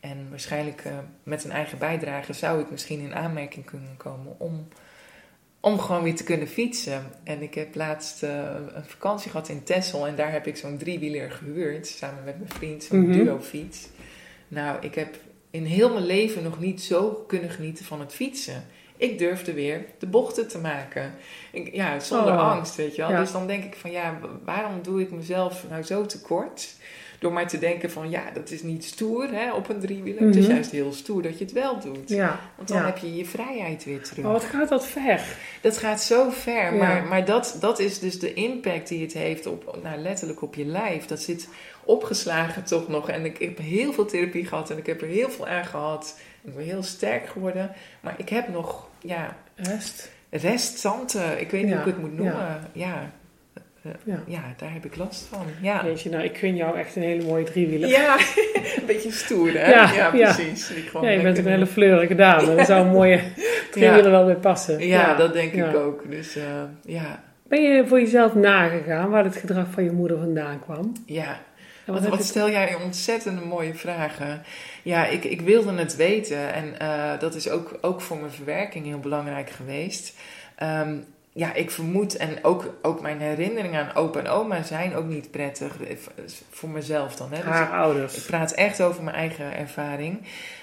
En 0.00 0.26
waarschijnlijk 0.30 0.80
eh, 0.84 0.92
met 1.22 1.44
een 1.44 1.50
eigen 1.50 1.78
bijdrage 1.78 2.32
zou 2.32 2.60
ik 2.60 2.70
misschien 2.70 3.00
in 3.00 3.14
aanmerking 3.14 3.64
kunnen 3.64 3.96
komen 3.96 4.34
om, 4.38 4.68
om 5.60 5.78
gewoon 5.78 6.02
weer 6.02 6.16
te 6.16 6.24
kunnen 6.24 6.48
fietsen. 6.48 7.02
En 7.24 7.42
ik 7.42 7.54
heb 7.54 7.74
laatst 7.74 8.22
een 8.22 8.84
vakantie 8.86 9.30
gehad 9.30 9.48
in 9.48 9.62
Texel 9.62 10.06
en 10.06 10.16
daar 10.16 10.32
heb 10.32 10.46
ik 10.46 10.56
zo'n 10.56 10.76
driewieler 10.78 11.30
gehuurd 11.30 11.86
samen 11.86 12.24
met 12.24 12.38
mijn 12.38 12.50
vriend, 12.50 12.82
zo'n 12.84 13.00
Mhm. 13.08 13.12
duo-fiets. 13.12 13.88
Nou, 14.48 14.76
ik 14.80 14.94
heb 14.94 15.16
in 15.52 15.64
heel 15.64 15.92
mijn 15.92 16.06
leven 16.06 16.42
nog 16.42 16.58
niet 16.60 16.82
zo 16.82 17.24
kunnen 17.26 17.50
genieten 17.50 17.84
van 17.84 18.00
het 18.00 18.12
fietsen. 18.14 18.66
Ik 18.96 19.18
durfde 19.18 19.52
weer 19.52 19.84
de 19.98 20.06
bochten 20.06 20.48
te 20.48 20.58
maken. 20.58 21.14
Ik, 21.52 21.74
ja, 21.74 22.00
zonder 22.00 22.32
Oh, 22.32 22.50
angst, 22.50 22.76
weet 22.76 22.94
je 22.96 23.02
wel. 23.02 23.10
ja. 23.10 23.20
Dus 23.20 23.32
dan 23.32 23.46
denk 23.46 23.64
ik 23.64 23.74
van 23.74 23.90
ja, 23.90 24.18
waarom 24.44 24.82
doe 24.82 25.00
ik 25.00 25.10
mezelf 25.10 25.64
nou 25.70 25.82
zo 25.82 26.06
tekort? 26.06 26.74
Door 27.18 27.32
maar 27.32 27.48
te 27.48 27.58
denken 27.58 27.90
van 27.90 28.10
ja, 28.10 28.22
dat 28.34 28.50
is 28.50 28.62
niet 28.62 28.84
stoer 28.84 29.28
hè, 29.30 29.52
op 29.52 29.68
een 29.68 29.80
driewieler. 29.80 30.22
Het 30.26 30.36
is 30.36 30.44
Mhm. 30.44 30.52
juist 30.54 30.70
heel 30.70 30.92
stoer 30.92 31.22
dat 31.22 31.38
je 31.38 31.44
het 31.44 31.52
wel 31.54 31.80
doet. 31.80 32.08
Ja, 32.08 32.40
Want 32.56 32.68
dan 32.68 32.76
ja. 32.78 32.84
heb 32.84 32.98
je 32.98 33.14
je 33.16 33.24
vrijheid 33.24 33.84
weer 33.84 34.02
terug. 34.02 34.24
Maar 34.24 34.32
wat 34.32 34.44
gaat 34.44 34.68
dat 34.68 34.86
ver? 34.86 35.20
Dat 35.60 35.78
gaat 35.78 36.02
zo 36.02 36.30
ver, 36.30 36.74
maar, 36.74 37.04
maar 37.04 37.24
dat, 37.24 37.56
dat 37.60 37.78
is 37.78 37.98
dus 37.98 38.18
de 38.18 38.34
impact 38.34 38.88
die 38.88 39.02
het 39.02 39.12
heeft 39.12 39.46
op, 39.46 39.78
nou, 39.82 39.98
letterlijk 39.98 40.42
op 40.42 40.54
je 40.54 40.64
lijf. 40.64 41.06
Dat 41.06 41.20
zit 41.22 41.48
opgeslagen 41.84 42.64
toch 42.64 42.88
nog. 42.88 43.08
En 43.10 43.24
ik 43.24 43.38
heb 43.38 43.58
heel 43.58 43.92
veel 43.92 44.04
therapie 44.04 44.46
gehad 44.46 44.70
en 44.70 44.78
ik 44.78 44.86
heb 44.86 45.00
er 45.00 45.08
heel 45.08 45.30
veel 45.30 45.48
aan 45.48 45.64
gehad. 45.64 46.18
Ik 46.42 46.54
ben 46.56 46.64
heel 46.64 46.82
sterk 46.82 47.26
geworden. 47.26 47.70
Maar 48.00 48.14
ik 48.16 48.28
heb 48.28 48.48
nog 48.48 48.86
ja, 49.00 49.36
Rest? 49.54 50.10
restanten. 50.30 51.40
Ik 51.40 51.50
weet 51.50 51.62
niet 51.62 51.70
Ja, 51.70 51.76
hoe 51.82 51.86
ik 51.88 51.94
het 51.94 52.02
moet 52.02 52.16
noemen. 52.16 52.34
ja. 52.36 52.60
Ja. 52.72 53.10
Ja. 54.04 54.22
Ja. 54.26 54.40
daar 54.56 54.72
heb 54.72 54.84
ik 54.84 54.96
last 54.96 55.22
van. 55.30 55.46
Ja, 55.60 55.84
Weet 55.84 56.00
je, 56.02 56.10
nou, 56.10 56.22
ik 56.24 56.36
gun 56.38 56.56
jou 56.56 56.78
echt 56.78 56.96
een 56.96 57.02
hele 57.02 57.24
mooie 57.24 57.44
driewieler. 57.44 57.88
ja. 57.88 58.16
een 58.78 58.86
beetje 58.86 59.10
stoer 59.12 59.52
hè? 59.52 59.70
Ja, 59.70 59.92
Ja, 59.92 60.10
precies. 60.10 60.72
Ja, 61.02 61.08
je 61.10 61.20
bent 61.20 61.38
een 61.38 61.46
hele 61.46 61.66
fleurige 61.66 62.14
dame. 62.14 62.54
Daar 62.54 62.64
zou 62.66 62.86
een 62.86 62.92
mooie 63.00 63.20
driewieler 63.70 64.10
wel 64.10 64.24
bij 64.24 64.34
passen. 64.36 64.86
Ja, 64.86 65.14
dat 65.14 65.32
denk 65.32 65.52
ik 65.52 65.74
ook. 65.76 66.10
Dus 66.10 66.36
eh, 66.36 66.44
ja, 66.84 67.22
Ben 67.48 67.62
je 67.62 67.86
voor 67.86 68.00
jezelf 68.00 68.34
nagegaan 68.34 69.10
waar 69.10 69.24
het 69.24 69.36
gedrag 69.36 69.66
van 69.70 69.84
je 69.84 69.92
moeder 69.92 70.18
vandaan 70.18 70.60
kwam? 70.60 70.92
ja. 71.06 71.40
En 71.96 72.10
Wat, 72.10 72.24
stel 72.24 72.50
jij 72.50 72.74
ontzettende 72.74 73.40
mooie 73.44 73.74
vragen. 73.74 74.42
Ja, 74.82 75.06
ik, 75.06 75.24
ik 75.24 75.40
wilde 75.40 75.72
het 75.72 75.96
weten 75.96 76.52
en 76.52 76.78
eh, 76.78 77.18
dat 77.18 77.34
is 77.34 77.48
ook, 77.48 77.78
ook 77.80 78.00
voor 78.00 78.16
mijn 78.16 78.32
verwerking 78.32 78.86
heel 78.86 78.98
belangrijk 78.98 79.50
geweest. 79.50 80.14
Ehm, 80.56 80.94
ja, 81.32 81.54
ik 81.54 81.70
vermoed 81.70 82.16
en 82.16 82.38
ook, 82.44 82.74
ook 82.82 83.00
mijn 83.00 83.20
herinneringen 83.20 83.86
aan 83.86 83.94
opa 83.94 84.18
en 84.18 84.28
oma 84.28 84.62
zijn 84.62 84.94
ook 84.94 85.06
niet 85.06 85.30
prettig. 85.30 85.80
eh, 85.82 85.96
Voor 86.50 86.68
mezelf 86.68 87.16
dan. 87.16 87.28
Hè? 87.30 87.36
Dus 87.36 87.44
haar 87.44 87.70
ouders. 87.72 88.16
ik 88.16 88.26
praat 88.26 88.52
echt 88.52 88.82
over 88.82 89.02
mijn 89.02 89.16
eigen 89.16 89.56
ervaring. 89.56 90.20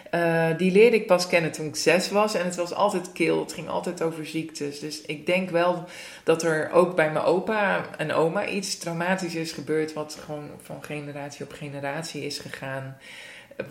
Eh, 0.09 0.57
die 0.57 0.71
leerde 0.71 0.95
ik 0.95 1.07
pas 1.07 1.27
kennen 1.27 1.51
toen 1.51 1.65
ik 1.65 1.75
zes 1.75 2.09
was. 2.09 2.33
En 2.33 2.45
het 2.45 2.55
was 2.55 2.73
altijd 2.73 3.11
kil. 3.11 3.39
Het 3.39 3.53
ging 3.53 3.69
altijd 3.69 4.01
over 4.01 4.25
ziektes. 4.25 4.79
Dus 4.79 5.01
ik 5.01 5.25
denk 5.25 5.49
wel 5.49 5.83
dat 6.23 6.43
er 6.43 6.71
ook 6.71 6.95
bij 6.95 7.11
mijn 7.11 7.25
opa 7.25 7.85
en 7.97 8.13
oma 8.13 8.47
iets 8.47 8.77
traumatisch 8.77 9.35
is 9.35 9.51
gebeurd. 9.51 9.93
Wat 9.93 10.17
gewoon 10.25 10.49
van 10.61 10.83
generatie 10.83 11.45
op 11.45 11.51
generatie 11.51 12.25
is 12.25 12.39
gegaan. 12.39 12.97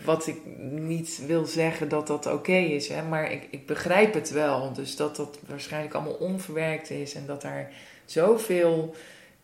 Wat 0.03 0.27
ik 0.27 0.37
niet 0.69 1.21
wil 1.27 1.45
zeggen 1.45 1.89
dat 1.89 2.07
dat 2.07 2.25
oké 2.25 2.55
is. 2.55 2.87
Hè, 2.87 3.03
maar 3.03 3.31
ik, 3.31 3.47
ik 3.49 3.65
begrijp 3.65 4.13
het 4.13 4.29
wel. 4.29 4.73
Dus 4.73 4.95
dat 4.95 5.15
dat 5.15 5.39
waarschijnlijk 5.47 5.93
allemaal 5.93 6.13
onverwerkt 6.13 6.89
is. 6.89 7.13
En 7.13 7.25
dat 7.25 7.41
daar 7.41 7.71
zoveel 8.05 8.95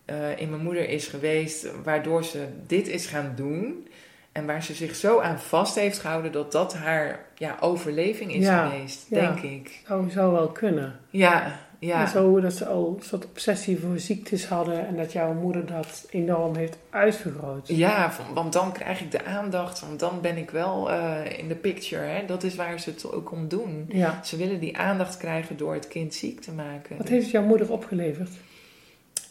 eh, 0.06 0.40
in 0.40 0.50
mijn 0.50 0.64
moeder 0.64 0.90
is 0.90 1.08
geweest. 1.08 1.68
Waardoor 1.84 2.24
ze 2.24 2.46
dit 2.68 2.88
is 2.88 3.06
gaan 3.06 3.34
doen. 3.36 3.88
En 4.36 4.46
waar 4.46 4.64
ze 4.64 4.74
zich 4.74 4.96
zo 4.96 5.20
aan 5.20 5.40
vast 5.40 5.76
heeft 5.76 6.00
gehouden 6.00 6.32
dat 6.32 6.52
dat 6.52 6.74
haar 6.74 7.26
ja, 7.36 7.58
overleving 7.60 8.34
is 8.34 8.44
Ja, 8.46 8.68
geweest, 8.70 9.06
ja. 9.10 9.20
denk 9.20 9.40
ik. 9.40 9.82
Oh, 9.92 10.10
zou 10.10 10.32
wel 10.32 10.48
kunnen. 10.48 11.00
Ja, 11.10 11.60
ja. 11.80 12.08
Zo 12.08 12.40
dat 12.40 12.54
ze 12.54 12.66
al 12.68 12.94
een 12.98 13.04
soort 13.04 13.26
obsessie 13.26 13.80
voor 13.80 14.00
ziektes 14.00 14.46
hadden 14.48 14.88
en 14.88 14.96
dat 14.98 15.12
jouw 15.12 15.34
moeder 15.34 15.66
dat 15.66 16.06
enorm 16.10 16.56
heeft 16.56 16.78
uitvergroot. 16.90 17.68
Ja, 17.68 18.12
van- 18.12 18.34
want 18.34 18.54
dan 18.54 18.72
krijg 18.72 19.02
ik 19.02 19.12
de 19.12 19.26
aandacht, 19.26 19.80
want 19.80 20.00
dan 20.00 20.22
ben 20.22 20.38
ik 20.38 20.50
wel 20.52 20.92
eh, 20.92 21.38
in 21.40 21.48
de 21.48 21.56
picture. 21.56 22.04
Hè? 22.06 22.26
Dat 22.26 22.44
is 22.44 22.56
waar 22.56 22.80
ze 22.80 22.90
het 22.90 23.12
ook 23.12 23.32
om 23.32 23.48
doen. 23.48 23.86
Ja. 23.90 24.24
Ze 24.24 24.38
willen 24.38 24.60
die 24.60 24.78
aandacht 24.78 25.18
krijgen 25.18 25.58
door 25.58 25.74
het 25.74 25.88
kind 25.88 26.14
ziek 26.14 26.42
te 26.42 26.52
maken. 26.52 26.98
Wat 26.98 27.08
heeft 27.08 27.24
het 27.24 27.32
jouw 27.32 27.44
moeder 27.44 27.72
opgeleverd? 27.72 28.30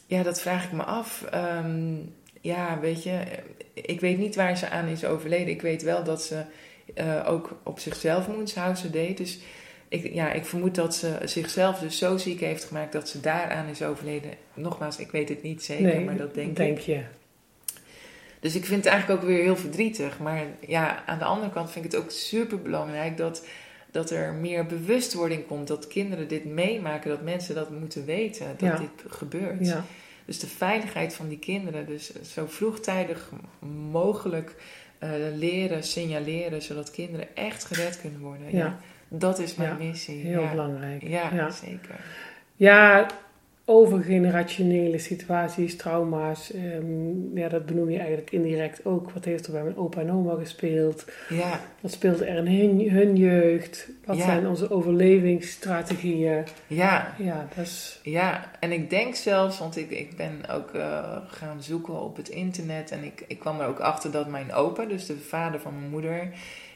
Ja, 0.07 0.23
dat 0.23 0.41
vraag 0.41 0.65
ik 0.65 0.73
me 0.73 0.83
af. 0.83 1.25
Ehm, 1.31 1.95
ja, 2.45 2.79
weet 2.81 3.03
je, 3.03 3.21
ik 3.75 4.01
weet 4.01 4.19
niet 4.19 4.35
waar 4.35 4.57
ze 4.57 4.69
aan 4.69 4.87
is 4.87 5.05
overleden. 5.05 5.49
Ik 5.49 5.63
weet 5.63 5.83
wel 5.83 6.05
dat 6.05 6.23
ze 6.23 6.43
eh, 6.95 7.29
ook 7.29 7.57
op 7.63 7.79
zichzelf 7.79 8.29
Munchausen 8.29 8.93
deed. 8.93 9.17
Dus 9.17 9.39
ik, 9.89 10.15
ja, 10.15 10.33
ik 10.33 10.45
vermoed 10.45 10.75
dat 10.75 10.95
ze 10.95 11.19
zichzelf 11.25 11.79
dus 11.79 11.99
zo 11.99 12.17
ziek 12.17 12.41
heeft 12.41 12.65
gemaakt 12.65 12.93
dat 12.93 13.09
ze 13.09 13.21
daaraan 13.21 13.69
is 13.69 13.83
overleden. 13.83 14.31
Nogmaals, 14.55 14.99
ik 14.99 15.11
weet 15.11 15.29
het 15.29 15.43
niet 15.43 15.63
zeker, 15.63 16.01
maar 16.01 16.17
dat 16.17 16.35
denk, 16.35 16.59
ik. 16.59 16.79
je. 16.79 17.01
Dus 18.41 18.55
ik 18.55 18.65
vind 18.65 18.85
het 18.85 18.93
eigenlijk 18.93 19.23
ook 19.23 19.29
weer 19.29 19.43
heel 19.43 19.57
verdrietig. 19.57 20.19
Maar 20.19 20.43
ja, 20.67 21.03
aan 21.07 21.19
de 21.19 21.25
andere 21.25 21.53
kant 21.53 21.71
vind 21.71 21.85
ik 21.85 21.93
het 21.93 22.01
ook 22.01 22.11
super 22.11 22.63
belangrijk 22.63 23.17
dat, 23.17 23.47
dat 23.91 24.11
er 24.11 24.33
meer 24.33 24.67
bewustwording 24.67 25.47
komt. 25.47 25.69
Dat 25.69 25.87
kinderen 25.89 26.29
dit 26.29 26.45
meemaken, 26.45 27.11
dat 27.11 27.23
mensen 27.23 27.55
dat 27.55 27.71
moeten 27.71 28.05
weten, 28.05 28.47
dat 28.59 28.69
Ja. 28.69 28.77
dit 28.79 29.13
gebeurt. 29.13 29.67
Ja. 29.67 29.85
Dus 30.25 30.39
de 30.39 30.47
veiligheid 30.47 31.15
van 31.15 31.29
die 31.29 31.39
kinderen, 31.39 31.87
dus 31.87 32.13
zo 32.23 32.47
vroegtijdig 32.47 33.31
mogelijk 33.91 34.55
eh, 34.99 35.11
leren, 35.35 35.83
signaleren, 35.83 36.63
zodat 36.63 36.91
kinderen 36.91 37.37
echt 37.37 37.65
gered 37.65 38.01
kunnen 38.01 38.21
worden. 38.21 38.47
Ja. 38.51 38.59
Ja. 38.59 38.79
Dat 39.09 39.39
is 39.39 39.55
mijn 39.55 39.69
Ja, 39.71 39.75
missie. 39.85 40.25
Heel 40.25 40.41
ja. 40.43 40.51
belangrijk. 40.51 41.03
Ja, 41.03 41.31
Ja. 41.35 41.51
zeker. 41.51 42.01
Ja, 42.57 43.07
overgenerationele 43.67 44.99
situaties, 44.99 45.77
trauma's, 45.77 46.53
ehm, 46.53 47.37
ja, 47.39 47.49
dat 47.49 47.67
benoem 47.67 47.91
je 47.91 47.99
eigenlijk 47.99 48.31
indirect 48.31 48.85
ook. 48.85 49.11
Wat 49.11 49.25
heeft 49.25 49.47
er 49.47 49.53
bij 49.53 49.63
mijn 49.63 49.77
opa 49.77 50.01
en 50.01 50.13
oma 50.13 50.35
gespeeld? 50.35 51.05
Ja, 51.29 51.61
Wat 51.81 51.93
speelde 51.93 52.25
er 52.25 52.37
in 52.47 52.59
hun, 52.61 52.91
hun 52.91 53.17
jeugd? 53.17 53.89
Wat 54.05 54.17
Ja. 54.17 54.25
zijn 54.25 54.47
onze 54.47 54.71
overlevingsstrategieën? 54.71 56.45
ja, 56.67 57.15
Ja, 57.19 57.49
dat 57.57 57.65
is... 57.67 58.01
ja. 58.03 58.51
En 58.61 58.73
ik 58.73 58.91
denk 58.91 59.15
zelfs, 59.15 59.59
want 59.59 59.77
ik, 59.77 59.91
ik 59.91 60.17
ben 60.17 60.33
ook 60.51 60.71
eh, 60.75 61.17
gaan 61.27 61.63
zoeken 61.63 62.01
op 62.03 62.17
het 62.17 62.29
internet 62.29 62.91
en 62.91 63.05
ik, 63.05 63.25
ik 63.29 63.39
kwam 63.39 63.61
er 63.61 63.67
ook 63.67 63.81
achter 63.81 64.11
dat 64.11 64.29
mijn 64.29 64.53
opa, 64.53 64.85
dus 64.85 65.07
de 65.07 65.17
vader 65.17 65.61
van 65.61 65.79
mijn 65.79 65.91
moeder, 65.91 66.29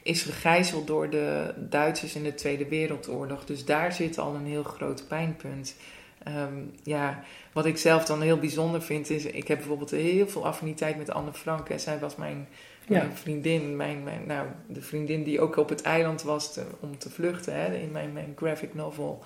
is 0.03 0.21
gegijzeld 0.23 0.87
door 0.87 1.09
de 1.09 1.53
Duitsers 1.69 2.15
in 2.15 2.23
de 2.23 2.33
Tweede 2.35 2.67
Wereldoorlog. 2.67 3.45
Dus 3.45 3.65
daar 3.65 3.93
zit 3.93 4.17
al 4.17 4.35
een 4.35 4.45
heel 4.45 4.63
groot 4.63 5.07
pijnpunt. 5.07 5.75
Ehm, 6.23 6.53
ja, 6.83 7.23
wat 7.53 7.65
ik 7.65 7.77
zelf 7.77 8.05
dan 8.05 8.21
heel 8.21 8.37
bijzonder 8.39 8.81
vind 8.81 9.09
is, 9.09 9.25
ik 9.25 9.47
heb 9.47 9.57
bijvoorbeeld 9.57 9.91
heel 9.91 10.27
veel 10.27 10.45
affiniteit 10.45 10.97
met 10.97 11.11
Anne 11.11 11.33
Frank. 11.33 11.69
En 11.69 11.79
zij 11.79 11.99
was 11.99 12.15
mijn, 12.15 12.47
mijn 12.87 13.03
Ja. 13.03 13.15
vriendin, 13.15 13.75
mijn, 13.75 14.03
mijn, 14.03 14.21
nou, 14.25 14.47
de 14.67 14.81
vriendin 14.81 15.23
die 15.23 15.41
ook 15.41 15.57
op 15.57 15.69
het 15.69 15.81
eiland 15.81 16.21
was 16.21 16.53
te- 16.53 16.65
om 16.79 16.97
te 16.97 17.09
vluchten 17.09 17.53
hè, 17.53 17.75
in 17.75 17.91
mijn, 17.91 18.13
mijn 18.13 18.33
graphic 18.35 18.73
novel. 18.73 19.23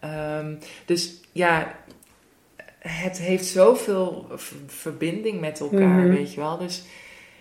Ehm, 0.00 0.54
dus 0.84 1.20
ja, 1.32 1.74
het 2.78 3.18
heeft 3.18 3.46
zoveel 3.46 4.26
verbinding 4.66 5.40
met 5.40 5.60
elkaar, 5.60 5.98
Mhm. 5.98 6.08
weet 6.08 6.34
je 6.34 6.40
wel. 6.40 6.58
Dus 6.58 6.82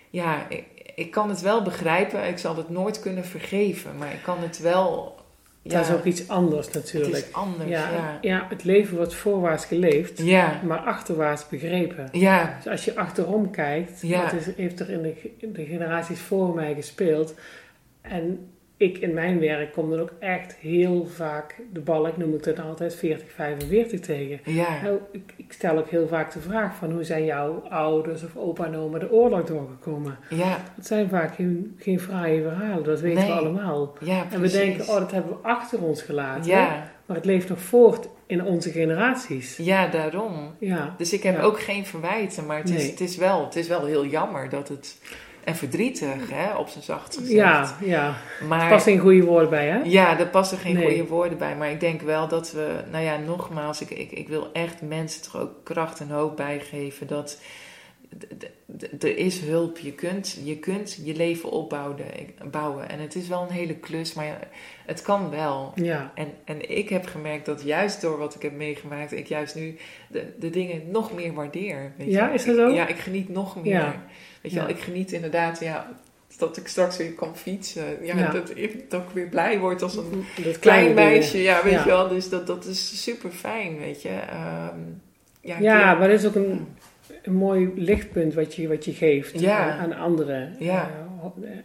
ja, 0.10 0.50
ik, 0.50 0.66
ik 0.96 1.12
kan 1.12 1.30
het 1.30 1.42
wel 1.42 1.62
begrijpen. 1.64 2.28
Ik 2.28 2.38
zal 2.38 2.56
het 2.56 2.70
nooit 2.70 3.00
kunnen 3.00 3.26
vergeven, 3.26 3.98
maar 3.98 4.14
ik 4.14 4.24
kan 4.24 4.38
het 4.40 4.60
wel. 4.60 5.20
Ja, 5.64 5.78
Dat 5.78 5.88
is 5.90 5.94
ook 5.96 6.04
iets 6.04 6.28
anders 6.28 6.66
het 6.66 6.76
natuurlijk. 6.76 7.16
is 7.26 7.34
anders. 7.34 7.70
ja, 7.70 7.92
Ja, 7.92 8.18
ja. 8.22 8.46
het 8.50 8.64
leven 8.64 8.96
wordt 8.98 9.14
voorwaarts 9.14 9.66
geleefd, 9.66 10.22
ja, 10.24 10.62
maar 10.66 10.80
achterwaarts 10.80 11.48
begrepen. 11.48 12.10
ja, 12.12 12.56
Dus 12.64 12.72
als 12.72 12.86
je 12.86 12.96
achterom 12.96 13.52
kijkt, 13.52 14.02
Ja. 14.02 14.24
wat 14.24 14.34
is, 14.34 14.56
heeft 14.56 14.80
er 14.80 14.90
in 14.90 15.02
de, 15.02 15.14
in 15.38 15.54
de 15.54 15.66
generaties 15.66 16.20
voor 16.20 16.54
mij 16.56 16.74
gespeeld? 16.74 17.36
En 18.02 18.48
ik 18.82 18.98
in 18.98 19.14
mijn 19.14 19.40
werk 19.40 19.74
kom 19.74 19.90
dan 19.90 20.00
ook 20.00 20.12
echt 20.20 20.56
heel 20.60 21.06
vaak 21.06 21.56
de 21.74 21.80
bal, 21.80 22.08
ik 22.08 22.18
noem 22.18 22.32
het 22.34 22.44
dan 22.44 22.66
altijd 22.66 22.96
40-45 22.96 24.00
tegen. 24.00 24.40
ja, 24.44 24.82
Nou, 24.84 25.00
ik, 25.12 25.34
ik 25.36 25.52
stel 25.54 25.78
ook 25.78 25.90
heel 25.90 26.08
vaak 26.08 26.34
de 26.34 26.40
vraag 26.40 26.76
van 26.76 26.92
hoe 26.92 27.04
zijn 27.04 27.26
jouw 27.26 27.64
ouders 27.70 28.24
of 28.24 28.36
opa 28.36 28.66
en 28.66 28.76
oma 28.76 29.00
de 29.00 29.12
oorlog 29.12 29.44
doorgekomen? 29.44 30.18
ja, 30.30 30.58
Dat 30.76 30.86
zijn 30.86 31.10
vaak 31.10 31.36
geen, 31.36 31.76
geen 31.78 32.00
fraaie 32.00 32.42
verhalen, 32.42 32.84
dat 32.84 33.00
weten 33.00 33.26
we 33.26 33.32
allemaal. 33.34 33.94
ja. 34.00 34.26
En 34.32 34.42
we 34.42 34.50
denken, 34.52 34.88
oh, 34.88 34.96
dat 35.00 35.12
hebben 35.12 35.32
we 35.32 35.48
achter 35.48 35.82
ons 35.84 36.02
gelaten. 36.02 36.52
ja, 36.52 36.92
Maar 37.06 37.16
het 37.18 37.26
leeft 37.26 37.50
nog 37.50 37.60
voort 37.62 38.08
in 38.26 38.44
onze 38.44 38.72
generaties. 38.72 39.58
Ja, 39.58 39.88
daarom. 39.88 40.56
Ja, 40.60 40.96
Dus 40.98 41.14
ik 41.14 41.24
heb 41.24 41.42
ook 41.42 41.60
geen 41.60 41.86
verwijten, 41.86 42.46
maar 42.46 42.58
het 42.58 42.70
is, 42.70 42.90
het, 42.90 43.00
is 43.00 43.18
wel, 43.18 43.46
het 43.46 43.56
is 43.56 43.68
wel 43.68 43.86
heel 43.86 44.06
jammer 44.06 44.50
dat 44.50 44.68
het... 44.68 44.98
En 45.44 45.56
verdrietig, 45.56 46.30
hè, 46.32 46.56
op 46.56 46.68
zijn 46.68 46.84
zacht 46.84 47.18
gezegd. 47.18 47.32
ja, 47.32 47.76
ja. 47.82 48.16
maar, 48.48 48.70
Past 48.70 48.84
geen 48.84 49.00
goede 49.00 49.24
woorden 49.24 49.50
bij, 49.50 49.68
hè? 49.68 49.80
Ja, 49.84 50.16
daar 50.16 50.28
passen 50.28 50.58
geen 50.58 50.74
Nee. 50.74 50.86
goede 50.88 51.06
woorden 51.10 51.38
bij. 51.38 51.56
Maar 51.56 51.72
ik 51.72 51.80
denk 51.80 52.02
wel 52.02 52.28
dat 52.28 52.52
we, 52.52 52.80
nou 52.92 53.04
ja, 53.04 53.18
nogmaals, 53.18 53.82
ik, 53.82 53.90
ik, 53.90 54.12
ik 54.12 54.28
wil 54.28 54.50
echt 54.54 54.82
mensen 54.82 55.22
toch 55.22 55.38
ook 55.42 55.52
kracht 55.64 56.00
en 56.00 56.10
hoop 56.10 56.36
bijgeven 56.38 57.08
dat 57.08 57.40
er 59.00 59.18
is 59.18 59.40
hulp. 59.40 59.78
Je 59.78 59.92
kunt, 59.92 60.40
je 60.44 60.58
kunt 60.58 61.00
je 61.04 61.16
leven 61.16 61.52
opbouwen. 61.52 61.96
Bouwen. 62.52 62.90
En 62.90 63.00
het 63.00 63.16
is 63.16 63.28
wel 63.28 63.42
een 63.42 63.54
hele 63.56 63.76
klus, 63.76 64.14
maar 64.14 64.48
het 64.86 65.02
kan 65.02 65.30
wel. 65.30 65.72
Ja, 65.76 66.12
En, 66.16 66.28
en 66.46 66.78
ik 66.78 66.90
heb 66.90 67.06
gemerkt 67.06 67.46
dat 67.46 67.64
juist 67.64 68.02
door 68.02 68.18
wat 68.18 68.36
ik 68.36 68.42
heb 68.42 68.54
meegemaakt, 68.54 69.12
ik 69.12 69.28
juist 69.28 69.56
nu 69.56 69.78
de, 70.10 70.34
de 70.40 70.50
dingen 70.50 70.82
nog 70.92 71.14
meer 71.14 71.34
waardeer. 71.34 71.92
Weet 71.98 72.12
Ja, 72.12 72.32
is 72.32 72.46
dat 72.46 72.56
zo? 72.56 72.68
Ik- 72.70 72.76
ja, 72.76 72.88
ik 72.88 72.98
geniet 73.00 73.30
nog 73.30 73.56
meer. 73.64 73.74
Ja. 73.74 74.04
Weet 74.42 74.52
je 74.52 74.60
wel, 74.60 74.70
ik 74.70 74.80
geniet 74.80 75.12
inderdaad, 75.12 75.60
ja, 75.60 75.90
dat 76.38 76.58
ik 76.58 76.68
straks 76.68 76.98
weer 76.98 77.14
kan 77.14 77.38
fietsen. 77.38 78.06
Ja, 78.06 78.16
Ja. 78.18 78.32
Dat, 78.32 78.52
ik, 78.56 78.90
dat 78.90 79.02
ik 79.02 79.08
weer 79.14 79.28
blij 79.28 79.60
word 79.60 79.82
als 79.82 79.96
een 79.96 80.26
dat 80.44 80.60
klein 80.60 80.80
dingen. 80.88 80.96
meisje. 80.96 81.42
Ja, 81.42 81.64
weet 81.64 81.74
Ja. 81.74 81.80
je 81.84 81.90
wel. 81.90 82.08
Dus 82.08 82.30
dat, 82.30 82.48
dat 82.48 82.66
is 82.66 83.04
super 83.04 83.30
fijn, 83.32 83.78
weet 83.80 84.02
je. 84.02 84.10
Ehm, 84.10 84.80
ja, 85.62 85.94
maar 85.94 86.08
dat 86.10 86.20
is 86.20 86.26
ook 86.26 86.36
een, 86.36 86.68
een 87.24 87.34
mooi 87.34 87.72
lichtpunt 87.76 88.34
wat 88.34 88.56
je, 88.56 88.68
wat 88.68 88.86
je 88.86 88.94
geeft 88.94 89.46
aan, 89.46 89.80
aan 89.80 89.94
anderen. 89.94 90.56
Ja. 90.60 90.90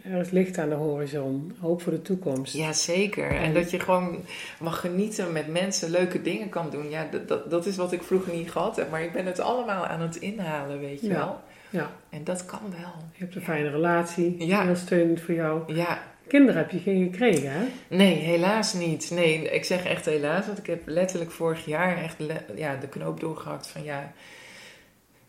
Eh, 0.05 0.13
er 0.13 0.21
is 0.21 0.31
licht 0.31 0.59
aan 0.59 0.69
de 0.69 0.75
horizon, 0.75 1.53
hoop 1.61 1.83
voor 1.83 1.93
de 1.93 2.03
toekomst. 2.03 2.55
Ja, 2.55 2.73
zeker. 2.73 3.27
En 3.31 3.37
En- 3.43 3.55
dat 3.55 3.71
je 3.71 3.81
gewoon 3.81 4.19
mag 4.61 4.81
genieten 4.81 5.33
met 5.33 5.47
mensen, 5.53 5.91
leuke 5.91 6.23
dingen 6.23 6.49
kan 6.49 6.71
doen. 6.71 6.91
Ja, 6.91 7.09
dat, 7.11 7.29
dat, 7.29 7.51
dat 7.51 7.67
is 7.67 7.77
wat 7.77 7.93
ik 7.93 8.03
vroeger 8.03 8.35
niet 8.35 8.51
gehad 8.51 8.77
heb. 8.77 8.91
Maar 8.91 9.03
ik 9.03 9.13
ben 9.13 9.27
het 9.27 9.41
allemaal 9.41 9.87
aan 9.87 10.01
het 10.01 10.17
inhalen, 10.17 10.81
weet 10.81 11.01
je 11.01 11.09
wel. 11.09 11.41
Ja. 11.71 11.91
En 12.11 12.25
dat 12.25 12.45
kan 12.45 12.61
wel. 12.71 12.93
Je 13.13 13.25
hebt 13.25 13.35
een 13.35 13.43
fijne 13.43 13.69
relatie, 13.71 14.47
Ja. 14.47 14.63
heel 14.65 14.77
steunend 14.77 15.21
voor 15.21 15.35
jou. 15.35 15.75
Ja, 15.75 16.03
Kinderen 16.29 16.57
heb 16.61 16.71
je 16.71 16.79
geen 16.79 17.05
gekregen, 17.05 17.51
hè? 17.51 17.65
nee, 17.89 18.15
helaas 18.15 18.73
niet. 18.73 19.11
Nee, 19.11 19.51
ik 19.51 19.65
zeg 19.65 19.85
echt 19.85 20.05
helaas, 20.05 20.47
want 20.47 20.59
ik 20.59 20.67
heb 20.67 20.83
letterlijk 20.87 21.31
vorig 21.31 21.65
jaar 21.65 21.97
echt 22.03 22.17
ja, 22.55 22.77
de 22.77 22.89
knoop 22.89 23.21
doorgehakt 23.21 23.67
van 23.69 23.85
ja... 23.85 24.13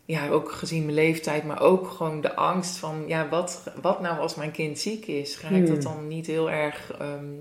Ja, 0.04 0.28
ook 0.28 0.52
gezien 0.52 0.82
mijn 0.82 0.94
leeftijd, 0.94 1.44
maar 1.44 1.60
ook 1.60 1.88
gewoon 1.88 2.20
de 2.20 2.34
angst 2.34 2.76
van... 2.76 3.04
Ja, 3.06 3.28
wat, 3.28 3.72
wat 3.80 4.00
nou 4.00 4.18
als 4.18 4.34
mijn 4.34 4.50
kind 4.50 4.78
ziek 4.78 5.06
is? 5.06 5.36
Ga 5.36 5.48
ik 5.48 5.54
Hmm. 5.54 5.66
dat 5.66 5.82
dan 5.82 6.08
niet 6.08 6.26
heel 6.26 6.50
erg 6.50 6.92
ehm, 6.98 7.34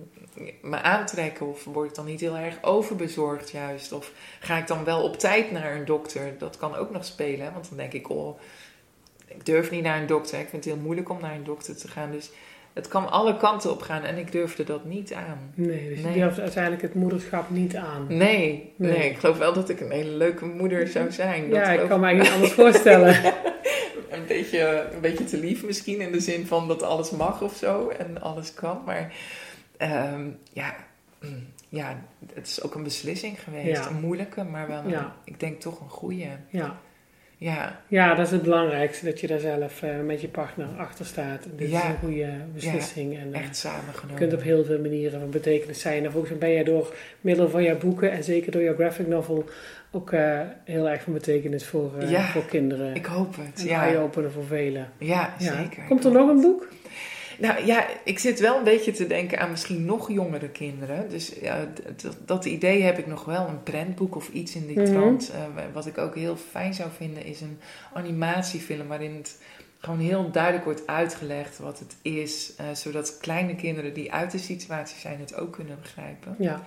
me 0.62 0.82
aantrekken? 0.82 1.48
Of 1.48 1.64
word 1.64 1.90
ik 1.90 1.96
dan 1.96 2.06
niet 2.06 2.20
heel 2.20 2.38
erg 2.38 2.58
overbezorgd 2.62 3.52
juist? 3.52 3.92
Of 3.92 4.12
ga 4.40 4.58
ik 4.58 4.68
dan 4.68 4.84
wel 4.84 5.04
op 5.04 5.18
tijd 5.20 5.52
naar 5.52 5.76
een 5.76 5.86
dokter? 5.86 6.36
Dat 6.38 6.58
kan 6.58 6.76
ook 6.76 6.92
nog 6.92 7.06
spelen, 7.06 7.46
hè? 7.46 7.52
want 7.52 7.68
dan 7.70 7.78
denk 7.78 7.94
ik... 7.94 8.10
Oh, 8.10 8.40
ik 9.38 9.46
durf 9.46 9.72
niet 9.72 9.84
naar 9.84 10.00
een 10.02 10.08
dokter. 10.08 10.40
Ik 10.40 10.50
vind 10.50 10.64
het 10.66 10.74
heel 10.74 10.84
moeilijk 10.84 11.10
om 11.10 11.18
naar 11.22 11.36
een 11.36 11.44
dokter 11.44 11.78
te 11.78 11.88
gaan. 11.88 12.12
Dus 12.12 12.30
het 12.74 12.88
kan 12.88 13.10
alle 13.12 13.38
kanten 13.38 13.72
op 13.72 13.82
gaan 13.82 14.04
en 14.04 14.18
ik 14.18 14.32
durfde 14.32 14.64
dat 14.64 14.86
niet 14.86 15.14
aan. 15.14 15.52
Nee, 15.54 15.90
dus 15.90 16.00
Nee. 16.04 16.14
je 16.14 16.20
durft 16.20 16.40
uiteindelijk 16.40 16.82
het 16.82 16.94
moederschap 16.94 17.50
niet 17.50 17.76
aan. 17.76 18.06
Nee, 18.08 18.74
nee, 18.76 18.92
Nee. 18.98 19.10
ik 19.10 19.18
geloof 19.18 19.38
wel 19.38 19.54
dat 19.54 19.70
ik 19.70 19.80
een 19.80 19.92
hele 19.92 20.10
leuke 20.12 20.46
moeder 20.46 20.88
zou 20.88 21.12
zijn. 21.12 21.50
Dat 21.50 21.58
ja, 21.60 21.72
ik 21.72 21.90
kan 21.90 22.00
me 22.00 22.06
eigenlijk 22.06 22.22
niet 22.24 22.34
anders 22.34 22.54
voorstellen. 22.54 23.16
een, 24.10 24.26
beetje, 24.28 24.88
een 24.94 25.02
beetje 25.02 25.24
te 25.24 25.38
lief 25.38 25.64
misschien 25.66 26.02
in 26.02 26.12
de 26.12 26.20
zin 26.20 26.46
van 26.48 26.68
dat 26.68 26.84
alles 26.84 27.12
mag 27.12 27.42
of 27.42 27.56
zo 27.56 27.90
en 27.90 28.22
alles 28.22 28.54
kan. 28.54 28.82
Maar 28.86 29.14
ehm, 29.78 30.28
ja, 30.54 30.76
mm, 31.22 31.48
ja, 31.70 32.04
het 32.34 32.48
is 32.48 32.64
ook 32.64 32.76
een 32.76 32.84
beslissing 32.84 33.40
geweest. 33.44 33.84
Ja. 33.84 33.88
Een 33.90 34.00
moeilijke, 34.00 34.44
maar 34.44 34.68
wel 34.68 34.78
een, 34.84 34.90
Ja. 34.90 35.16
ik 35.24 35.40
denk 35.40 35.62
toch 35.62 35.80
een 35.82 35.90
goede. 35.90 36.28
Ja. 36.50 36.80
Ja, 37.40 37.80
ja, 37.88 38.16
dat 38.16 38.26
is 38.26 38.32
het 38.32 38.42
belangrijkste, 38.42 39.06
dat 39.06 39.20
je 39.20 39.28
daar 39.28 39.40
zelf 39.40 39.82
eh, 39.82 39.90
met 40.06 40.22
je 40.22 40.28
partner 40.28 40.68
achter 40.78 41.06
staat. 41.06 41.44
Dit 41.56 41.70
Ja. 41.70 41.78
is 41.84 41.90
een 41.90 41.98
goede 41.98 42.28
beslissing. 42.54 43.18
en, 43.18 43.34
eh, 43.34 43.40
echt 43.42 43.56
samengenomen. 43.58 44.12
Je 44.12 44.28
kunt 44.28 44.34
op 44.34 44.42
heel 44.42 44.66
veel 44.66 44.80
manieren 44.80 45.20
van 45.20 45.30
betekenis 45.30 45.80
zijn. 45.82 46.06
En 46.06 46.12
volgens 46.12 46.32
mij 46.32 46.40
ben 46.40 46.52
jij 46.52 46.64
door 46.64 46.94
middel 47.22 47.50
van 47.50 47.64
jouw 47.64 47.78
boeken 47.78 48.12
en 48.12 48.24
zeker 48.24 48.52
door 48.52 48.62
jouw 48.62 48.76
graphic 48.76 49.08
novel 49.08 49.46
ook 49.92 50.12
eh, 50.12 50.40
heel 50.64 50.90
erg 50.90 51.02
van 51.02 51.14
betekenis 51.14 51.66
voor, 51.66 51.92
Ja, 52.08 52.22
voor 52.28 52.46
kinderen. 52.46 52.96
Ik 52.96 53.06
hoop 53.06 53.36
het, 53.36 53.60
en 53.62 53.66
ja. 53.68 53.82
eye-opener 53.88 54.32
voor 54.32 54.46
velen. 54.46 54.88
Ja, 54.98 55.34
Ja. 55.38 55.56
zeker. 55.64 55.84
Komt 55.88 56.06
er 56.06 56.12
nog 56.12 56.30
een 56.30 56.42
boek? 56.42 56.68
Nou 57.40 57.66
ja, 57.66 57.88
ik 58.04 58.20
zit 58.20 58.40
wel 58.40 58.58
een 58.58 58.64
beetje 58.64 58.92
te 58.92 59.08
denken 59.08 59.40
aan 59.40 59.50
misschien 59.50 59.86
nog 59.86 60.12
jongere 60.12 60.50
kinderen. 60.50 61.10
Dus 61.10 61.34
ja, 61.42 61.68
dat, 62.02 62.18
dat 62.26 62.46
idee 62.46 62.82
heb 62.82 62.98
ik 62.98 63.08
nog 63.08 63.26
wel. 63.26 63.48
Een 63.48 63.64
prentboek 63.64 64.16
of 64.16 64.30
iets 64.30 64.56
in 64.56 64.68
die 64.68 64.80
Mhm. 64.80 64.92
trant. 64.92 65.30
Eh, 65.32 65.64
wat 65.74 65.86
ik 65.86 65.98
ook 65.98 66.16
heel 66.16 66.36
fijn 66.52 66.74
zou 66.74 66.90
vinden 66.98 67.26
is 67.26 67.42
een 67.42 67.60
animatiefilm 67.94 68.88
waarin 68.88 69.16
het 69.16 69.38
gewoon 69.80 70.00
heel 70.00 70.32
duidelijk 70.32 70.66
wordt 70.66 70.88
uitgelegd 70.88 71.58
wat 71.58 71.80
het 71.80 71.96
is. 72.02 72.54
eh, 72.58 72.66
zodat 72.74 73.18
kleine 73.22 73.56
kinderen 73.56 73.94
die 73.94 74.14
uit 74.14 74.32
de 74.32 74.38
situatie 74.38 75.00
zijn 75.00 75.20
het 75.20 75.36
ook 75.36 75.54
kunnen 75.54 75.78
begrijpen. 75.82 76.36
Ja, 76.40 76.64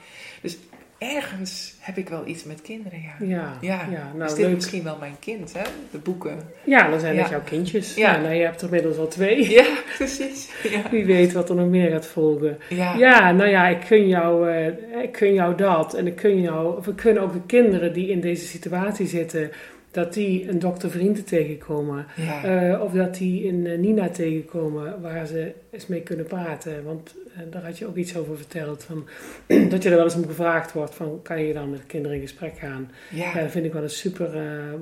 Ergens 1.00 1.74
heb 1.78 1.96
ik 1.96 2.08
wel 2.08 2.26
iets 2.26 2.44
met 2.44 2.62
kinderen, 2.62 3.00
ja. 3.00 3.26
ja, 3.26 3.56
Ja, 3.60 3.86
ja. 3.90 4.06
is 4.12 4.18
nou 4.18 4.28
dit 4.28 4.38
leuk. 4.38 4.54
misschien 4.54 4.82
wel 4.82 4.96
mijn 5.00 5.16
kind, 5.20 5.52
hè? 5.52 5.62
De 5.90 5.98
boeken. 5.98 6.38
Ja, 6.64 6.88
dan 6.90 7.00
zijn 7.00 7.14
Ja. 7.14 7.28
jouw 7.28 7.42
kindjes. 7.44 7.94
Ja. 7.94 8.16
Nou, 8.20 8.34
je 8.34 8.42
hebt 8.44 8.60
er 8.60 8.66
inmiddels 8.66 8.96
al 8.96 9.08
twee. 9.08 9.50
Ja, 9.50 9.64
precies. 9.96 10.50
Wie 10.90 11.04
weet 11.04 11.32
wat 11.32 11.48
er 11.48 11.54
nog 11.54 11.68
meer 11.68 11.90
gaat 11.90 12.06
volgen. 12.06 12.58
Ja. 12.68 12.94
Ja, 12.96 13.32
nou 13.32 13.48
ja, 13.50 13.68
ik 13.68 13.84
gun 13.84 14.08
jou, 14.08 14.50
eh, 14.50 15.02
ik 15.02 15.16
gun 15.16 15.34
jou 15.34 15.56
dat. 15.56 15.94
En 15.94 16.06
ik 16.06 16.20
gun 16.20 16.40
jou, 16.40 16.76
of 16.76 16.86
ik 16.86 17.00
gun 17.00 17.18
ook 17.18 17.32
de 17.32 17.42
kinderen 17.46 17.92
die 17.92 18.08
in 18.08 18.20
deze 18.20 18.46
situatie 18.46 19.06
zitten, 19.06 19.50
dat 19.90 20.14
die 20.14 20.48
een 20.48 20.58
dokter-vrienden 20.58 21.24
tegenkomen. 21.24 22.06
Ja. 22.16 22.44
Eh, 22.44 22.82
of 22.82 22.92
dat 22.92 23.14
die 23.14 23.44
in 23.44 23.66
eh, 23.66 23.78
Nina 23.78 24.08
tegenkomen 24.08 25.00
waar 25.00 25.26
ze 25.26 25.52
eens 25.70 25.86
mee 25.86 26.02
kunnen 26.02 26.26
praten. 26.26 26.84
Want 26.84 27.14
eh, 27.34 27.40
daar 27.50 27.64
had 27.64 27.78
je 27.78 27.86
ook 27.86 27.96
iets 27.96 28.16
over 28.16 28.36
verteld. 28.36 28.84
Van, 28.84 29.06
dat 29.70 29.82
je 29.82 29.90
er 29.90 29.96
wel 29.96 30.04
eens 30.04 30.14
om 30.14 30.26
gevraagd 30.26 30.72
wordt 30.72 30.94
van 30.94 31.20
kan 31.22 31.42
je 31.42 31.52
dan 31.52 31.70
met 31.70 31.86
kinderen 31.86 32.16
in 32.16 32.22
gesprek 32.22 32.58
gaan. 32.58 32.90
ja. 33.10 33.48
Vind 33.48 33.64
ik 33.64 33.72
wel 33.72 33.82
een 33.82 33.90
super 33.90 34.30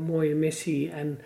mooie 0.07 0.35
missie. 0.35 0.91
En 0.91 1.19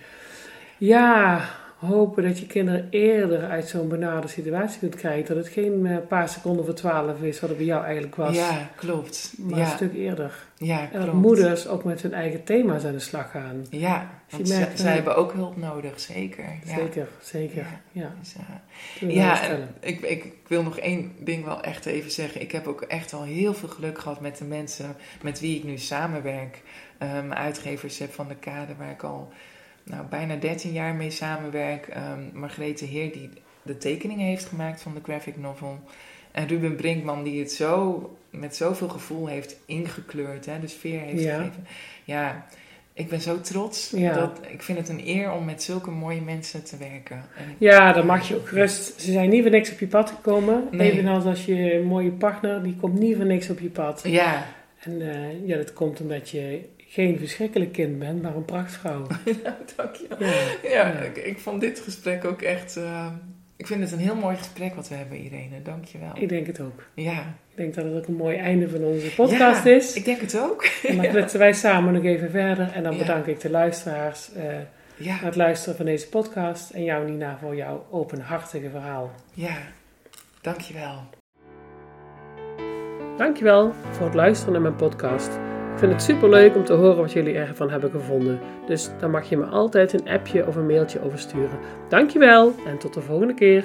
ja, 0.79 1.49
hopen 1.87 2.23
dat 2.23 2.39
je 2.39 2.47
kinderen 2.47 2.87
eerder 2.91 3.49
uit 3.49 3.69
zo'n 3.69 3.89
benarde 3.89 4.29
situatie 4.29 4.79
kunt 4.79 4.95
krijgen. 4.95 5.35
Dat 5.35 5.45
het 5.45 5.53
geen 5.53 5.87
eh, 5.87 5.97
paar 6.09 6.29
seconden 6.29 6.65
voor 6.65 6.75
twaalf 6.75 7.23
is 7.23 7.41
wat 7.41 7.49
het 7.49 7.59
bij 7.59 7.67
jou 7.67 7.85
eigenlijk 7.85 8.15
was. 8.15 8.37
Ja, 8.37 8.71
klopt. 8.77 9.35
Maar 9.39 9.59
ja. 9.59 9.65
een 9.65 9.71
stuk 9.71 9.95
eerder. 9.95 10.47
Ja, 10.57 10.81
En 10.81 10.89
klopt. 10.91 11.07
dat 11.07 11.15
moeders 11.15 11.67
ook 11.67 11.85
met 11.85 12.03
hun 12.03 12.13
eigen 12.13 12.45
thema's 12.45 12.85
aan 12.85 12.93
de 12.93 12.99
slag 12.99 13.31
gaan. 13.31 13.67
Ja, 13.71 14.11
want 14.31 14.49
merkt, 14.49 14.81
zij 14.81 14.95
hebben 14.95 15.17
ook 15.17 15.33
hulp 15.33 15.57
nodig, 15.57 16.01
zeker. 16.01 16.45
Ja. 16.65 16.75
Zeker, 16.77 17.09
zeker. 17.21 17.67
Ja. 17.93 18.03
Ja, 18.03 18.15
Dus, 18.21 18.35
eh, 19.01 19.15
ja, 19.15 19.49
en 19.49 19.69
ik, 19.81 20.01
ik, 20.01 20.25
ik 20.25 20.35
wil 20.49 20.63
nog 20.63 20.79
één 20.79 21.13
ding 21.19 21.45
wel 21.45 21.63
echt 21.63 21.87
even 21.87 22.11
zeggen. 22.11 22.41
Ik 22.41 22.53
heb 22.53 22.67
ook 22.67 22.83
echt 22.83 23.13
al 23.13 23.23
heel 23.23 23.55
veel 23.55 23.69
geluk 23.69 23.99
gehad 23.99 24.21
met 24.21 24.39
de 24.39 24.45
mensen 24.45 24.97
met 25.23 25.41
wie 25.41 25.57
ik 25.57 25.65
nu 25.65 25.79
samenwerk. 25.79 26.63
Eh, 26.99 27.13
mijn 27.13 27.35
uitgevers 27.35 27.99
heb 27.99 28.13
van 28.13 28.29
de 28.29 28.37
Kade, 28.37 28.75
waar 28.79 28.91
ik 28.91 29.03
al 29.03 29.33
nou, 29.85 30.05
bijna 30.11 30.37
13 30.37 30.73
jaar 30.73 30.95
mee 30.95 31.11
samenwerk. 31.11 31.87
Ehm 31.87 32.21
Margrethe 32.33 32.85
Heer, 32.85 33.13
die 33.13 33.29
de 33.63 33.79
tekeningen 33.79 34.27
heeft 34.27 34.45
gemaakt 34.45 34.81
van 34.83 34.95
de 34.95 35.01
graphic 35.03 35.37
novel. 35.37 35.79
En 36.33 36.47
Ruben 36.47 36.77
Brinkman, 36.77 37.23
die 37.23 37.41
het 37.41 37.53
zo 37.53 38.17
met 38.31 38.57
zoveel 38.57 38.89
gevoel 38.89 39.27
heeft 39.27 39.57
ingekleurd, 39.67 40.47
hè, 40.47 40.61
de 40.61 40.67
sfeer 40.69 41.01
heeft 41.01 41.23
Ja. 41.23 41.37
gegeven. 41.37 41.67
Ja, 42.05 42.47
ik 42.93 43.09
ben 43.09 43.21
zo 43.21 43.41
trots. 43.41 43.91
Ja. 43.97 44.15
Dat, 44.15 44.41
ik 44.51 44.63
vind 44.63 44.79
het 44.79 44.89
een 44.89 45.07
eer 45.09 45.33
om 45.33 45.45
met 45.45 45.63
zulke 45.63 45.91
mooie 45.91 46.21
mensen 46.21 46.65
te 46.65 46.77
werken. 46.77 47.17
En 47.17 47.55
Ja, 47.59 47.93
dan 47.93 48.07
mag 48.07 48.29
je 48.29 48.37
ook 48.37 48.49
gerust. 48.49 49.01
Ze 49.01 49.13
zijn 49.13 49.31
niet 49.31 49.43
voor 49.43 49.51
niks 49.51 49.73
op 49.73 49.79
je 49.81 49.87
pad 49.87 50.11
gekomen. 50.11 50.69
Nee. 50.71 50.93
Evenals 50.93 51.25
als 51.25 51.45
je 51.45 51.83
mooie 51.87 52.11
partner, 52.11 52.63
die 52.63 52.77
komt 52.81 52.99
niet 52.99 53.17
voor 53.17 53.27
niks 53.27 53.51
op 53.51 53.59
je 53.61 53.69
pad. 53.71 54.01
ja, 54.07 54.47
En 54.81 55.01
eh, 55.13 55.47
ja, 55.49 55.57
dat 55.57 55.73
komt 55.73 56.01
omdat 56.01 56.31
je 56.31 56.69
geen 56.93 57.19
verschrikkelijk 57.19 57.73
kind 57.73 57.99
bent, 57.99 58.23
maar 58.23 58.37
een 58.37 58.45
prachtvrouw. 58.45 59.07
dank 59.77 59.95
je. 59.95 60.07
Ja, 60.19 60.27
Ja, 60.63 60.87
Ja. 60.87 60.99
Ik, 61.01 61.17
ik 61.17 61.39
vond 61.39 61.61
dit 61.61 61.81
gesprek 61.81 62.25
ook 62.25 62.43
echt... 62.43 62.77
eh, 62.77 63.07
ik 63.57 63.67
vind 63.67 63.81
het 63.83 63.93
een 63.93 63.99
heel 63.99 64.15
mooi 64.15 64.37
gesprek 64.37 64.75
wat 64.75 64.89
we 64.89 64.95
hebben, 64.95 65.19
Irene. 65.19 65.63
Dank 65.63 65.85
je 65.85 65.99
wel. 65.99 66.11
ik 66.15 66.29
denk 66.29 66.47
het 66.47 66.61
ook. 66.61 66.83
Ja. 66.95 67.19
Ik 67.51 67.57
denk 67.57 67.75
dat 67.75 67.85
het 67.85 67.95
ook 67.95 68.07
een 68.07 68.15
mooi 68.15 68.37
einde 68.37 68.69
van 68.69 68.85
onze 68.85 69.15
podcast 69.15 69.65
Ja, 69.65 69.71
is. 69.71 69.95
Ik 69.95 70.05
denk 70.05 70.21
het 70.21 70.39
ook. 70.41 70.65
En 70.87 70.97
dan 71.03 71.09
kletsen 71.09 71.39
wij 71.39 71.53
samen 71.53 71.93
nog 71.93 72.05
even 72.05 72.31
verder. 72.31 72.71
En 72.73 72.83
dan 72.83 72.93
Ja. 72.93 72.99
bedank 72.99 73.27
ik 73.27 73.41
de 73.41 73.51
luisteraars 73.51 74.33
eh 74.33 74.45
Ja, 74.97 75.17
voor 75.17 75.27
het 75.27 75.37
luisteren 75.37 75.77
van 75.77 75.85
deze 75.87 76.09
podcast. 76.09 76.71
En 76.71 76.85
jou, 76.85 77.11
Nina, 77.11 77.39
voor 77.41 77.57
jouw 77.57 77.87
openhartige 77.91 78.71
verhaal. 78.71 79.11
ja. 79.35 79.57
Dank 80.41 80.61
je 80.61 80.75
wel. 80.75 81.03
Dankjewel 83.17 83.73
voor 83.91 84.07
het 84.07 84.15
luisteren 84.15 84.53
naar 84.53 84.63
mijn 84.63 84.77
podcast. 84.77 85.31
Ik 85.73 85.79
vind 85.79 85.93
het 85.93 86.03
super 86.03 86.29
leuk 86.29 86.57
om 86.57 86.65
te 86.65 86.73
horen 86.73 86.97
wat 86.97 87.13
jullie 87.13 87.35
ervan 87.35 87.71
hebben 87.71 87.91
gevonden. 87.91 88.39
Dus 88.67 88.91
dan 89.01 89.11
mag 89.11 89.29
je 89.29 89.37
me 89.37 89.45
altijd 89.45 89.93
een 89.93 90.09
appje 90.09 90.47
of 90.47 90.57
een 90.57 90.67
mailtje 90.67 91.03
over 91.03 91.19
sturen. 91.19 91.59
Dankjewel 91.89 92.55
en 92.67 92.79
tot 92.79 92.95
de 92.95 93.01
volgende 93.01 93.35
keer. 93.35 93.65